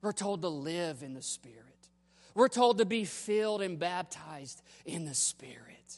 we're 0.02 0.12
told 0.12 0.42
to 0.42 0.50
live 0.50 1.02
in 1.02 1.14
the 1.14 1.22
Spirit, 1.22 1.90
we're 2.36 2.50
told 2.50 2.80
to 2.80 2.86
be 2.86 3.06
filled 3.06 3.62
and 3.62 3.80
baptized 3.80 4.62
in 4.86 5.06
the 5.06 5.14
Spirit. 5.14 5.98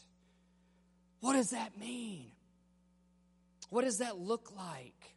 What 1.22 1.34
does 1.34 1.52
that 1.52 1.78
mean? 1.80 2.32
What 3.70 3.84
does 3.84 3.98
that 3.98 4.18
look 4.18 4.52
like? 4.56 5.16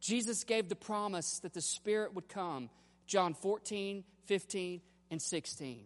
Jesus 0.00 0.44
gave 0.44 0.68
the 0.68 0.76
promise 0.76 1.38
that 1.40 1.54
the 1.54 1.62
Spirit 1.62 2.14
would 2.14 2.28
come, 2.28 2.68
John 3.06 3.34
14, 3.34 4.04
15, 4.26 4.80
and 5.10 5.22
16. 5.22 5.84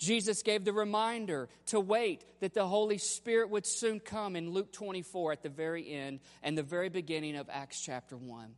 Jesus 0.00 0.42
gave 0.42 0.64
the 0.64 0.72
reminder 0.72 1.50
to 1.66 1.78
wait 1.78 2.24
that 2.40 2.54
the 2.54 2.66
Holy 2.66 2.96
Spirit 2.96 3.50
would 3.50 3.66
soon 3.66 4.00
come 4.00 4.34
in 4.34 4.50
Luke 4.50 4.72
24 4.72 5.32
at 5.32 5.42
the 5.42 5.50
very 5.50 5.92
end 5.92 6.20
and 6.42 6.56
the 6.56 6.62
very 6.62 6.88
beginning 6.88 7.36
of 7.36 7.50
Acts 7.52 7.80
chapter 7.82 8.16
1. 8.16 8.54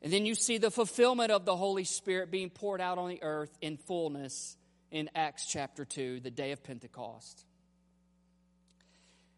And 0.00 0.10
then 0.12 0.24
you 0.24 0.34
see 0.34 0.56
the 0.56 0.70
fulfillment 0.70 1.30
of 1.30 1.44
the 1.44 1.54
Holy 1.54 1.84
Spirit 1.84 2.30
being 2.30 2.48
poured 2.48 2.80
out 2.80 2.96
on 2.96 3.10
the 3.10 3.22
earth 3.22 3.50
in 3.60 3.76
fullness 3.76 4.56
in 4.90 5.10
Acts 5.14 5.44
chapter 5.46 5.84
2, 5.84 6.20
the 6.20 6.30
day 6.30 6.52
of 6.52 6.64
Pentecost. 6.64 7.44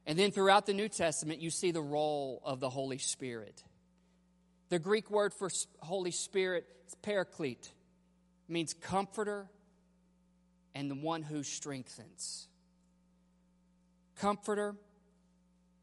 And 0.07 0.17
then 0.17 0.31
throughout 0.31 0.65
the 0.65 0.75
New 0.75 0.89
Testament, 0.89 1.41
you 1.41 1.51
see 1.51 1.73
the 1.73 1.83
role 1.83 2.41
of 2.45 2.61
the 2.61 2.71
Holy 2.71 2.99
Spirit. 2.99 3.65
The 4.69 4.79
Greek 4.79 5.11
word 5.11 5.35
for 5.35 5.51
Holy 5.81 6.13
Spirit 6.13 6.67
is 6.87 6.95
paraclete, 7.03 7.73
means 8.49 8.75
comforter, 8.75 9.49
and 10.75 10.91
the 10.91 10.95
one 10.95 11.23
who 11.23 11.43
strengthens. 11.43 12.49
Comforter 14.17 14.75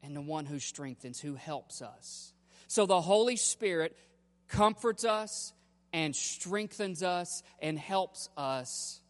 and 0.02 0.14
the 0.14 0.20
one 0.20 0.46
who 0.46 0.58
strengthens, 0.58 1.20
who 1.20 1.34
helps 1.34 1.82
us. 1.82 2.32
So 2.68 2.86
the 2.86 3.00
Holy 3.00 3.36
Spirit 3.36 3.96
comforts 4.48 5.04
us 5.04 5.52
and 5.92 6.14
strengthens 6.14 7.02
us 7.02 7.42
and 7.60 7.78
helps 7.78 8.28
us 8.36 9.00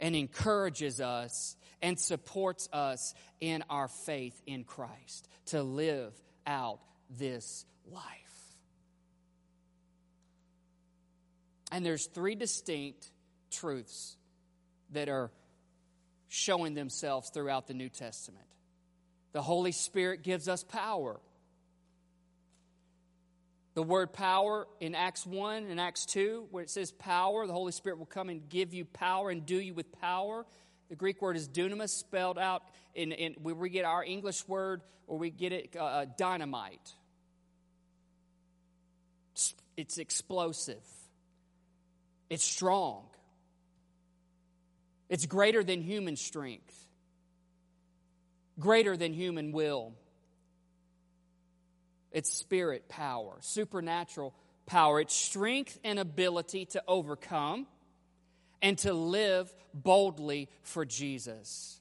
and 0.00 0.16
encourages 0.16 1.00
us 1.00 1.56
and 1.80 1.98
supports 1.98 2.68
us 2.72 3.14
in 3.40 3.64
our 3.70 3.88
faith 3.88 4.40
in 4.46 4.64
Christ 4.64 5.28
to 5.46 5.62
live 5.62 6.12
out 6.46 6.80
this 7.18 7.64
life. 7.90 8.02
And 11.70 11.86
there's 11.86 12.06
three 12.06 12.34
distinct 12.34 13.10
truths 13.50 14.16
that 14.92 15.08
are 15.08 15.30
showing 16.28 16.74
themselves 16.74 17.30
throughout 17.30 17.66
the 17.66 17.74
New 17.74 17.88
Testament. 17.88 18.46
The 19.32 19.42
Holy 19.42 19.72
Spirit 19.72 20.22
gives 20.22 20.48
us 20.48 20.62
power. 20.64 21.20
The 23.74 23.82
word 23.82 24.12
power 24.12 24.66
in 24.80 24.94
Acts 24.94 25.26
1 25.26 25.64
and 25.64 25.80
Acts 25.80 26.04
2, 26.06 26.48
where 26.50 26.62
it 26.62 26.70
says 26.70 26.92
power, 26.92 27.46
the 27.46 27.52
Holy 27.52 27.72
Spirit 27.72 27.98
will 27.98 28.06
come 28.06 28.28
and 28.28 28.48
give 28.48 28.74
you 28.74 28.84
power 28.84 29.30
and 29.30 29.46
do 29.46 29.56
you 29.56 29.72
with 29.72 29.90
power. 30.00 30.44
The 30.90 30.96
Greek 30.96 31.22
word 31.22 31.36
is 31.36 31.48
dunamis, 31.48 31.88
spelled 31.88 32.38
out 32.38 32.62
in, 32.94 33.12
in 33.12 33.34
where 33.42 33.54
we 33.54 33.70
get 33.70 33.86
our 33.86 34.04
English 34.04 34.46
word, 34.46 34.82
or 35.06 35.16
we 35.16 35.30
get 35.30 35.52
it 35.52 35.74
uh, 35.74 35.84
uh 35.84 36.06
dynamite. 36.18 36.92
It's 39.76 39.96
explosive, 39.96 40.84
it's 42.28 42.44
strong. 42.44 43.06
It's 45.12 45.26
greater 45.26 45.62
than 45.62 45.82
human 45.82 46.16
strength, 46.16 46.74
greater 48.58 48.96
than 48.96 49.12
human 49.12 49.52
will. 49.52 49.92
It's 52.12 52.32
spirit 52.32 52.88
power, 52.88 53.36
supernatural 53.40 54.34
power. 54.64 55.00
It's 55.00 55.14
strength 55.14 55.78
and 55.84 55.98
ability 55.98 56.64
to 56.64 56.82
overcome 56.88 57.66
and 58.62 58.78
to 58.78 58.94
live 58.94 59.54
boldly 59.74 60.48
for 60.62 60.86
Jesus. 60.86 61.78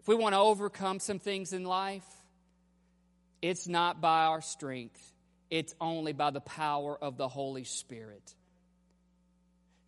If 0.00 0.08
we 0.08 0.14
want 0.14 0.32
to 0.34 0.38
overcome 0.38 1.00
some 1.00 1.18
things 1.18 1.52
in 1.52 1.64
life, 1.64 2.06
it's 3.42 3.68
not 3.68 4.00
by 4.00 4.24
our 4.24 4.40
strength, 4.40 5.12
it's 5.50 5.74
only 5.82 6.14
by 6.14 6.30
the 6.30 6.40
power 6.40 6.96
of 6.96 7.18
the 7.18 7.28
Holy 7.28 7.64
Spirit 7.64 8.34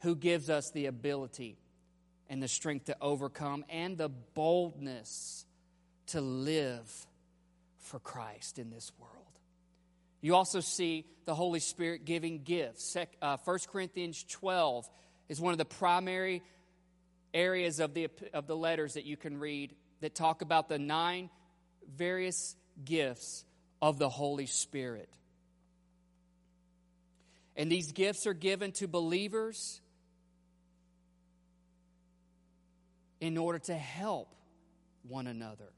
who 0.03 0.15
gives 0.15 0.51
us 0.51 0.73
the 0.73 0.85
ability 0.85 1.57
and 2.29 2.43
the 2.43 2.49
strength 2.49 2.87
to 2.87 2.97
overcome 3.01 3.65
and 3.69 3.97
the 3.97 4.09
boldness 4.09 5.45
to 6.09 6.21
live 6.21 7.07
for 7.79 7.99
Christ 7.99 8.59
in 8.59 8.71
this 8.71 8.91
world. 8.99 9.13
You 10.21 10.35
also 10.35 10.61
see 10.61 11.07
the 11.25 11.35
Holy 11.35 11.61
Spirit 11.61 12.05
giving 12.05 12.43
gifts. 12.43 12.97
Uh, 13.23 13.37
1 13.45 13.59
Corinthians 13.71 14.25
12 14.25 14.89
is 15.29 15.41
one 15.41 15.53
of 15.53 15.59
the 15.59 15.65
primary 15.65 16.43
areas 17.33 17.81
of 17.81 17.95
the, 17.95 18.09
of 18.33 18.47
the 18.47 18.57
letters 18.57 18.95
that 18.95 19.05
you 19.05 19.17
can 19.17 19.39
read 19.39 19.75
that 20.01 20.15
talk 20.15 20.43
about 20.43 20.69
the 20.69 20.79
nine 20.79 21.31
various 21.95 22.57
gifts 22.85 23.45
of 23.81 23.99
the 23.99 24.09
Holy 24.09 24.47
Spirit. 24.47 25.09
And 27.57 27.71
these 27.71 27.93
gifts 27.93 28.27
are 28.27 28.35
given 28.35 28.73
to 28.73 28.89
believers 28.89 29.81
in 33.21 33.39
order 33.39 33.59
to 33.59 33.75
help 33.75 34.35
one 35.09 35.27
another. 35.27 35.73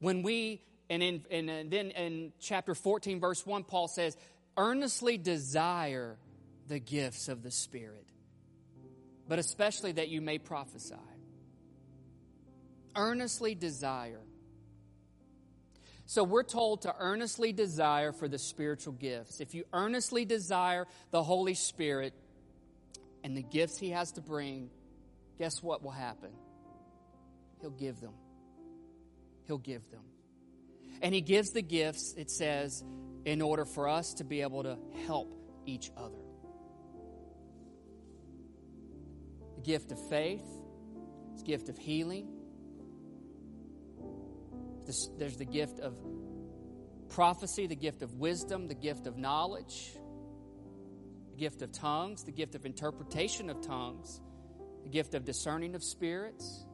When 0.00 0.22
we, 0.22 0.60
and, 0.90 1.02
in, 1.02 1.24
and 1.30 1.70
then 1.70 1.90
in 1.90 2.32
chapter 2.40 2.74
14, 2.74 3.20
verse 3.20 3.46
1, 3.46 3.64
Paul 3.64 3.88
says, 3.88 4.16
earnestly 4.56 5.18
desire 5.18 6.16
the 6.68 6.78
gifts 6.78 7.28
of 7.28 7.42
the 7.42 7.50
Spirit, 7.50 8.06
but 9.28 9.38
especially 9.38 9.92
that 9.92 10.08
you 10.08 10.20
may 10.20 10.38
prophesy. 10.38 10.94
Earnestly 12.96 13.54
desire. 13.54 14.20
So 16.06 16.22
we're 16.22 16.42
told 16.42 16.82
to 16.82 16.94
earnestly 16.98 17.52
desire 17.52 18.12
for 18.12 18.28
the 18.28 18.38
spiritual 18.38 18.92
gifts. 18.92 19.40
If 19.40 19.54
you 19.54 19.64
earnestly 19.72 20.24
desire 20.24 20.86
the 21.10 21.22
Holy 21.22 21.54
Spirit 21.54 22.12
and 23.24 23.36
the 23.36 23.42
gifts 23.42 23.78
He 23.78 23.90
has 23.90 24.12
to 24.12 24.20
bring, 24.20 24.70
guess 25.38 25.62
what 25.62 25.82
will 25.82 25.90
happen? 25.90 26.30
He'll 27.60 27.70
give 27.70 28.00
them. 28.00 28.14
He'll 29.46 29.58
give 29.58 29.90
them. 29.90 30.02
And 31.02 31.14
He 31.14 31.20
gives 31.20 31.50
the 31.50 31.62
gifts, 31.62 32.14
it 32.16 32.30
says, 32.30 32.82
in 33.24 33.42
order 33.42 33.64
for 33.64 33.88
us 33.88 34.14
to 34.14 34.24
be 34.24 34.42
able 34.42 34.62
to 34.62 34.78
help 35.06 35.34
each 35.66 35.90
other. 35.96 36.18
The 39.56 39.62
gift 39.62 39.92
of 39.92 40.08
faith, 40.08 40.44
the 41.36 41.42
gift 41.42 41.68
of 41.68 41.78
healing. 41.78 42.28
There's 45.18 45.36
the 45.36 45.46
gift 45.46 45.80
of 45.80 45.98
prophecy, 47.08 47.66
the 47.66 47.76
gift 47.76 48.02
of 48.02 48.14
wisdom, 48.14 48.68
the 48.68 48.74
gift 48.74 49.06
of 49.06 49.16
knowledge, 49.16 49.94
the 51.30 51.36
gift 51.36 51.62
of 51.62 51.72
tongues, 51.72 52.24
the 52.24 52.32
gift 52.32 52.54
of 52.54 52.66
interpretation 52.66 53.48
of 53.48 53.62
tongues, 53.62 54.20
the 54.84 54.90
gift 54.90 55.14
of 55.14 55.24
discerning 55.24 55.74
of 55.74 55.82
spirits. 55.82 56.64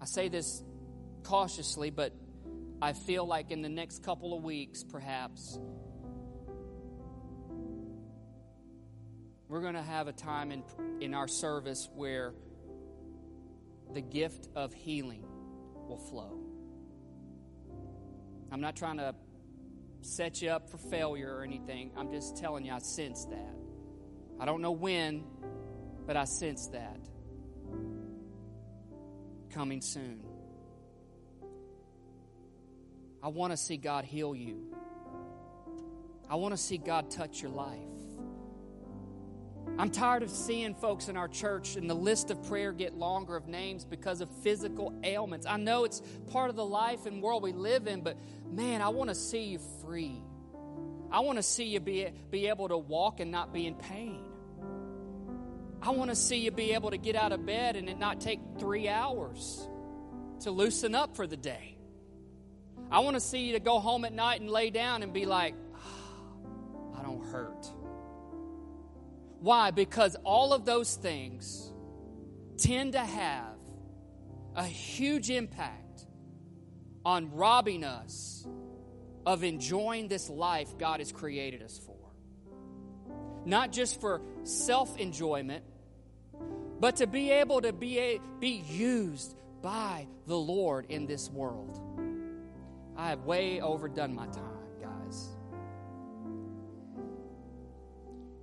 I 0.00 0.04
say 0.04 0.28
this 0.28 0.62
cautiously, 1.22 1.90
but 1.90 2.12
I 2.82 2.92
feel 2.92 3.26
like 3.26 3.50
in 3.50 3.62
the 3.62 3.68
next 3.68 4.02
couple 4.02 4.36
of 4.36 4.42
weeks, 4.42 4.82
perhaps, 4.82 5.58
we're 9.48 9.60
going 9.60 9.74
to 9.74 9.82
have 9.82 10.08
a 10.08 10.12
time 10.12 10.50
in, 10.50 10.64
in 11.00 11.14
our 11.14 11.28
service 11.28 11.88
where 11.94 12.34
the 13.94 14.00
gift 14.00 14.48
of 14.54 14.72
healing 14.74 15.24
will 15.88 15.98
flow. 16.10 16.38
I'm 18.50 18.60
not 18.60 18.76
trying 18.76 18.98
to 18.98 19.14
set 20.02 20.40
you 20.42 20.50
up 20.50 20.70
for 20.70 20.78
failure 20.78 21.34
or 21.34 21.42
anything. 21.42 21.90
I'm 21.96 22.10
just 22.10 22.36
telling 22.36 22.64
you, 22.64 22.72
I 22.72 22.78
sense 22.78 23.24
that. 23.26 23.54
I 24.40 24.44
don't 24.44 24.62
know 24.62 24.72
when, 24.72 25.24
but 26.06 26.16
I 26.16 26.24
sense 26.24 26.68
that 26.68 27.00
coming 29.50 29.80
soon. 29.80 30.22
I 33.22 33.28
want 33.28 33.52
to 33.52 33.56
see 33.56 33.76
God 33.76 34.04
heal 34.04 34.34
you. 34.34 34.74
I 36.30 36.36
want 36.36 36.52
to 36.52 36.58
see 36.58 36.78
God 36.78 37.10
touch 37.10 37.42
your 37.42 37.50
life. 37.50 37.97
I'm 39.78 39.90
tired 39.90 40.24
of 40.24 40.30
seeing 40.30 40.74
folks 40.74 41.08
in 41.08 41.16
our 41.16 41.28
church 41.28 41.76
and 41.76 41.88
the 41.88 41.94
list 41.94 42.32
of 42.32 42.48
prayer 42.48 42.72
get 42.72 42.98
longer 42.98 43.36
of 43.36 43.46
names 43.46 43.84
because 43.84 44.20
of 44.20 44.28
physical 44.42 44.92
ailments. 45.04 45.46
I 45.46 45.56
know 45.56 45.84
it's 45.84 46.02
part 46.32 46.50
of 46.50 46.56
the 46.56 46.64
life 46.64 47.06
and 47.06 47.22
world 47.22 47.44
we 47.44 47.52
live 47.52 47.86
in, 47.86 48.00
but 48.00 48.16
man, 48.50 48.82
I 48.82 48.88
want 48.88 49.08
to 49.10 49.14
see 49.14 49.44
you 49.44 49.60
free. 49.84 50.20
I 51.12 51.20
want 51.20 51.38
to 51.38 51.44
see 51.44 51.64
you 51.64 51.78
be, 51.78 52.08
be 52.28 52.48
able 52.48 52.68
to 52.68 52.76
walk 52.76 53.20
and 53.20 53.30
not 53.30 53.52
be 53.52 53.68
in 53.68 53.76
pain. 53.76 54.24
I 55.80 55.90
want 55.90 56.10
to 56.10 56.16
see 56.16 56.38
you 56.38 56.50
be 56.50 56.72
able 56.72 56.90
to 56.90 56.98
get 56.98 57.14
out 57.14 57.30
of 57.30 57.46
bed 57.46 57.76
and 57.76 57.88
it 57.88 58.00
not 58.00 58.20
take 58.20 58.40
three 58.58 58.88
hours 58.88 59.68
to 60.40 60.50
loosen 60.50 60.96
up 60.96 61.14
for 61.14 61.28
the 61.28 61.36
day. 61.36 61.76
I 62.90 62.98
want 63.00 63.14
to 63.14 63.20
see 63.20 63.46
you 63.46 63.52
to 63.52 63.60
go 63.60 63.78
home 63.78 64.04
at 64.04 64.12
night 64.12 64.40
and 64.40 64.50
lay 64.50 64.70
down 64.70 65.04
and 65.04 65.12
be 65.12 65.24
like, 65.24 65.54
oh, 65.76 66.96
I 66.98 67.02
don't 67.04 67.24
hurt. 67.26 67.70
Why? 69.40 69.70
Because 69.70 70.16
all 70.24 70.52
of 70.52 70.64
those 70.64 70.94
things 70.94 71.72
tend 72.58 72.92
to 72.92 73.00
have 73.00 73.56
a 74.54 74.64
huge 74.64 75.30
impact 75.30 76.06
on 77.04 77.32
robbing 77.32 77.84
us 77.84 78.46
of 79.24 79.44
enjoying 79.44 80.08
this 80.08 80.28
life 80.28 80.76
God 80.78 81.00
has 81.00 81.12
created 81.12 81.62
us 81.62 81.78
for. 81.78 81.94
Not 83.44 83.72
just 83.72 84.00
for 84.00 84.20
self 84.42 84.98
enjoyment, 84.98 85.64
but 86.80 86.96
to 86.96 87.06
be 87.06 87.30
able 87.30 87.60
to 87.60 87.72
be, 87.72 87.98
a, 87.98 88.20
be 88.40 88.62
used 88.68 89.34
by 89.62 90.06
the 90.26 90.36
Lord 90.36 90.86
in 90.88 91.06
this 91.06 91.30
world. 91.30 91.80
I 92.96 93.10
have 93.10 93.24
way 93.24 93.60
overdone 93.60 94.14
my 94.14 94.26
time, 94.26 94.57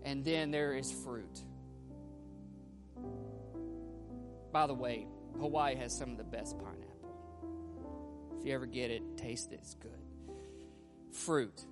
And 0.06 0.24
then 0.24 0.52
there 0.52 0.74
is 0.74 0.92
fruit. 0.92 1.42
By 4.54 4.68
the 4.68 4.74
way, 4.74 5.08
Hawaii 5.40 5.76
has 5.76 5.98
some 5.98 6.12
of 6.12 6.18
the 6.18 6.24
best 6.24 6.58
pineapple. 6.58 6.86
If 8.40 8.46
you 8.46 8.54
ever 8.54 8.68
get 8.68 8.92
it, 8.92 9.18
taste 9.18 9.52
it, 9.52 9.60
it's 9.62 9.74
good. 9.74 9.92
Fruit. 11.12 11.66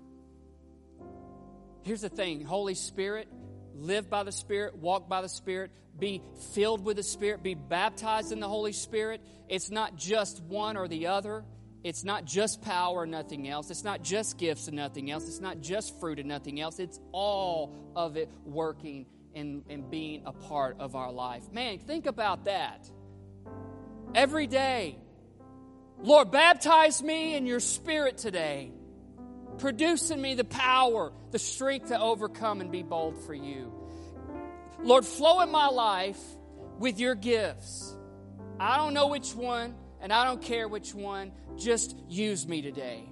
Here's 1.84 2.02
the 2.02 2.10
thing 2.10 2.44
Holy 2.44 2.74
Spirit, 2.74 3.28
live 3.76 4.10
by 4.10 4.24
the 4.24 4.32
Spirit, 4.32 4.76
walk 4.76 5.08
by 5.08 5.22
the 5.22 5.30
Spirit, 5.30 5.72
be 5.98 6.22
filled 6.54 6.84
with 6.84 6.98
the 6.98 7.04
Spirit, 7.04 7.44
be 7.44 7.54
baptized 7.54 8.32
in 8.32 8.40
the 8.40 8.50
Holy 8.50 8.74
Spirit. 8.74 9.22
It's 9.48 9.70
not 9.70 9.96
just 9.96 10.42
one 10.42 10.76
or 10.76 10.88
the 10.88 11.08
other. 11.08 11.46
It's 11.84 12.04
not 12.04 12.26
just 12.26 12.62
power 12.62 13.04
and 13.04 13.12
nothing 13.12 13.48
else. 13.50 13.70
It's 13.70 13.84
not 13.84 14.04
just 14.04 14.38
gifts 14.38 14.68
and 14.68 14.78
nothing 14.78 15.12
else. 15.12 15.28
It's 15.28 15.42
not 15.42 15.60
just 15.60 16.00
fruit 16.00 16.20
and 16.20 16.30
nothing 16.30 16.62
else. 16.62 16.80
It's 16.80 17.00
all 17.12 17.76
of 17.96 18.16
it 18.16 18.30
working 18.46 19.06
and, 19.36 19.64
and 19.70 19.90
being 19.90 20.24
a 20.26 20.32
part 20.32 20.78
of 20.80 20.96
our 20.96 21.12
life. 21.12 21.52
Man, 21.52 21.80
think 21.80 22.06
about 22.06 22.46
that. 22.46 22.90
Every 24.16 24.48
day, 24.48 24.98
Lord, 26.00 26.32
baptize 26.32 27.02
me 27.04 27.36
in 27.36 27.46
your 27.46 27.60
spirit 27.60 28.18
today. 28.18 28.72
Produce 29.58 30.10
in 30.10 30.22
me 30.22 30.36
the 30.36 30.44
power, 30.44 31.12
the 31.32 31.40
strength 31.40 31.90
to 31.90 32.00
overcome 32.00 32.62
and 32.62 32.72
be 32.72 32.84
bold 32.84 33.18
for 33.26 33.34
you. 33.34 33.72
Lord, 34.82 35.06
flow 35.06 35.42
in 35.42 35.52
my 35.52 35.68
life 35.68 36.20
with 36.80 37.00
your 37.00 37.16
gifts. 37.16 37.96
I 38.60 38.78
don't 38.78 38.94
know 38.94 39.08
which 39.08 39.34
one, 39.34 39.76
and 40.02 40.12
I 40.12 40.26
don't 40.26 40.42
care 40.42 40.68
which 40.68 40.94
one. 40.94 41.32
Just 41.58 41.96
use 42.10 42.48
me 42.48 42.62
today. 42.62 43.04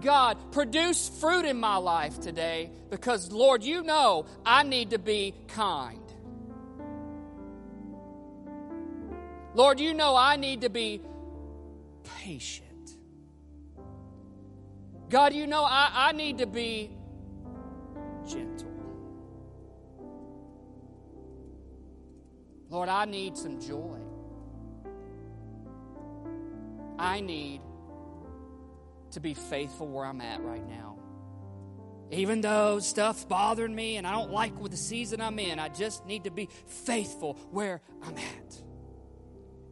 God, 0.00 0.52
produce 0.52 1.08
fruit 1.08 1.44
in 1.44 1.58
my 1.58 1.76
life 1.76 2.20
today 2.20 2.70
because, 2.90 3.32
Lord, 3.32 3.62
you 3.64 3.82
know 3.82 4.26
I 4.44 4.62
need 4.62 4.90
to 4.90 4.98
be 4.98 5.34
kind. 5.48 6.00
Lord, 9.54 9.80
you 9.80 9.94
know 9.94 10.14
I 10.14 10.36
need 10.36 10.60
to 10.62 10.70
be 10.70 11.00
patient. 12.22 12.96
God, 15.08 15.32
you 15.32 15.46
know 15.46 15.64
I, 15.64 15.90
I 15.92 16.12
need 16.12 16.38
to 16.38 16.46
be 16.46 16.90
gentle. 18.28 18.72
Lord, 22.68 22.88
I 22.88 23.04
need 23.06 23.36
some 23.36 23.60
joy. 23.60 24.05
I 26.98 27.20
need 27.20 27.60
to 29.12 29.20
be 29.20 29.34
faithful 29.34 29.86
where 29.86 30.04
I'm 30.04 30.20
at 30.20 30.42
right 30.42 30.66
now. 30.66 30.98
Even 32.10 32.40
though 32.40 32.78
stuff's 32.78 33.24
bothering 33.24 33.74
me 33.74 33.96
and 33.96 34.06
I 34.06 34.12
don't 34.12 34.30
like 34.30 34.58
what 34.60 34.70
the 34.70 34.76
season 34.76 35.20
I'm 35.20 35.38
in, 35.38 35.58
I 35.58 35.68
just 35.68 36.06
need 36.06 36.24
to 36.24 36.30
be 36.30 36.48
faithful 36.66 37.34
where 37.50 37.80
I'm 38.02 38.16
at 38.16 38.62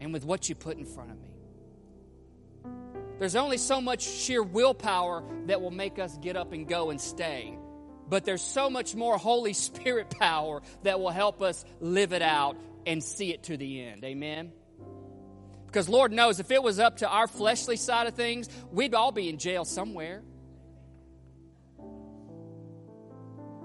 and 0.00 0.12
with 0.12 0.24
what 0.24 0.48
you 0.48 0.54
put 0.54 0.76
in 0.76 0.84
front 0.84 1.12
of 1.12 1.20
me. 1.20 1.30
There's 3.18 3.36
only 3.36 3.58
so 3.58 3.80
much 3.80 4.02
sheer 4.02 4.42
willpower 4.42 5.22
that 5.46 5.60
will 5.60 5.70
make 5.70 5.98
us 6.00 6.16
get 6.18 6.36
up 6.36 6.52
and 6.52 6.66
go 6.66 6.90
and 6.90 7.00
stay. 7.00 7.56
But 8.08 8.24
there's 8.24 8.42
so 8.42 8.68
much 8.68 8.94
more 8.94 9.16
Holy 9.16 9.52
Spirit 9.52 10.10
power 10.10 10.62
that 10.82 10.98
will 10.98 11.10
help 11.10 11.40
us 11.40 11.64
live 11.80 12.12
it 12.12 12.22
out 12.22 12.56
and 12.84 13.02
see 13.02 13.32
it 13.32 13.44
to 13.44 13.56
the 13.56 13.82
end. 13.82 14.04
Amen? 14.04 14.52
Because 15.74 15.88
Lord 15.88 16.12
knows 16.12 16.38
if 16.38 16.52
it 16.52 16.62
was 16.62 16.78
up 16.78 16.98
to 16.98 17.08
our 17.08 17.26
fleshly 17.26 17.74
side 17.74 18.06
of 18.06 18.14
things, 18.14 18.48
we'd 18.70 18.94
all 18.94 19.10
be 19.10 19.28
in 19.28 19.38
jail 19.38 19.64
somewhere. 19.64 20.22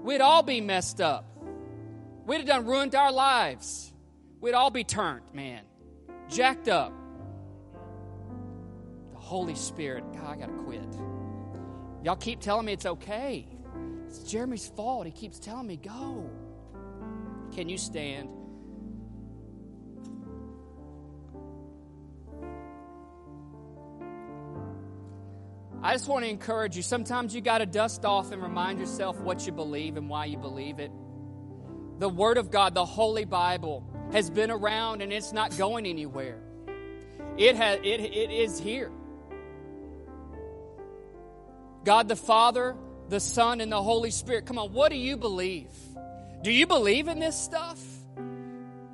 We'd 0.02 0.20
all 0.20 0.42
be 0.42 0.60
messed 0.60 1.00
up. 1.00 1.24
We'd 2.26 2.38
have 2.38 2.46
done 2.46 2.66
ruined 2.66 2.96
our 2.96 3.12
lives. 3.12 3.92
We'd 4.40 4.54
all 4.54 4.72
be 4.72 4.82
turned, 4.82 5.22
man. 5.32 5.62
Jacked 6.28 6.68
up. 6.68 6.92
The 9.12 9.20
Holy 9.20 9.54
Spirit, 9.54 10.02
God, 10.12 10.26
I 10.26 10.36
gotta 10.36 10.52
quit. 10.64 10.92
Y'all 12.02 12.16
keep 12.16 12.40
telling 12.40 12.66
me 12.66 12.72
it's 12.72 12.86
okay. 12.86 13.46
It's 14.08 14.24
Jeremy's 14.24 14.66
fault. 14.66 15.06
He 15.06 15.12
keeps 15.12 15.38
telling 15.38 15.68
me, 15.68 15.76
go. 15.76 16.28
Can 17.54 17.68
you 17.68 17.78
stand? 17.78 18.30
I 25.82 25.94
just 25.94 26.08
want 26.08 26.24
to 26.24 26.30
encourage 26.30 26.76
you. 26.76 26.82
Sometimes 26.82 27.34
you 27.34 27.40
got 27.40 27.58
to 27.58 27.66
dust 27.66 28.04
off 28.04 28.32
and 28.32 28.42
remind 28.42 28.78
yourself 28.78 29.18
what 29.20 29.46
you 29.46 29.52
believe 29.52 29.96
and 29.96 30.08
why 30.10 30.26
you 30.26 30.36
believe 30.36 30.78
it. 30.78 30.90
The 31.98 32.08
Word 32.08 32.36
of 32.36 32.50
God, 32.50 32.74
the 32.74 32.84
Holy 32.84 33.24
Bible, 33.24 33.84
has 34.12 34.28
been 34.28 34.50
around 34.50 35.00
and 35.00 35.12
it's 35.12 35.32
not 35.32 35.56
going 35.56 35.86
anywhere. 35.86 36.38
It, 37.38 37.56
has, 37.56 37.78
it, 37.78 38.00
it 38.00 38.30
is 38.30 38.58
here. 38.58 38.90
God 41.84 42.08
the 42.08 42.16
Father, 42.16 42.76
the 43.08 43.20
Son, 43.20 43.62
and 43.62 43.72
the 43.72 43.82
Holy 43.82 44.10
Spirit. 44.10 44.44
Come 44.44 44.58
on, 44.58 44.72
what 44.72 44.90
do 44.90 44.98
you 44.98 45.16
believe? 45.16 45.70
Do 46.42 46.52
you 46.52 46.66
believe 46.66 47.08
in 47.08 47.18
this 47.18 47.38
stuff? 47.38 47.78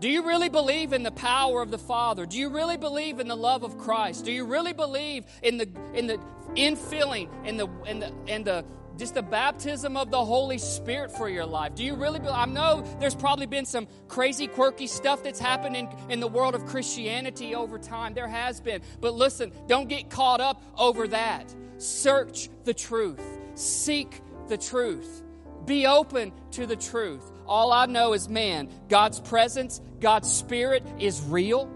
Do 0.06 0.12
you 0.12 0.24
really 0.24 0.48
believe 0.48 0.92
in 0.92 1.02
the 1.02 1.10
power 1.10 1.60
of 1.60 1.72
the 1.72 1.78
Father? 1.78 2.26
Do 2.26 2.38
you 2.38 2.48
really 2.48 2.76
believe 2.76 3.18
in 3.18 3.26
the 3.26 3.36
love 3.36 3.64
of 3.64 3.76
Christ? 3.76 4.24
Do 4.24 4.30
you 4.30 4.44
really 4.44 4.72
believe 4.72 5.24
in 5.42 5.56
the 5.56 5.68
in 5.94 6.06
the 6.06 6.20
infilling 6.54 7.28
and 7.44 7.58
the 7.58 7.66
and 7.88 8.00
the 8.00 8.12
and 8.28 8.44
the 8.44 8.64
just 8.96 9.14
the 9.14 9.22
baptism 9.22 9.96
of 9.96 10.12
the 10.12 10.24
Holy 10.24 10.58
Spirit 10.58 11.10
for 11.10 11.28
your 11.28 11.44
life? 11.44 11.74
Do 11.74 11.82
you 11.82 11.96
really? 11.96 12.20
I 12.20 12.46
know 12.46 12.84
there's 13.00 13.16
probably 13.16 13.46
been 13.46 13.64
some 13.64 13.88
crazy, 14.06 14.46
quirky 14.46 14.86
stuff 14.86 15.24
that's 15.24 15.40
happened 15.40 15.74
in, 15.74 15.88
in 16.08 16.20
the 16.20 16.28
world 16.28 16.54
of 16.54 16.64
Christianity 16.66 17.56
over 17.56 17.76
time. 17.76 18.14
There 18.14 18.28
has 18.28 18.60
been. 18.60 18.82
But 19.00 19.14
listen, 19.14 19.50
don't 19.66 19.88
get 19.88 20.08
caught 20.08 20.40
up 20.40 20.62
over 20.78 21.08
that. 21.08 21.52
Search 21.78 22.48
the 22.62 22.74
truth, 22.74 23.40
seek 23.56 24.22
the 24.46 24.56
truth, 24.56 25.24
be 25.64 25.88
open 25.88 26.30
to 26.52 26.64
the 26.64 26.76
truth. 26.76 27.32
All 27.46 27.72
I 27.72 27.86
know 27.86 28.12
is, 28.12 28.28
man, 28.28 28.68
God's 28.88 29.20
presence, 29.20 29.80
God's 30.00 30.32
Spirit 30.32 30.84
is 30.98 31.22
real. 31.22 31.70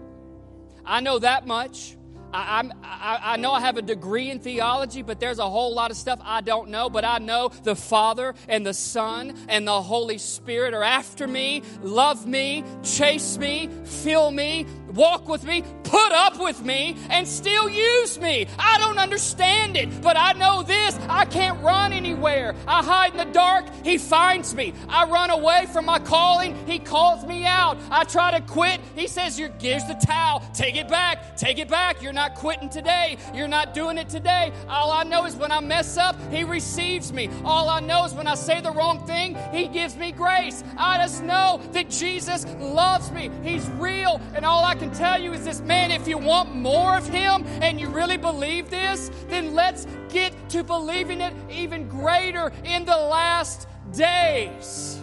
I 0.85 0.99
know 0.99 1.19
that 1.19 1.47
much. 1.47 1.97
I, 2.33 2.69
I, 2.83 3.33
I, 3.33 3.37
know 3.37 3.51
I 3.51 3.59
have 3.59 3.77
a 3.77 3.81
degree 3.81 4.29
in 4.29 4.39
theology, 4.39 5.01
but 5.01 5.19
there's 5.19 5.39
a 5.39 5.49
whole 5.49 5.73
lot 5.73 5.91
of 5.91 5.97
stuff 5.97 6.19
I 6.23 6.41
don't 6.41 6.69
know. 6.69 6.89
But 6.89 7.03
I 7.03 7.17
know 7.17 7.49
the 7.63 7.75
Father 7.75 8.35
and 8.47 8.65
the 8.65 8.73
Son 8.73 9.35
and 9.49 9.67
the 9.67 9.81
Holy 9.81 10.17
Spirit 10.17 10.73
are 10.73 10.83
after 10.83 11.27
me, 11.27 11.61
love 11.81 12.25
me, 12.25 12.63
chase 12.83 13.37
me, 13.37 13.69
fill 13.83 14.31
me, 14.31 14.65
walk 14.95 15.27
with 15.27 15.43
me, 15.43 15.63
put 15.83 16.11
up 16.11 16.39
with 16.39 16.63
me, 16.63 16.97
and 17.09 17.27
still 17.27 17.69
use 17.69 18.19
me. 18.19 18.47
I 18.57 18.77
don't 18.77 18.97
understand 18.97 19.77
it, 19.77 20.01
but 20.01 20.17
I 20.17 20.33
know 20.33 20.63
this 20.63 20.97
I 21.09 21.25
can't 21.25 21.61
run 21.61 21.93
anywhere. 21.93 22.55
I 22.67 22.83
hide 22.83 23.11
in 23.11 23.17
the 23.17 23.33
dark, 23.33 23.65
He 23.83 23.97
finds 23.97 24.53
me. 24.55 24.73
I 24.89 25.05
run 25.05 25.29
away 25.29 25.67
from 25.71 25.85
my 25.85 25.99
calling, 25.99 26.55
He 26.65 26.79
calls 26.79 27.25
me 27.25 27.45
out. 27.45 27.77
I 27.89 28.03
try 28.03 28.31
to 28.31 28.41
quit, 28.41 28.79
He 28.95 29.07
says, 29.07 29.37
Here's 29.37 29.85
the 29.85 29.99
towel, 30.05 30.43
take 30.53 30.75
it 30.75 30.87
back, 30.87 31.37
take 31.37 31.59
it 31.59 31.67
back. 31.67 32.01
You're 32.01 32.13
not 32.13 32.35
quitting 32.35 32.69
today, 32.69 33.17
you're 33.33 33.47
not 33.47 33.73
doing 33.73 33.97
it 33.97 34.09
today. 34.09 34.51
All 34.67 34.91
I 34.91 35.03
know 35.03 35.25
is 35.25 35.35
when 35.35 35.51
I 35.51 35.59
mess 35.59 35.97
up, 35.97 36.15
He 36.31 36.43
receives 36.43 37.11
me. 37.11 37.29
All 37.43 37.69
I 37.69 37.79
know 37.79 38.05
is 38.05 38.13
when 38.13 38.27
I 38.27 38.35
say 38.35 38.61
the 38.61 38.71
wrong 38.71 39.05
thing, 39.05 39.37
He 39.51 39.67
gives 39.67 39.95
me 39.95 40.11
grace. 40.11 40.63
I 40.77 40.97
just 40.97 41.23
know 41.23 41.61
that 41.71 41.89
Jesus 41.89 42.45
loves 42.59 43.11
me, 43.11 43.29
He's 43.43 43.67
real, 43.71 44.21
and 44.35 44.45
all 44.45 44.63
I 44.63 44.75
can 44.81 44.91
tell 44.91 45.21
you 45.21 45.31
is 45.31 45.45
this 45.45 45.61
man, 45.61 45.91
if 45.91 46.07
you 46.07 46.17
want 46.17 46.55
more 46.55 46.97
of 46.97 47.07
him 47.07 47.45
and 47.61 47.79
you 47.79 47.87
really 47.87 48.17
believe 48.17 48.71
this, 48.71 49.11
then 49.27 49.53
let's 49.53 49.85
get 50.09 50.33
to 50.49 50.63
believing 50.63 51.21
it 51.21 51.35
even 51.51 51.87
greater 51.87 52.51
in 52.63 52.83
the 52.85 52.97
last 52.97 53.67
days. 53.91 54.99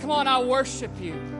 Come 0.00 0.10
on, 0.10 0.28
I 0.28 0.42
worship 0.42 0.90
you. 1.00 1.33